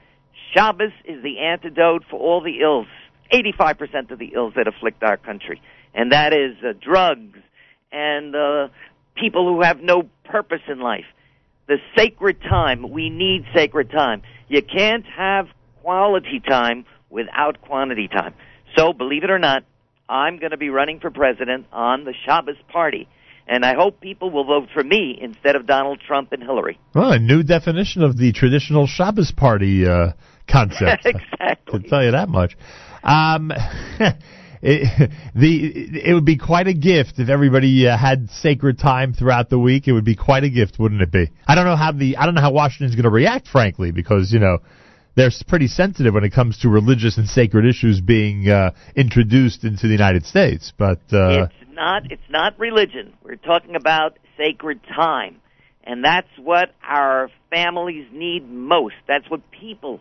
Shabbos 0.54 0.92
is 1.04 1.22
the 1.22 1.40
antidote 1.40 2.04
for 2.10 2.18
all 2.18 2.42
the 2.42 2.60
ills, 2.60 2.86
85% 3.32 4.10
of 4.10 4.18
the 4.18 4.32
ills 4.34 4.54
that 4.56 4.66
afflict 4.68 5.02
our 5.02 5.16
country, 5.16 5.60
and 5.94 6.12
that 6.12 6.32
is 6.32 6.56
uh, 6.64 6.72
drugs 6.80 7.38
and 7.92 8.34
uh, 8.34 8.68
people 9.16 9.52
who 9.52 9.62
have 9.62 9.80
no 9.80 10.08
purpose 10.24 10.62
in 10.68 10.80
life. 10.80 11.04
The 11.66 11.78
sacred 11.96 12.42
time, 12.42 12.90
we 12.90 13.08
need 13.08 13.44
sacred 13.54 13.90
time. 13.90 14.22
You 14.48 14.62
can't 14.62 15.06
have 15.16 15.46
quality 15.82 16.40
time 16.46 16.84
without 17.08 17.62
quantity 17.62 18.08
time. 18.08 18.34
So, 18.76 18.92
believe 18.92 19.24
it 19.24 19.30
or 19.30 19.38
not, 19.38 19.64
I'm 20.08 20.38
going 20.38 20.50
to 20.50 20.56
be 20.56 20.68
running 20.68 21.00
for 21.00 21.10
president 21.10 21.66
on 21.72 22.04
the 22.04 22.12
Shabbos 22.26 22.56
party. 22.68 23.08
And 23.46 23.64
I 23.64 23.74
hope 23.74 24.00
people 24.00 24.30
will 24.30 24.44
vote 24.44 24.68
for 24.72 24.82
me 24.82 25.18
instead 25.20 25.54
of 25.54 25.66
Donald 25.66 26.00
Trump 26.06 26.32
and 26.32 26.42
Hillary. 26.42 26.78
well, 26.94 27.12
a 27.12 27.18
new 27.18 27.42
definition 27.42 28.02
of 28.02 28.16
the 28.16 28.32
traditional 28.32 28.86
Shabbos 28.86 29.32
party 29.32 29.86
uh, 29.86 30.12
concept. 30.48 31.04
exactly. 31.04 31.80
to 31.80 31.88
tell 31.88 32.02
you 32.02 32.12
that 32.12 32.28
much. 32.28 32.56
Um, 33.04 33.52
it, 34.62 35.10
the 35.34 36.00
it 36.04 36.14
would 36.14 36.24
be 36.24 36.38
quite 36.38 36.66
a 36.66 36.74
gift 36.74 37.18
if 37.18 37.28
everybody 37.28 37.86
uh, 37.86 37.96
had 37.96 38.30
sacred 38.30 38.78
time 38.78 39.12
throughout 39.12 39.50
the 39.50 39.58
week. 39.58 39.86
It 39.86 39.92
would 39.92 40.04
be 40.04 40.16
quite 40.16 40.44
a 40.44 40.50
gift, 40.50 40.78
wouldn't 40.78 41.02
it 41.02 41.12
be? 41.12 41.30
I 41.46 41.54
don't 41.54 41.66
know 41.66 41.76
how 41.76 41.92
the 41.92 42.16
I 42.16 42.24
don't 42.24 42.34
know 42.34 42.40
how 42.40 42.52
Washington's 42.52 42.94
going 42.94 43.04
to 43.04 43.10
react, 43.10 43.48
frankly, 43.48 43.90
because 43.90 44.32
you 44.32 44.38
know 44.38 44.58
they're 45.14 45.30
pretty 45.46 45.68
sensitive 45.68 46.14
when 46.14 46.24
it 46.24 46.32
comes 46.32 46.58
to 46.60 46.68
religious 46.68 47.18
and 47.18 47.28
sacred 47.28 47.66
issues 47.66 48.00
being 48.00 48.48
uh, 48.48 48.72
introduced 48.96 49.64
into 49.64 49.86
the 49.86 49.92
United 49.92 50.24
States. 50.24 50.72
But 50.76 51.00
uh, 51.12 51.48
It's 51.50 51.70
not 51.72 52.10
it's 52.10 52.30
not 52.30 52.58
religion. 52.58 53.12
We're 53.22 53.36
talking 53.36 53.76
about 53.76 54.18
sacred 54.36 54.80
time. 54.84 55.40
And 55.86 56.02
that's 56.02 56.28
what 56.38 56.70
our 56.82 57.30
families 57.50 58.06
need 58.10 58.48
most. 58.50 58.94
That's 59.06 59.28
what 59.28 59.42
people 59.50 60.00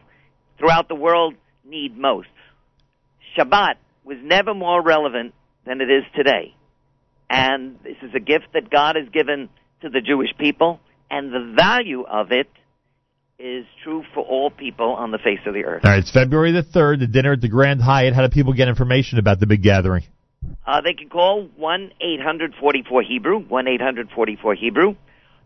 throughout 0.57 0.87
the 0.87 0.95
world 0.95 1.35
need 1.65 1.97
most. 1.97 2.29
Shabbat 3.37 3.75
was 4.03 4.17
never 4.21 4.53
more 4.53 4.81
relevant 4.81 5.33
than 5.65 5.81
it 5.81 5.89
is 5.89 6.03
today. 6.15 6.53
And 7.29 7.79
this 7.83 7.97
is 8.01 8.11
a 8.13 8.19
gift 8.19 8.47
that 8.53 8.69
God 8.69 8.95
has 8.95 9.07
given 9.09 9.49
to 9.81 9.89
the 9.89 10.01
Jewish 10.01 10.29
people, 10.37 10.79
and 11.09 11.33
the 11.33 11.53
value 11.55 12.03
of 12.03 12.31
it 12.31 12.49
is 13.39 13.65
true 13.83 14.03
for 14.13 14.23
all 14.23 14.49
people 14.49 14.93
on 14.93 15.11
the 15.11 15.17
face 15.17 15.39
of 15.45 15.53
the 15.53 15.65
earth. 15.65 15.83
All 15.83 15.91
right, 15.91 15.99
it's 15.99 16.11
February 16.11 16.51
the 16.51 16.63
3rd, 16.63 16.99
the 16.99 17.07
dinner 17.07 17.33
at 17.33 17.41
the 17.41 17.49
Grand 17.49 17.81
Hyatt. 17.81 18.13
How 18.13 18.21
do 18.21 18.29
people 18.29 18.53
get 18.53 18.67
information 18.67 19.19
about 19.19 19.39
the 19.39 19.47
big 19.47 19.61
gathering? 19.63 20.03
Uh, 20.65 20.81
they 20.81 20.93
can 20.93 21.09
call 21.09 21.47
1 21.55 21.91
800 21.99 22.53
44 22.59 23.03
Hebrew, 23.03 23.39
1 23.39 23.67
800 23.67 24.11
44 24.11 24.55
Hebrew. 24.55 24.95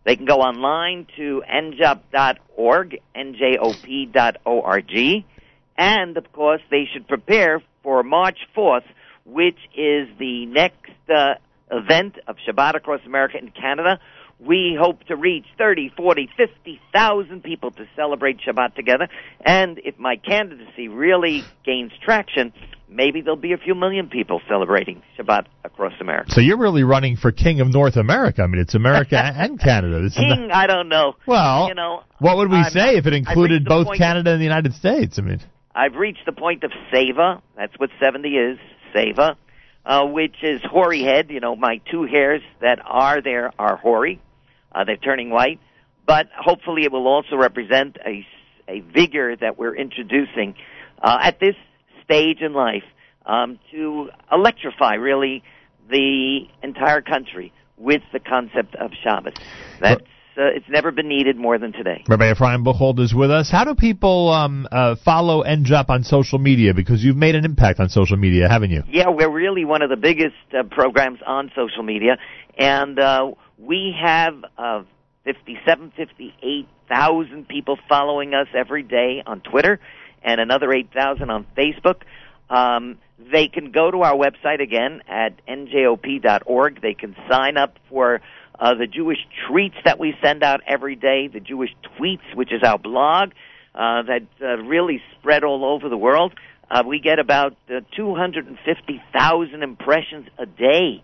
They 0.06 0.16
can 0.16 0.25
go 0.25 0.41
online 0.41 1.07
to 1.17 1.43
njop.org, 1.49 2.99
njop.org. 3.16 4.93
And, 5.80 6.17
of 6.17 6.32
course, 6.32 6.61
they 6.72 6.88
should 6.91 7.07
prepare 7.07 7.61
for 7.88 8.03
March 8.03 8.40
4th, 8.53 8.83
which 9.25 9.56
is 9.74 10.09
the 10.19 10.45
next 10.48 10.91
uh, 11.09 11.35
event 11.72 12.16
of 12.27 12.35
Shabbat 12.45 12.75
across 12.75 12.99
America 13.06 13.38
and 13.38 13.56
Canada. 13.56 14.01
We 14.41 14.77
hope 14.77 15.06
to 15.06 15.16
reach 15.16 15.45
30, 15.57 15.93
40, 15.95 16.27
50,000 16.35 17.43
people 17.43 17.72
to 17.72 17.88
celebrate 17.95 18.40
Shabbat 18.45 18.75
together. 18.75 19.07
And 19.40 19.80
if 19.85 19.98
my 19.98 20.17
candidacy 20.17 20.90
really 20.90 21.45
gains 21.66 21.93
traction, 22.03 22.51
maybe 22.90 23.22
there'll 23.22 23.38
be 23.38 23.53
a 23.53 23.57
few 23.57 23.74
million 23.74 24.09
people 24.09 24.41
celebrating 24.49 25.01
Shabbat 25.17 25.45
across 25.64 25.93
America. 26.01 26.32
So 26.33 26.41
you're 26.41 26.57
really 26.59 26.83
running 26.83 27.16
for 27.16 27.32
King 27.32 27.61
of 27.61 27.69
North 27.69 27.95
America. 27.95 28.41
I 28.41 28.48
mean, 28.48 28.59
it's 28.59 28.75
America 28.75 29.16
and 29.17 29.57
Canada. 29.57 30.01
This 30.01 30.11
is 30.11 30.17
not- 30.17 30.38
King, 30.38 30.51
I 30.51 30.67
don't 30.67 30.90
know. 30.90 31.14
Well, 31.25 31.69
you 31.69 31.75
know, 31.75 32.03
what 32.19 32.35
would 32.35 32.49
we 32.51 32.57
I'm- 32.57 32.72
say 32.72 32.98
if 32.98 33.06
it 33.07 33.14
included 33.14 33.64
both 33.64 33.88
Canada 33.98 34.32
and 34.32 34.41
the 34.41 34.45
United 34.45 34.74
States? 34.74 35.17
I 35.17 35.22
mean, 35.22 35.40
I've 35.78 35.94
reached 35.94 36.26
the 36.26 36.32
point 36.32 36.64
of 36.64 36.72
Seva. 36.92 37.40
That's 37.56 37.78
what 37.78 37.92
70 38.02 38.30
is, 38.30 38.58
Seva, 38.96 39.36
uh, 39.86 40.06
which 40.06 40.36
is 40.42 40.60
hoary 40.64 41.04
head. 41.04 41.30
You 41.30 41.40
know, 41.40 41.56
my 41.56 41.82
two 41.92 42.04
hairs 42.04 42.42
that 42.62 42.80
are 42.84 43.22
there 43.22 43.52
are 43.60 43.78
hoary. 43.78 44.20
Uh, 44.74 44.86
they're 44.86 44.98
turning 44.98 45.30
white. 45.30 45.60
But 46.08 46.30
hopefully 46.36 46.84
it 46.84 46.92
will 46.92 47.06
also 47.06 47.36
represent 47.36 47.98
a, 48.04 48.26
a 48.68 48.80
vigor 48.80 49.36
that 49.36 49.60
we're 49.60 49.76
introducing 49.76 50.56
uh, 51.00 51.20
at 51.22 51.40
this 51.40 51.56
stage 52.04 52.40
in 52.42 52.54
life 52.54 52.86
um, 53.28 53.60
to 53.72 54.10
electrify, 54.32 54.96
really, 54.96 55.44
the 55.92 56.48
entire 56.64 57.02
country 57.02 57.54
with 57.78 58.02
the 58.14 58.20
concept 58.20 58.74
of 58.76 58.92
Shabbos. 59.04 59.34
That's, 59.80 60.02
uh, 60.38 60.45
it's 60.56 60.69
never 60.69 60.91
been 60.91 61.07
needed 61.07 61.35
more 61.35 61.57
than 61.57 61.72
today. 61.72 62.03
Rabbi 62.07 62.32
Ephraim 62.32 62.64
Buchwald 62.64 62.99
is 62.99 63.14
with 63.14 63.32
us. 63.32 63.49
How 63.51 63.64
do 63.64 63.74
people 63.74 64.30
um, 64.30 64.67
uh, 64.72 64.95
follow 65.03 65.43
NJOP 65.43 65.90
on 65.90 66.03
social 66.03 66.38
media? 66.38 66.74
Because 66.74 67.03
you've 67.03 67.17
made 67.17 67.35
an 67.35 67.45
impact 67.45 67.80
on 67.80 67.90
social 67.90 68.17
media, 68.17 68.48
haven't 68.48 68.72
you? 68.72 68.83
Yeah, 68.90 69.09
we're 69.09 69.32
really 69.32 69.66
one 69.66 69.82
of 69.82 69.90
the 69.90 69.95
biggest 69.95 70.35
uh, 70.57 70.64
programs 70.64 71.19
on 71.25 71.51
social 71.56 71.83
media, 71.83 72.17
and 72.57 72.99
uh, 72.99 73.32
we 73.57 73.95
have 73.99 74.35
uh, 74.57 74.83
57, 75.24 75.91
58,000 75.98 77.48
people 77.48 77.77
following 77.90 78.33
us 78.33 78.48
every 78.56 78.83
day 78.83 79.24
on 79.25 79.41
Twitter, 79.41 79.80
and 80.24 80.40
another 80.40 80.72
8,000 80.72 81.30
on 81.30 81.45
Facebook. 81.57 82.01
Um, 82.49 82.99
they 83.32 83.48
can 83.48 83.72
go 83.72 83.90
to 83.91 84.03
our 84.03 84.14
website 84.14 84.61
again 84.61 85.01
at 85.07 85.33
njop.org. 85.48 86.82
They 86.82 86.93
can 86.93 87.16
sign 87.30 87.57
up 87.57 87.75
for 87.90 88.22
uh, 88.60 88.74
the 88.76 88.88
Jewish 88.88 89.19
treats 89.50 89.76
that 89.86 90.00
we 90.00 90.14
send 90.24 90.44
out 90.44 90.61
every 90.68 90.95
day, 90.95 91.27
the 91.27 91.40
Jewish 91.40 91.69
tweets, 92.00 92.36
which 92.36 92.52
is 92.52 92.61
our 92.64 92.77
blog 92.77 93.30
uh, 93.76 94.02
that 94.03 94.22
uh, 94.42 94.58
really 94.64 95.02
spread 95.19 95.44
all 95.44 95.64
over 95.66 95.90
the 95.90 95.98
world. 95.98 96.34
Uh, 96.69 96.84
we 96.86 97.00
get 97.00 97.19
about 97.19 97.56
uh, 97.69 97.80
250,000 97.95 99.64
impressions 99.64 100.27
a 100.38 100.45
day 100.45 101.03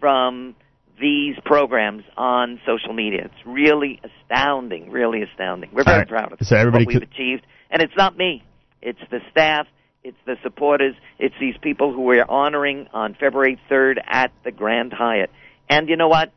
from 0.00 0.54
these 1.00 1.34
programs 1.44 2.04
on 2.16 2.60
social 2.66 2.92
media. 2.94 3.24
It's 3.24 3.46
really 3.46 4.00
astounding, 4.04 4.90
really 4.90 5.22
astounding. 5.22 5.70
We're 5.72 5.84
very 5.84 5.98
right. 6.00 6.08
proud 6.08 6.32
of 6.32 6.46
So 6.46 6.56
everybody 6.56 6.84
what 6.84 6.94
we've 6.94 7.00
could- 7.00 7.10
achieved. 7.12 7.46
And 7.70 7.82
it's 7.82 7.96
not 7.96 8.16
me. 8.16 8.44
It's 8.80 9.00
the 9.10 9.20
staff, 9.30 9.66
it's 10.04 10.16
the 10.26 10.36
supporters, 10.42 10.94
it's 11.18 11.34
these 11.40 11.56
people 11.62 11.92
who 11.92 12.02
we're 12.02 12.24
honoring 12.28 12.86
on 12.92 13.14
February 13.18 13.58
3rd 13.70 13.96
at 14.06 14.30
the 14.44 14.52
Grand 14.52 14.92
Hyatt. 14.92 15.30
And 15.68 15.88
you 15.88 15.96
know 15.96 16.08
what? 16.08 16.30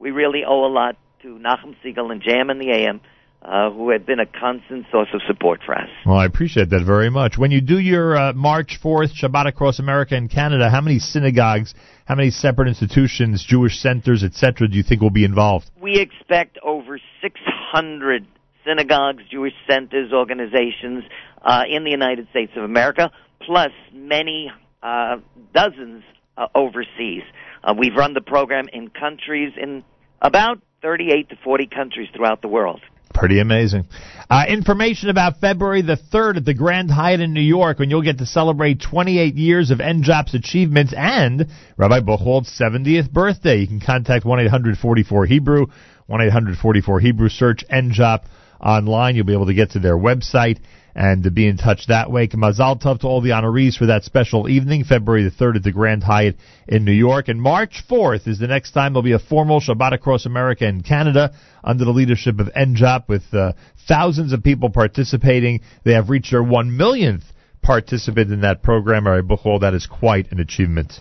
We 0.00 0.10
really 0.12 0.42
owe 0.46 0.64
a 0.64 0.72
lot 0.72 0.96
to 1.22 1.28
Nachum 1.38 1.74
Segal 1.84 2.12
and 2.12 2.22
Jam 2.22 2.50
in 2.50 2.60
the 2.60 2.70
AM, 2.70 3.00
uh, 3.42 3.70
who 3.70 3.90
have 3.90 4.06
been 4.06 4.20
a 4.20 4.26
constant 4.26 4.86
source 4.92 5.08
of 5.12 5.20
support 5.26 5.60
for 5.66 5.74
us. 5.74 5.88
Well, 6.06 6.16
I 6.16 6.24
appreciate 6.24 6.70
that 6.70 6.84
very 6.84 7.10
much. 7.10 7.36
When 7.36 7.50
you 7.50 7.60
do 7.60 7.80
your 7.80 8.16
uh, 8.16 8.32
March 8.32 8.78
4th 8.82 9.10
Shabbat 9.20 9.48
across 9.48 9.80
America 9.80 10.14
and 10.14 10.30
Canada, 10.30 10.70
how 10.70 10.80
many 10.80 11.00
synagogues, 11.00 11.74
how 12.04 12.14
many 12.14 12.30
separate 12.30 12.68
institutions, 12.68 13.44
Jewish 13.44 13.80
centers, 13.80 14.22
etc., 14.22 14.68
do 14.68 14.76
you 14.76 14.84
think 14.84 15.02
will 15.02 15.10
be 15.10 15.24
involved? 15.24 15.68
We 15.80 15.98
expect 15.98 16.58
over 16.62 17.00
600 17.20 18.26
synagogues, 18.64 19.22
Jewish 19.30 19.54
centers, 19.68 20.12
organizations 20.12 21.02
uh, 21.42 21.62
in 21.68 21.82
the 21.82 21.90
United 21.90 22.28
States 22.30 22.52
of 22.56 22.62
America, 22.62 23.10
plus 23.44 23.70
many 23.92 24.52
uh, 24.80 25.16
dozens 25.52 26.04
uh, 26.36 26.46
overseas. 26.54 27.22
Uh, 27.68 27.74
we've 27.74 27.94
run 27.94 28.14
the 28.14 28.20
program 28.20 28.66
in 28.72 28.88
countries 28.88 29.52
in 29.60 29.84
about 30.22 30.58
38 30.80 31.28
to 31.28 31.36
40 31.44 31.66
countries 31.66 32.08
throughout 32.14 32.40
the 32.40 32.48
world. 32.48 32.80
Pretty 33.12 33.40
amazing. 33.40 33.84
Uh, 34.30 34.44
information 34.48 35.10
about 35.10 35.38
February 35.40 35.82
the 35.82 35.98
3rd 36.12 36.38
at 36.38 36.44
the 36.44 36.54
Grand 36.54 36.90
Hyatt 36.90 37.20
in 37.20 37.34
New 37.34 37.42
York 37.42 37.78
when 37.78 37.90
you'll 37.90 38.02
get 38.02 38.18
to 38.18 38.26
celebrate 38.26 38.80
28 38.80 39.34
years 39.34 39.70
of 39.70 39.78
NJOP's 39.78 40.34
achievements 40.34 40.94
and 40.96 41.46
Rabbi 41.76 42.00
Buchwald's 42.00 42.48
70th 42.48 43.10
birthday. 43.10 43.58
You 43.58 43.66
can 43.66 43.80
contact 43.80 44.24
1-800-44-HEBREW, 44.24 45.70
1-800-44-HEBREW, 46.08 47.30
search 47.30 47.64
NJOP 47.70 48.24
online. 48.60 49.16
You'll 49.16 49.26
be 49.26 49.32
able 49.34 49.46
to 49.46 49.54
get 49.54 49.72
to 49.72 49.78
their 49.78 49.96
website 49.96 50.58
and 50.98 51.22
to 51.22 51.30
be 51.30 51.46
in 51.46 51.56
touch 51.56 51.86
that 51.86 52.10
way. 52.10 52.26
Mazal 52.26 52.82
Tov 52.82 53.00
to 53.00 53.06
all 53.06 53.20
the 53.20 53.30
honorees 53.30 53.76
for 53.76 53.86
that 53.86 54.02
special 54.02 54.48
evening, 54.48 54.82
February 54.82 55.22
the 55.22 55.30
3rd 55.30 55.56
at 55.56 55.62
the 55.62 55.70
Grand 55.70 56.02
Hyatt 56.02 56.36
in 56.66 56.84
New 56.84 56.92
York. 56.92 57.28
And 57.28 57.40
March 57.40 57.84
4th 57.88 58.26
is 58.26 58.40
the 58.40 58.48
next 58.48 58.72
time 58.72 58.92
there'll 58.92 59.04
be 59.04 59.12
a 59.12 59.20
formal 59.20 59.60
Shabbat 59.60 59.92
across 59.92 60.26
America 60.26 60.66
and 60.66 60.84
Canada 60.84 61.32
under 61.62 61.84
the 61.84 61.92
leadership 61.92 62.40
of 62.40 62.48
NJOP 62.48 63.06
with 63.06 63.22
uh, 63.32 63.52
thousands 63.86 64.32
of 64.32 64.42
people 64.42 64.70
participating. 64.70 65.60
They 65.84 65.92
have 65.92 66.10
reached 66.10 66.32
their 66.32 66.42
one 66.42 66.76
millionth 66.76 67.22
participant 67.62 68.32
in 68.32 68.40
that 68.40 68.64
program. 68.64 69.06
Right, 69.06 69.22
Buchwald, 69.22 69.60
that 69.60 69.74
is 69.74 69.86
quite 69.86 70.32
an 70.32 70.40
achievement. 70.40 71.00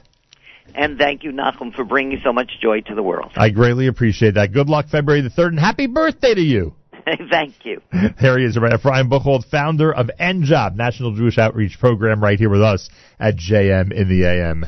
And 0.75 0.99
thank 0.99 1.23
you, 1.23 1.31
Nachum, 1.31 1.73
for 1.73 1.83
bringing 1.83 2.21
so 2.23 2.31
much 2.31 2.51
joy 2.61 2.81
to 2.81 2.93
the 2.93 3.01
world. 3.01 3.31
I 3.35 3.49
greatly 3.49 3.87
appreciate 3.87 4.35
that. 4.35 4.53
Good 4.53 4.69
luck 4.69 4.89
February 4.91 5.21
the 5.21 5.29
3rd 5.29 5.47
and 5.47 5.59
happy 5.59 5.87
birthday 5.87 6.35
to 6.35 6.41
you. 6.41 6.75
thank 7.29 7.65
you. 7.65 7.81
There 8.21 8.37
he 8.37 8.45
is, 8.45 8.57
Rabbi 8.57 8.75
Ephraim 8.75 9.09
Buchwald, 9.09 9.45
founder 9.45 9.93
of 9.93 10.09
NJOP, 10.19 10.75
National 10.75 11.15
Jewish 11.15 11.37
Outreach 11.37 11.79
Program, 11.79 12.21
right 12.21 12.39
here 12.39 12.49
with 12.49 12.61
us 12.61 12.89
at 13.19 13.35
JM 13.35 13.91
in 13.91 14.09
the 14.09 14.25
AM. 14.25 14.65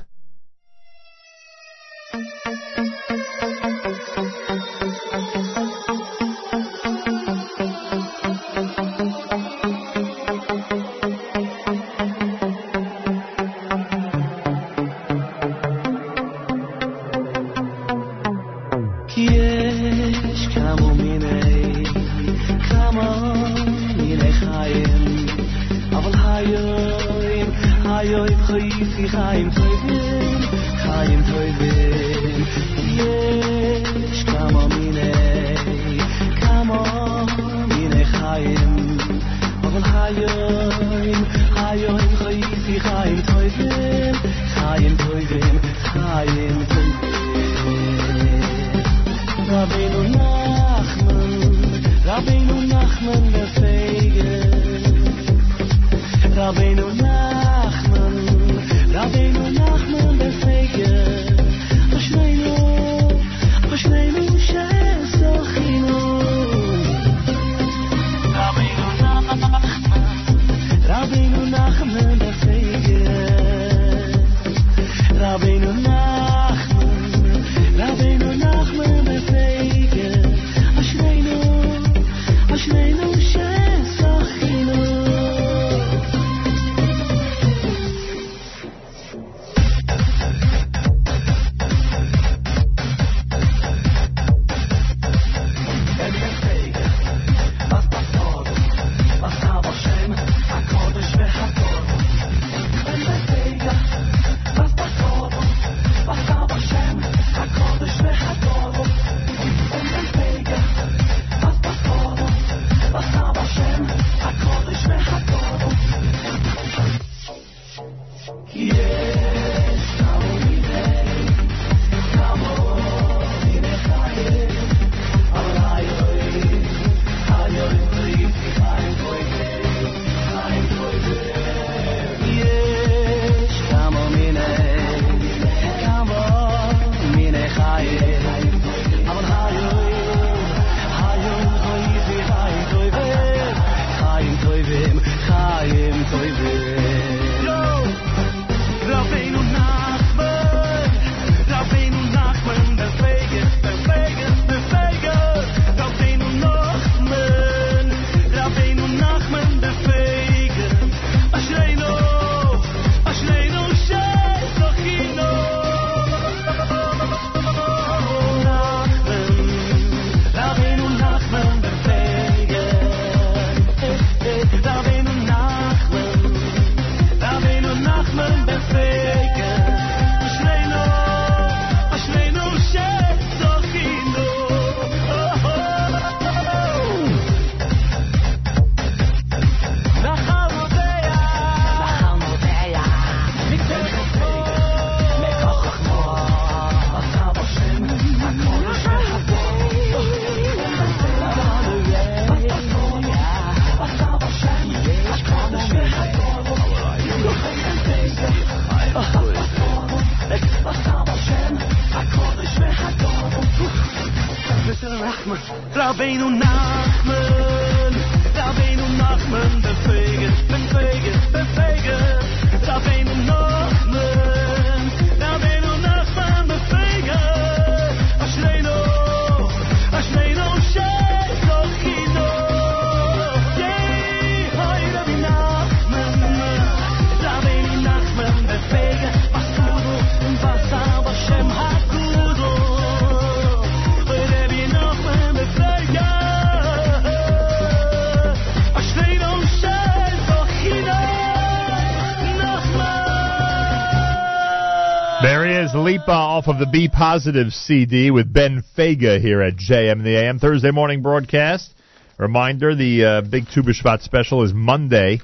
Off 256.39 256.47
of 256.47 256.57
the 256.57 256.69
B 256.71 256.87
Positive 256.87 257.51
CD 257.51 258.11
with 258.11 258.31
Ben 258.31 258.63
Faga 258.77 259.19
here 259.19 259.41
at 259.41 259.57
JM 259.57 259.91
in 259.91 260.03
the 260.03 260.15
AM 260.15 260.39
Thursday 260.39 260.71
morning 260.71 261.01
broadcast. 261.01 261.73
Reminder: 262.17 262.75
the 262.75 263.03
uh, 263.03 263.21
big 263.29 263.43
Tu 263.53 263.61
B'Shvat 263.61 264.01
special 264.03 264.43
is 264.43 264.53
Monday. 264.53 265.19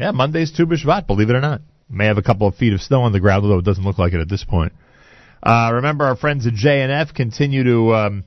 Yeah, 0.00 0.12
Monday's 0.12 0.52
Tu 0.52 0.64
B'Shvat. 0.64 1.06
Believe 1.06 1.28
it 1.28 1.36
or 1.36 1.42
not, 1.42 1.60
may 1.90 2.06
have 2.06 2.16
a 2.16 2.22
couple 2.22 2.46
of 2.46 2.54
feet 2.54 2.72
of 2.72 2.80
snow 2.80 3.02
on 3.02 3.12
the 3.12 3.20
ground, 3.20 3.44
although 3.44 3.58
it 3.58 3.64
doesn't 3.66 3.84
look 3.84 3.98
like 3.98 4.14
it 4.14 4.20
at 4.20 4.28
this 4.30 4.42
point. 4.42 4.72
Uh, 5.42 5.72
remember, 5.74 6.06
our 6.06 6.16
friends 6.16 6.46
at 6.46 6.54
JNF 6.54 7.14
continue 7.14 7.64
to 7.64 7.94
um, 7.94 8.24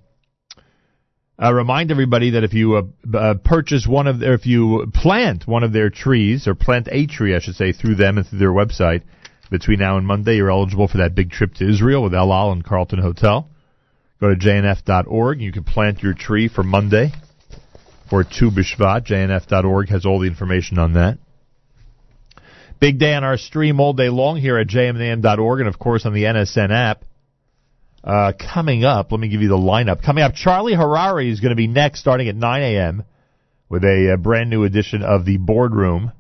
uh, 1.42 1.52
remind 1.52 1.90
everybody 1.90 2.30
that 2.32 2.44
if 2.44 2.54
you 2.54 2.76
uh, 2.76 3.18
uh, 3.18 3.34
purchase 3.44 3.88
one 3.88 4.06
of, 4.06 4.20
their, 4.20 4.36
if 4.36 4.46
you 4.46 4.86
plant 4.94 5.48
one 5.48 5.64
of 5.64 5.74
their 5.74 5.90
trees 5.90 6.48
or 6.48 6.54
plant 6.54 6.88
a 6.92 7.08
tree, 7.08 7.36
I 7.36 7.40
should 7.40 7.56
say, 7.56 7.72
through 7.72 7.96
them 7.96 8.20
and 8.20 8.28
through 8.28 8.38
their 8.38 8.54
website 8.54 9.02
between 9.50 9.80
now 9.80 9.98
and 9.98 10.06
Monday, 10.06 10.36
you're 10.36 10.52
eligible 10.52 10.88
for 10.88 10.98
that 10.98 11.16
big 11.16 11.32
trip 11.32 11.54
to 11.56 11.70
Israel 11.70 12.04
with 12.04 12.14
El 12.14 12.32
Al 12.34 12.52
and 12.52 12.64
Carlton 12.64 13.00
Hotel. 13.00 13.50
Go 14.20 14.30
to 14.30 14.36
jnf.org. 14.36 15.42
You 15.42 15.52
can 15.52 15.64
plant 15.64 16.02
your 16.02 16.14
tree 16.14 16.48
for 16.48 16.64
Monday 16.64 17.12
for 18.10 18.24
Tu 18.24 18.50
B'Shvat. 18.50 19.06
jnf.org 19.06 19.90
has 19.90 20.06
all 20.06 20.20
the 20.20 20.28
information 20.28 20.80
on 20.80 20.94
that. 20.94 21.18
Big 22.80 23.00
day 23.00 23.14
on 23.14 23.24
our 23.24 23.38
stream 23.38 23.80
all 23.80 23.94
day 23.94 24.10
long 24.10 24.38
here 24.38 24.58
at 24.58 24.68
jmnam.org 24.68 25.60
and 25.60 25.68
of 25.68 25.80
course 25.80 26.06
on 26.06 26.14
the 26.14 26.24
NSN 26.24 26.72
app. 26.72 27.04
Uh, 28.04 28.32
coming 28.54 28.86
up, 28.86 29.12
let 29.12 29.20
me 29.20 29.28
give 29.28 29.42
you 29.42 29.50
the 29.50 29.58
lineup. 29.58 30.04
Coming 30.04 30.24
up, 30.24 30.34
Charlie 30.34 30.76
Harary 30.76 31.32
is 31.32 31.40
going 31.40 31.50
to 31.50 31.56
be 31.56 31.68
next 31.68 32.00
starting 32.00 32.30
at 32.30 32.36
9 32.36 32.62
a.m. 32.62 33.04
with 33.68 33.84
a, 33.84 34.14
uh 34.14 34.18
brand 34.18 34.50
new 34.50 34.64
edition 34.64 35.02
of 35.04 35.26
the 35.26 35.38
boardroom. 35.38 36.12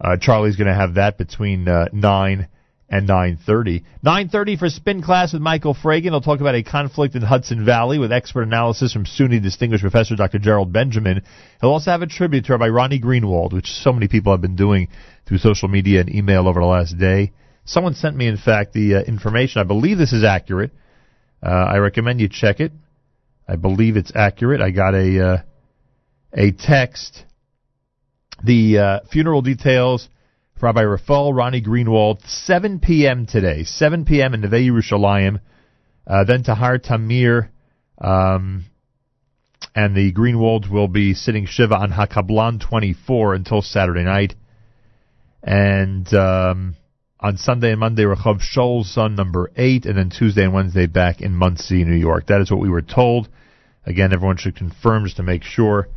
Uh, 0.00 0.16
Charlie's 0.20 0.56
going 0.56 0.68
to 0.68 0.74
have 0.74 0.94
that 0.94 1.18
between 1.18 1.68
uh, 1.68 1.86
9 1.92 2.48
and 2.88 3.08
9.30. 3.08 3.84
9.30 4.04 4.58
for 4.58 4.68
Spin 4.68 5.02
Class 5.02 5.32
with 5.32 5.42
Michael 5.42 5.74
Fragin. 5.74 6.10
He'll 6.10 6.20
talk 6.20 6.40
about 6.40 6.54
a 6.54 6.62
conflict 6.62 7.14
in 7.14 7.22
Hudson 7.22 7.64
Valley 7.64 7.98
with 7.98 8.12
expert 8.12 8.42
analysis 8.42 8.92
from 8.92 9.04
SUNY 9.04 9.42
Distinguished 9.42 9.82
Professor 9.82 10.14
Dr. 10.16 10.38
Gerald 10.38 10.72
Benjamin. 10.72 11.22
He'll 11.60 11.70
also 11.70 11.90
have 11.90 12.02
a 12.02 12.06
tribute 12.06 12.44
to 12.46 12.52
Rabbi 12.52 12.68
Ronnie 12.68 13.00
Greenwald, 13.00 13.52
which 13.52 13.66
so 13.66 13.92
many 13.92 14.08
people 14.08 14.32
have 14.32 14.42
been 14.42 14.56
doing 14.56 14.88
through 15.26 15.38
social 15.38 15.68
media 15.68 16.00
and 16.00 16.14
email 16.14 16.46
over 16.46 16.60
the 16.60 16.66
last 16.66 16.98
day. 16.98 17.32
Someone 17.64 17.94
sent 17.94 18.14
me, 18.14 18.28
in 18.28 18.36
fact, 18.36 18.74
the 18.74 18.96
uh, 18.96 19.00
information. 19.02 19.60
I 19.60 19.64
believe 19.64 19.96
this 19.96 20.12
is 20.12 20.22
accurate. 20.22 20.72
Uh, 21.42 21.48
I 21.48 21.78
recommend 21.78 22.20
you 22.20 22.28
check 22.28 22.60
it. 22.60 22.72
I 23.48 23.56
believe 23.56 23.96
it's 23.96 24.12
accurate. 24.14 24.60
I 24.60 24.70
got 24.70 24.94
a 24.94 25.26
uh, 25.26 25.36
a 26.32 26.52
text. 26.52 27.24
The 28.44 28.78
uh, 28.78 29.00
funeral 29.10 29.40
details 29.40 30.06
for 30.58 30.66
Rabbi 30.66 30.82
Rafael 30.82 31.32
Ronnie 31.32 31.62
Greenwald, 31.62 32.20
7 32.28 32.78
p.m. 32.78 33.24
today, 33.24 33.64
7 33.64 34.04
p.m. 34.04 34.34
in 34.34 34.42
Neve 34.42 34.70
Yerushalayim. 34.70 35.40
Uh, 36.06 36.24
then 36.24 36.42
Tahar 36.42 36.78
Tamir 36.78 37.48
um, 37.96 38.66
and 39.74 39.96
the 39.96 40.12
Greenwalds 40.12 40.70
will 40.70 40.88
be 40.88 41.14
sitting 41.14 41.46
Shiva 41.46 41.74
on 41.74 41.90
Hakablan 41.90 42.60
24 42.60 43.32
until 43.32 43.62
Saturday 43.62 44.04
night. 44.04 44.34
And 45.42 46.12
um, 46.12 46.76
on 47.18 47.38
Sunday 47.38 47.70
and 47.70 47.80
Monday, 47.80 48.02
Rechov 48.02 48.42
Shoal's 48.42 48.92
son, 48.92 49.14
number 49.14 49.50
8, 49.56 49.86
and 49.86 49.96
then 49.96 50.10
Tuesday 50.10 50.44
and 50.44 50.52
Wednesday 50.52 50.84
back 50.84 51.22
in 51.22 51.34
Monsey, 51.34 51.82
New 51.84 51.96
York. 51.96 52.26
That 52.26 52.42
is 52.42 52.50
what 52.50 52.60
we 52.60 52.68
were 52.68 52.82
told. 52.82 53.30
Again, 53.86 54.12
everyone 54.12 54.36
should 54.36 54.54
confirm 54.54 55.04
just 55.04 55.16
to 55.16 55.22
make 55.22 55.44
sure. 55.44 55.88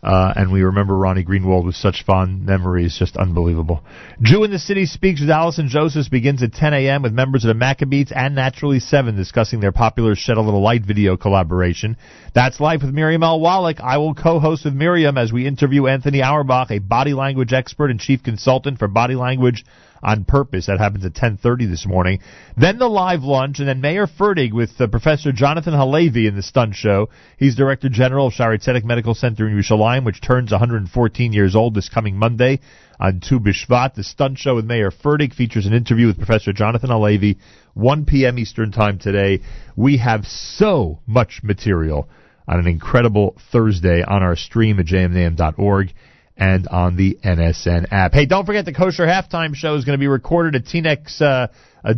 Uh, 0.00 0.32
and 0.36 0.52
we 0.52 0.62
remember 0.62 0.96
Ronnie 0.96 1.24
Greenwald 1.24 1.64
with 1.64 1.74
such 1.74 2.04
fond 2.04 2.46
memories, 2.46 2.96
just 2.96 3.16
unbelievable. 3.16 3.82
Jew 4.22 4.44
in 4.44 4.52
the 4.52 4.58
City 4.58 4.86
Speaks 4.86 5.20
with 5.20 5.28
Allison 5.28 5.68
Joseph 5.68 6.08
begins 6.08 6.40
at 6.40 6.52
10 6.52 6.72
a.m. 6.72 7.02
with 7.02 7.12
members 7.12 7.44
of 7.44 7.48
the 7.48 7.64
Maccabeats 7.64 8.12
and 8.14 8.36
Naturally 8.36 8.78
7 8.78 9.16
discussing 9.16 9.58
their 9.58 9.72
popular 9.72 10.14
Shed 10.14 10.36
a 10.36 10.40
Little 10.40 10.62
Light 10.62 10.82
video 10.82 11.16
collaboration. 11.16 11.96
That's 12.32 12.60
Life 12.60 12.82
with 12.82 12.94
Miriam 12.94 13.24
L. 13.24 13.40
Wallach. 13.40 13.80
I 13.80 13.98
will 13.98 14.14
co-host 14.14 14.64
with 14.64 14.74
Miriam 14.74 15.18
as 15.18 15.32
we 15.32 15.48
interview 15.48 15.88
Anthony 15.88 16.22
Auerbach, 16.22 16.70
a 16.70 16.78
body 16.78 17.12
language 17.12 17.52
expert 17.52 17.90
and 17.90 17.98
chief 17.98 18.22
consultant 18.22 18.78
for 18.78 18.86
body 18.86 19.16
language 19.16 19.64
on 20.02 20.24
purpose. 20.24 20.66
That 20.66 20.78
happens 20.78 21.04
at 21.04 21.14
10:30 21.14 21.68
this 21.68 21.86
morning. 21.86 22.20
Then 22.56 22.78
the 22.78 22.88
live 22.88 23.22
lunch, 23.22 23.58
and 23.58 23.68
then 23.68 23.80
Mayer 23.80 24.06
Fertig 24.06 24.52
with 24.52 24.80
uh, 24.80 24.86
Professor 24.86 25.32
Jonathan 25.32 25.74
Halevi 25.74 26.26
in 26.26 26.36
the 26.36 26.42
Stunt 26.42 26.74
Show. 26.74 27.08
He's 27.36 27.56
Director 27.56 27.88
General 27.88 28.28
of 28.28 28.34
Shaare 28.34 28.62
Zedek 28.62 28.84
Medical 28.84 29.14
Center 29.14 29.48
in 29.48 29.56
Yerushalayim, 29.56 30.04
which 30.04 30.20
turns 30.20 30.50
114 30.50 31.32
years 31.32 31.54
old 31.54 31.74
this 31.74 31.88
coming 31.88 32.16
Monday 32.16 32.60
on 33.00 33.20
Tu 33.20 33.38
B'Shvat. 33.38 33.94
The 33.94 34.04
Stunt 34.04 34.38
Show 34.38 34.56
with 34.56 34.64
Mayer 34.64 34.90
Fertig 34.90 35.34
features 35.34 35.66
an 35.66 35.72
interview 35.72 36.06
with 36.06 36.16
Professor 36.16 36.52
Jonathan 36.52 36.90
Halevi, 36.90 37.38
1 37.74 38.04
p.m. 38.06 38.38
Eastern 38.38 38.72
Time 38.72 38.98
today. 38.98 39.40
We 39.76 39.98
have 39.98 40.26
so 40.26 41.00
much 41.06 41.40
material 41.42 42.08
on 42.48 42.58
an 42.58 42.66
incredible 42.66 43.36
Thursday 43.52 44.02
on 44.02 44.22
our 44.22 44.34
stream 44.34 44.80
at 44.80 44.86
jmnam.org 44.86 45.92
and 46.38 46.68
on 46.68 46.96
the 46.96 47.18
NSN 47.24 47.86
app. 47.90 48.12
Hey, 48.12 48.24
don't 48.24 48.46
forget 48.46 48.64
the 48.64 48.72
Kosher 48.72 49.04
Halftime 49.04 49.54
Show 49.54 49.74
is 49.74 49.84
going 49.84 49.98
to 49.98 50.00
be 50.00 50.06
recorded 50.06 50.54
at 50.54 50.64
Teaneck's 50.64 51.20
uh, 51.20 51.48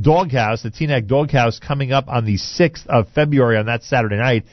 Doghouse, 0.01 0.63
the 0.63 0.71
Teaneck 0.71 1.07
Doghouse, 1.07 1.59
coming 1.59 1.93
up 1.93 2.09
on 2.09 2.25
the 2.25 2.39
6th 2.39 2.87
of 2.87 3.09
February 3.11 3.59
on 3.59 3.67
that 3.67 3.83
Saturday 3.83 4.17
night. 4.17 4.45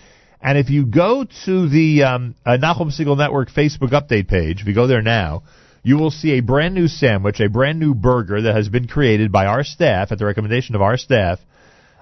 And 0.42 0.58
if 0.58 0.70
you 0.70 0.86
go 0.86 1.26
to 1.46 1.70
the 1.70 2.04
um, 2.04 2.36
uh, 2.46 2.58
Nachum 2.62 2.92
Segal 2.92 3.18
Network 3.18 3.50
Facebook 3.50 3.92
update 3.92 4.28
page, 4.28 4.62
if 4.62 4.68
you 4.68 4.76
go 4.76 4.88
there 4.88 5.02
now, 5.02 5.44
you 5.84 5.98
will 5.98 6.12
see 6.12 6.32
a 6.32 6.42
brand 6.42 6.76
new 6.76 6.90
sandwich, 6.90 7.40
a 7.40 7.50
brand 7.50 7.80
new 7.80 7.96
burger 7.96 8.42
that 8.42 8.56
has 8.56 8.68
been 8.68 8.88
created 8.88 9.32
by 9.32 9.46
our 9.46 9.64
staff 9.64 10.12
at 10.12 10.20
the 10.20 10.26
recommendation 10.26 10.76
of 10.76 10.82
our 10.82 10.98
staff 10.98 11.40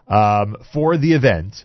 um, 0.07 0.57
for 0.73 0.97
the 0.97 1.13
event. 1.13 1.63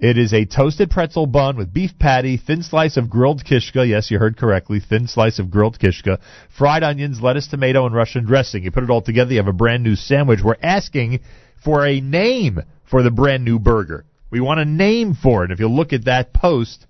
It 0.00 0.16
is 0.16 0.32
a 0.32 0.44
toasted 0.44 0.90
pretzel 0.90 1.26
bun 1.26 1.56
with 1.56 1.74
beef 1.74 1.98
patty, 1.98 2.36
thin 2.36 2.62
slice 2.62 2.96
of 2.96 3.10
grilled 3.10 3.44
kishka. 3.44 3.84
Yes, 3.84 4.12
you 4.12 4.20
heard 4.20 4.36
correctly. 4.36 4.78
Thin 4.78 5.08
slice 5.08 5.40
of 5.40 5.50
grilled 5.50 5.80
kishka, 5.80 6.20
fried 6.56 6.84
onions, 6.84 7.20
lettuce, 7.20 7.48
tomato, 7.48 7.84
and 7.84 7.92
Russian 7.92 8.24
dressing. 8.24 8.62
You 8.62 8.70
put 8.70 8.84
it 8.84 8.90
all 8.90 9.02
together, 9.02 9.32
you 9.32 9.38
have 9.38 9.48
a 9.48 9.52
brand 9.52 9.82
new 9.82 9.96
sandwich. 9.96 10.38
We're 10.44 10.54
asking 10.62 11.20
for 11.64 11.84
a 11.84 12.00
name 12.00 12.60
for 12.88 13.02
the 13.02 13.10
brand 13.10 13.44
new 13.44 13.58
burger. 13.58 14.04
We 14.30 14.40
want 14.40 14.60
a 14.60 14.64
name 14.64 15.14
for 15.20 15.44
it. 15.44 15.50
If 15.50 15.58
you 15.58 15.68
look 15.68 15.92
at 15.92 16.04
that 16.04 16.32
post 16.32 16.86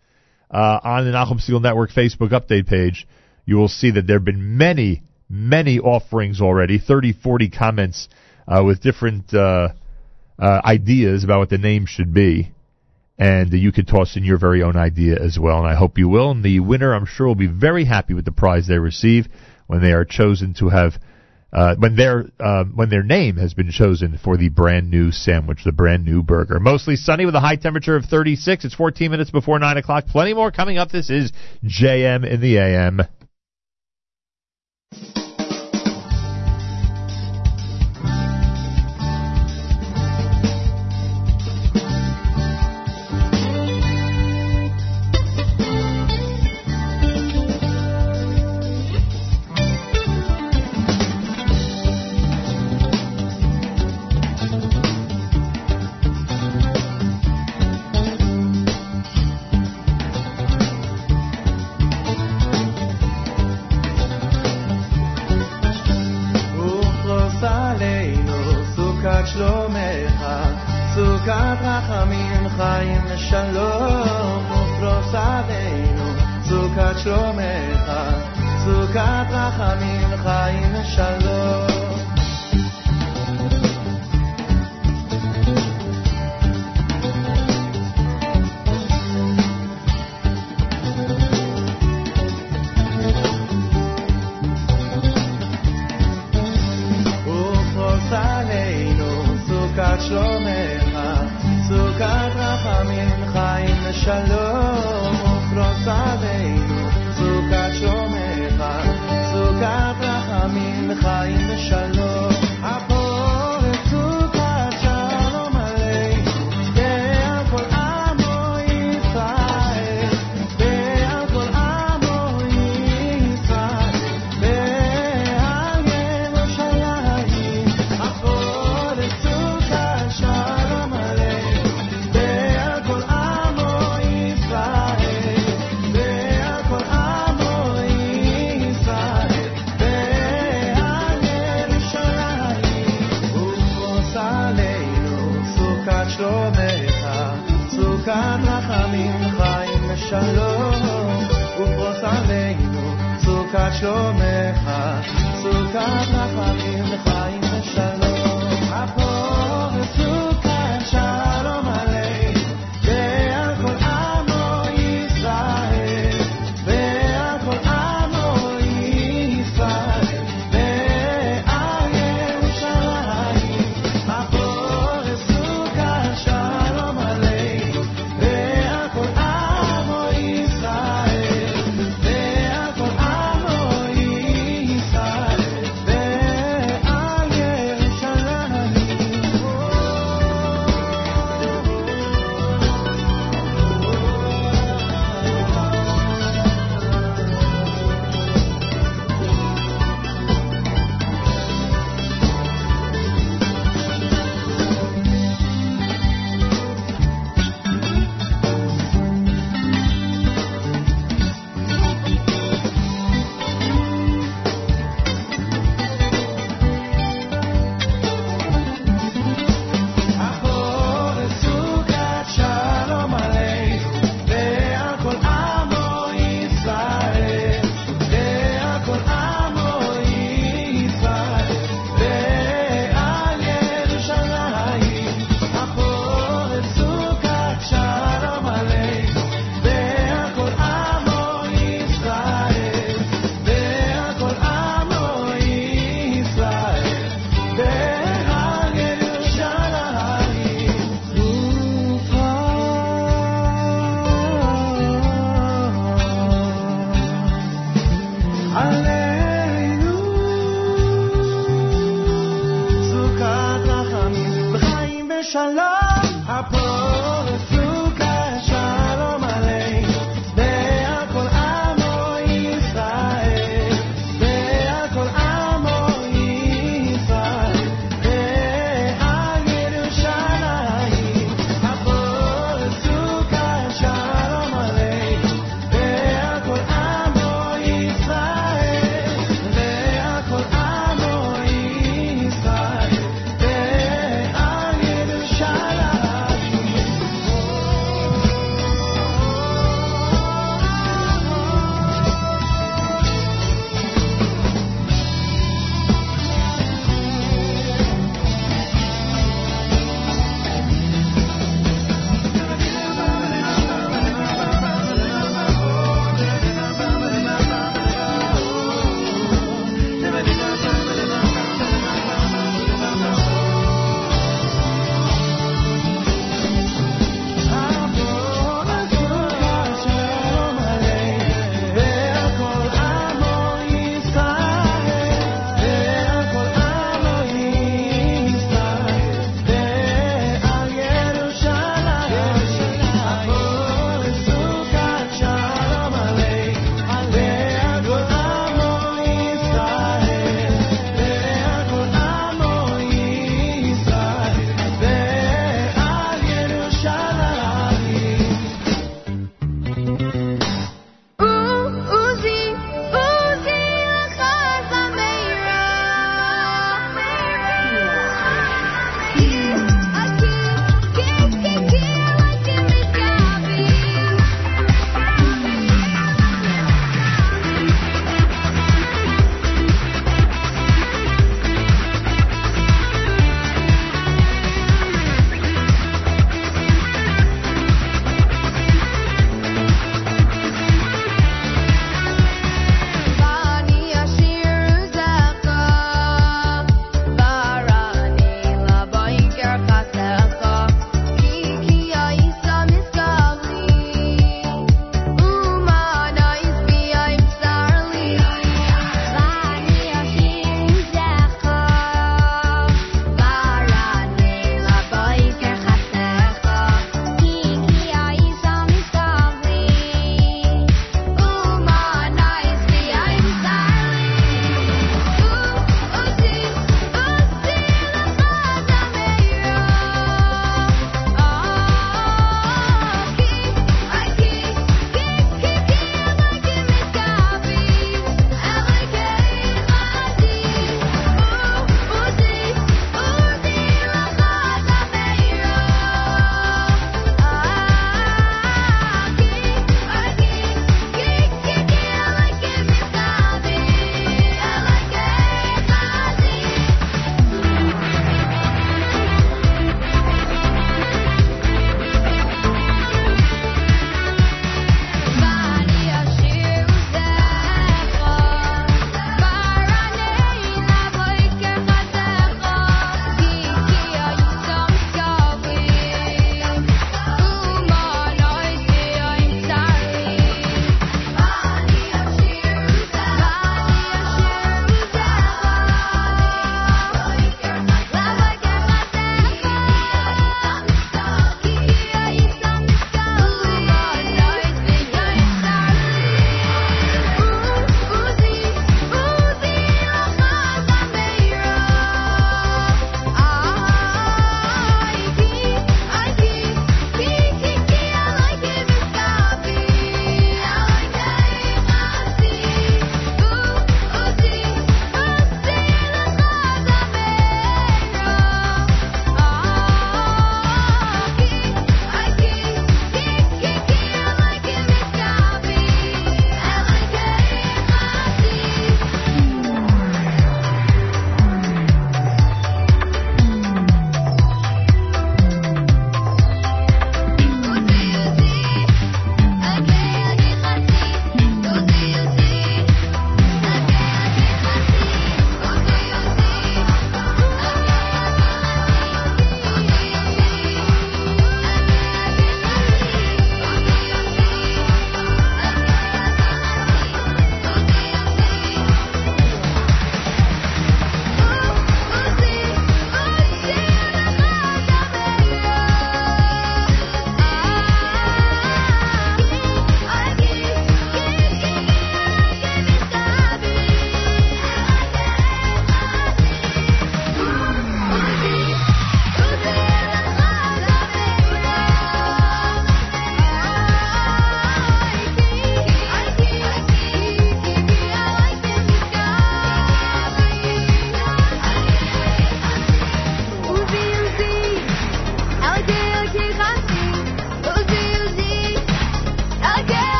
uh, 0.50 0.80
on 0.82 1.06
the 1.06 1.12
Nachum 1.12 1.40
Segal 1.40 1.62
Network 1.62 1.92
Facebook 1.92 2.32
update 2.32 2.66
page, 2.66 3.08
you 3.46 3.56
will 3.56 3.68
see 3.68 3.90
that 3.92 4.06
there 4.06 4.16
have 4.16 4.24
been 4.26 4.58
many, 4.58 5.02
many 5.30 5.78
offerings 5.78 6.42
already, 6.42 6.78
30, 6.78 7.14
40 7.14 7.48
comments 7.48 8.08
uh, 8.46 8.62
with 8.62 8.82
different 8.82 9.32
uh, 9.32 9.68
uh, 10.38 10.60
ideas 10.62 11.24
about 11.24 11.38
what 11.38 11.48
the 11.48 11.56
name 11.56 11.86
should 11.86 12.12
be. 12.12 12.52
And 13.18 13.52
you 13.52 13.72
could 13.72 13.88
toss 13.88 14.16
in 14.16 14.24
your 14.24 14.38
very 14.38 14.62
own 14.62 14.76
idea 14.76 15.16
as 15.20 15.38
well, 15.40 15.58
and 15.58 15.66
I 15.66 15.74
hope 15.74 15.98
you 15.98 16.08
will. 16.08 16.30
And 16.30 16.44
the 16.44 16.60
winner, 16.60 16.94
I'm 16.94 17.04
sure, 17.04 17.26
will 17.26 17.34
be 17.34 17.48
very 17.48 17.84
happy 17.84 18.14
with 18.14 18.24
the 18.24 18.32
prize 18.32 18.68
they 18.68 18.78
receive 18.78 19.26
when 19.66 19.82
they 19.82 19.92
are 19.92 20.04
chosen 20.04 20.54
to 20.54 20.68
have 20.68 20.94
uh, 21.52 21.74
when 21.76 21.96
their 21.96 22.26
uh, 22.38 22.64
when 22.64 22.90
their 22.90 23.02
name 23.02 23.36
has 23.36 23.54
been 23.54 23.70
chosen 23.70 24.18
for 24.22 24.36
the 24.36 24.50
brand 24.50 24.90
new 24.90 25.10
sandwich, 25.10 25.60
the 25.64 25.72
brand 25.72 26.04
new 26.04 26.22
burger. 26.22 26.60
Mostly 26.60 26.94
sunny 26.94 27.24
with 27.24 27.34
a 27.34 27.40
high 27.40 27.56
temperature 27.56 27.96
of 27.96 28.04
36. 28.04 28.66
It's 28.66 28.74
14 28.74 29.10
minutes 29.10 29.30
before 29.30 29.58
nine 29.58 29.78
o'clock. 29.78 30.06
Plenty 30.06 30.34
more 30.34 30.50
coming 30.50 30.76
up. 30.76 30.90
This 30.90 31.08
is 31.08 31.32
JM 31.64 32.30
in 32.30 32.40
the 32.40 32.58
AM. 32.58 33.00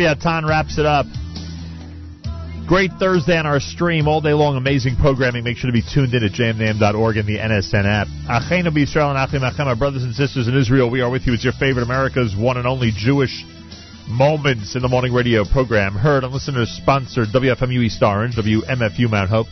Leviathan 0.00 0.46
wraps 0.46 0.78
it 0.78 0.86
up. 0.86 1.04
Great 2.66 2.90
Thursday 2.98 3.36
on 3.36 3.44
our 3.44 3.60
stream 3.60 4.08
all 4.08 4.22
day 4.22 4.32
long. 4.32 4.56
Amazing 4.56 4.96
programming. 4.96 5.44
Make 5.44 5.58
sure 5.58 5.68
to 5.68 5.74
be 5.74 5.82
tuned 5.82 6.14
in 6.14 6.24
at 6.24 6.32
jmnam.org 6.32 7.18
and 7.18 7.28
the 7.28 7.36
NSN 7.36 7.84
app. 7.84 8.06
Achenu 8.24 8.72
b'Yisrael 8.72 9.10
and 9.10 9.18
Achim 9.18 9.42
Achem, 9.42 9.66
our 9.66 9.76
brothers 9.76 10.02
and 10.02 10.14
sisters 10.14 10.48
in 10.48 10.56
Israel. 10.56 10.88
We 10.88 11.02
are 11.02 11.10
with 11.10 11.26
you. 11.26 11.34
It's 11.34 11.44
your 11.44 11.52
favorite 11.52 11.82
America's 11.82 12.34
one 12.34 12.56
and 12.56 12.66
only 12.66 12.92
Jewish 12.96 13.44
Moments 14.08 14.74
in 14.74 14.80
the 14.80 14.88
Morning 14.88 15.12
Radio 15.12 15.44
program. 15.44 15.92
Heard 15.92 16.24
on 16.24 16.32
listeners 16.32 16.70
sponsored 16.70 17.28
WFMU 17.28 17.84
East 17.84 18.02
Orange, 18.02 18.36
WMFU 18.36 19.10
Mount 19.10 19.28
Hope. 19.28 19.48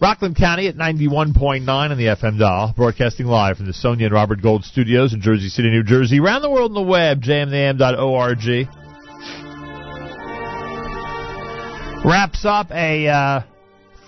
Rockland 0.00 0.34
County 0.34 0.66
at 0.66 0.74
91.9 0.74 1.68
on 1.68 1.96
the 1.96 2.06
FM 2.06 2.40
dial. 2.40 2.74
Broadcasting 2.76 3.26
live 3.26 3.58
from 3.58 3.66
the 3.66 3.72
Sonia 3.72 4.06
and 4.06 4.14
Robert 4.14 4.42
Gold 4.42 4.64
studios 4.64 5.14
in 5.14 5.20
Jersey 5.20 5.48
City, 5.48 5.70
New 5.70 5.84
Jersey. 5.84 6.18
Around 6.18 6.42
the 6.42 6.50
world 6.50 6.72
on 6.72 6.74
the 6.74 6.90
web, 6.90 7.22
jmnam.org. 7.22 8.83
wraps 12.04 12.44
up 12.44 12.70
a 12.70 13.08
uh, 13.08 13.40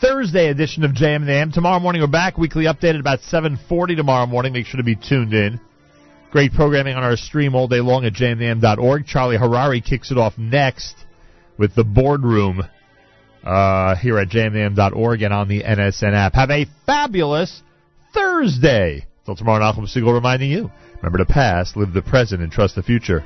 Thursday 0.02 0.48
edition 0.48 0.84
of 0.84 0.90
JM 0.90 1.16
and 1.16 1.30
AM. 1.30 1.52
Tomorrow 1.52 1.80
morning 1.80 2.02
we're 2.02 2.08
back. 2.08 2.36
Weekly 2.36 2.64
updated 2.64 3.00
about 3.00 3.20
7:40 3.20 3.96
tomorrow 3.96 4.26
morning. 4.26 4.52
Make 4.52 4.66
sure 4.66 4.76
to 4.76 4.84
be 4.84 4.96
tuned 4.96 5.32
in. 5.32 5.58
Great 6.30 6.52
programming 6.52 6.94
on 6.94 7.02
our 7.02 7.16
stream 7.16 7.54
all 7.54 7.68
day 7.68 7.80
long 7.80 8.04
at 8.04 8.12
jmnam.org. 8.12 9.06
Charlie 9.06 9.38
Harary 9.38 9.82
kicks 9.82 10.10
it 10.10 10.18
off 10.18 10.36
next 10.36 10.94
with 11.56 11.74
the 11.74 11.84
boardroom 11.84 12.62
uh, 13.42 13.96
here 13.96 14.18
at 14.18 14.28
jmnam.org 14.28 15.22
and 15.22 15.32
on 15.32 15.48
the 15.48 15.62
NSN 15.62 16.12
app. 16.12 16.34
Have 16.34 16.50
a 16.50 16.66
fabulous 16.84 17.62
Thursday. 18.12 19.06
Till 19.24 19.36
tomorrow, 19.36 19.60
Nachum 19.60 19.88
Segal 19.88 20.12
reminding 20.12 20.50
you: 20.50 20.70
remember 20.96 21.18
the 21.18 21.32
past, 21.32 21.76
live 21.76 21.94
the 21.94 22.02
present, 22.02 22.42
and 22.42 22.52
trust 22.52 22.74
the 22.74 22.82
future. 22.82 23.24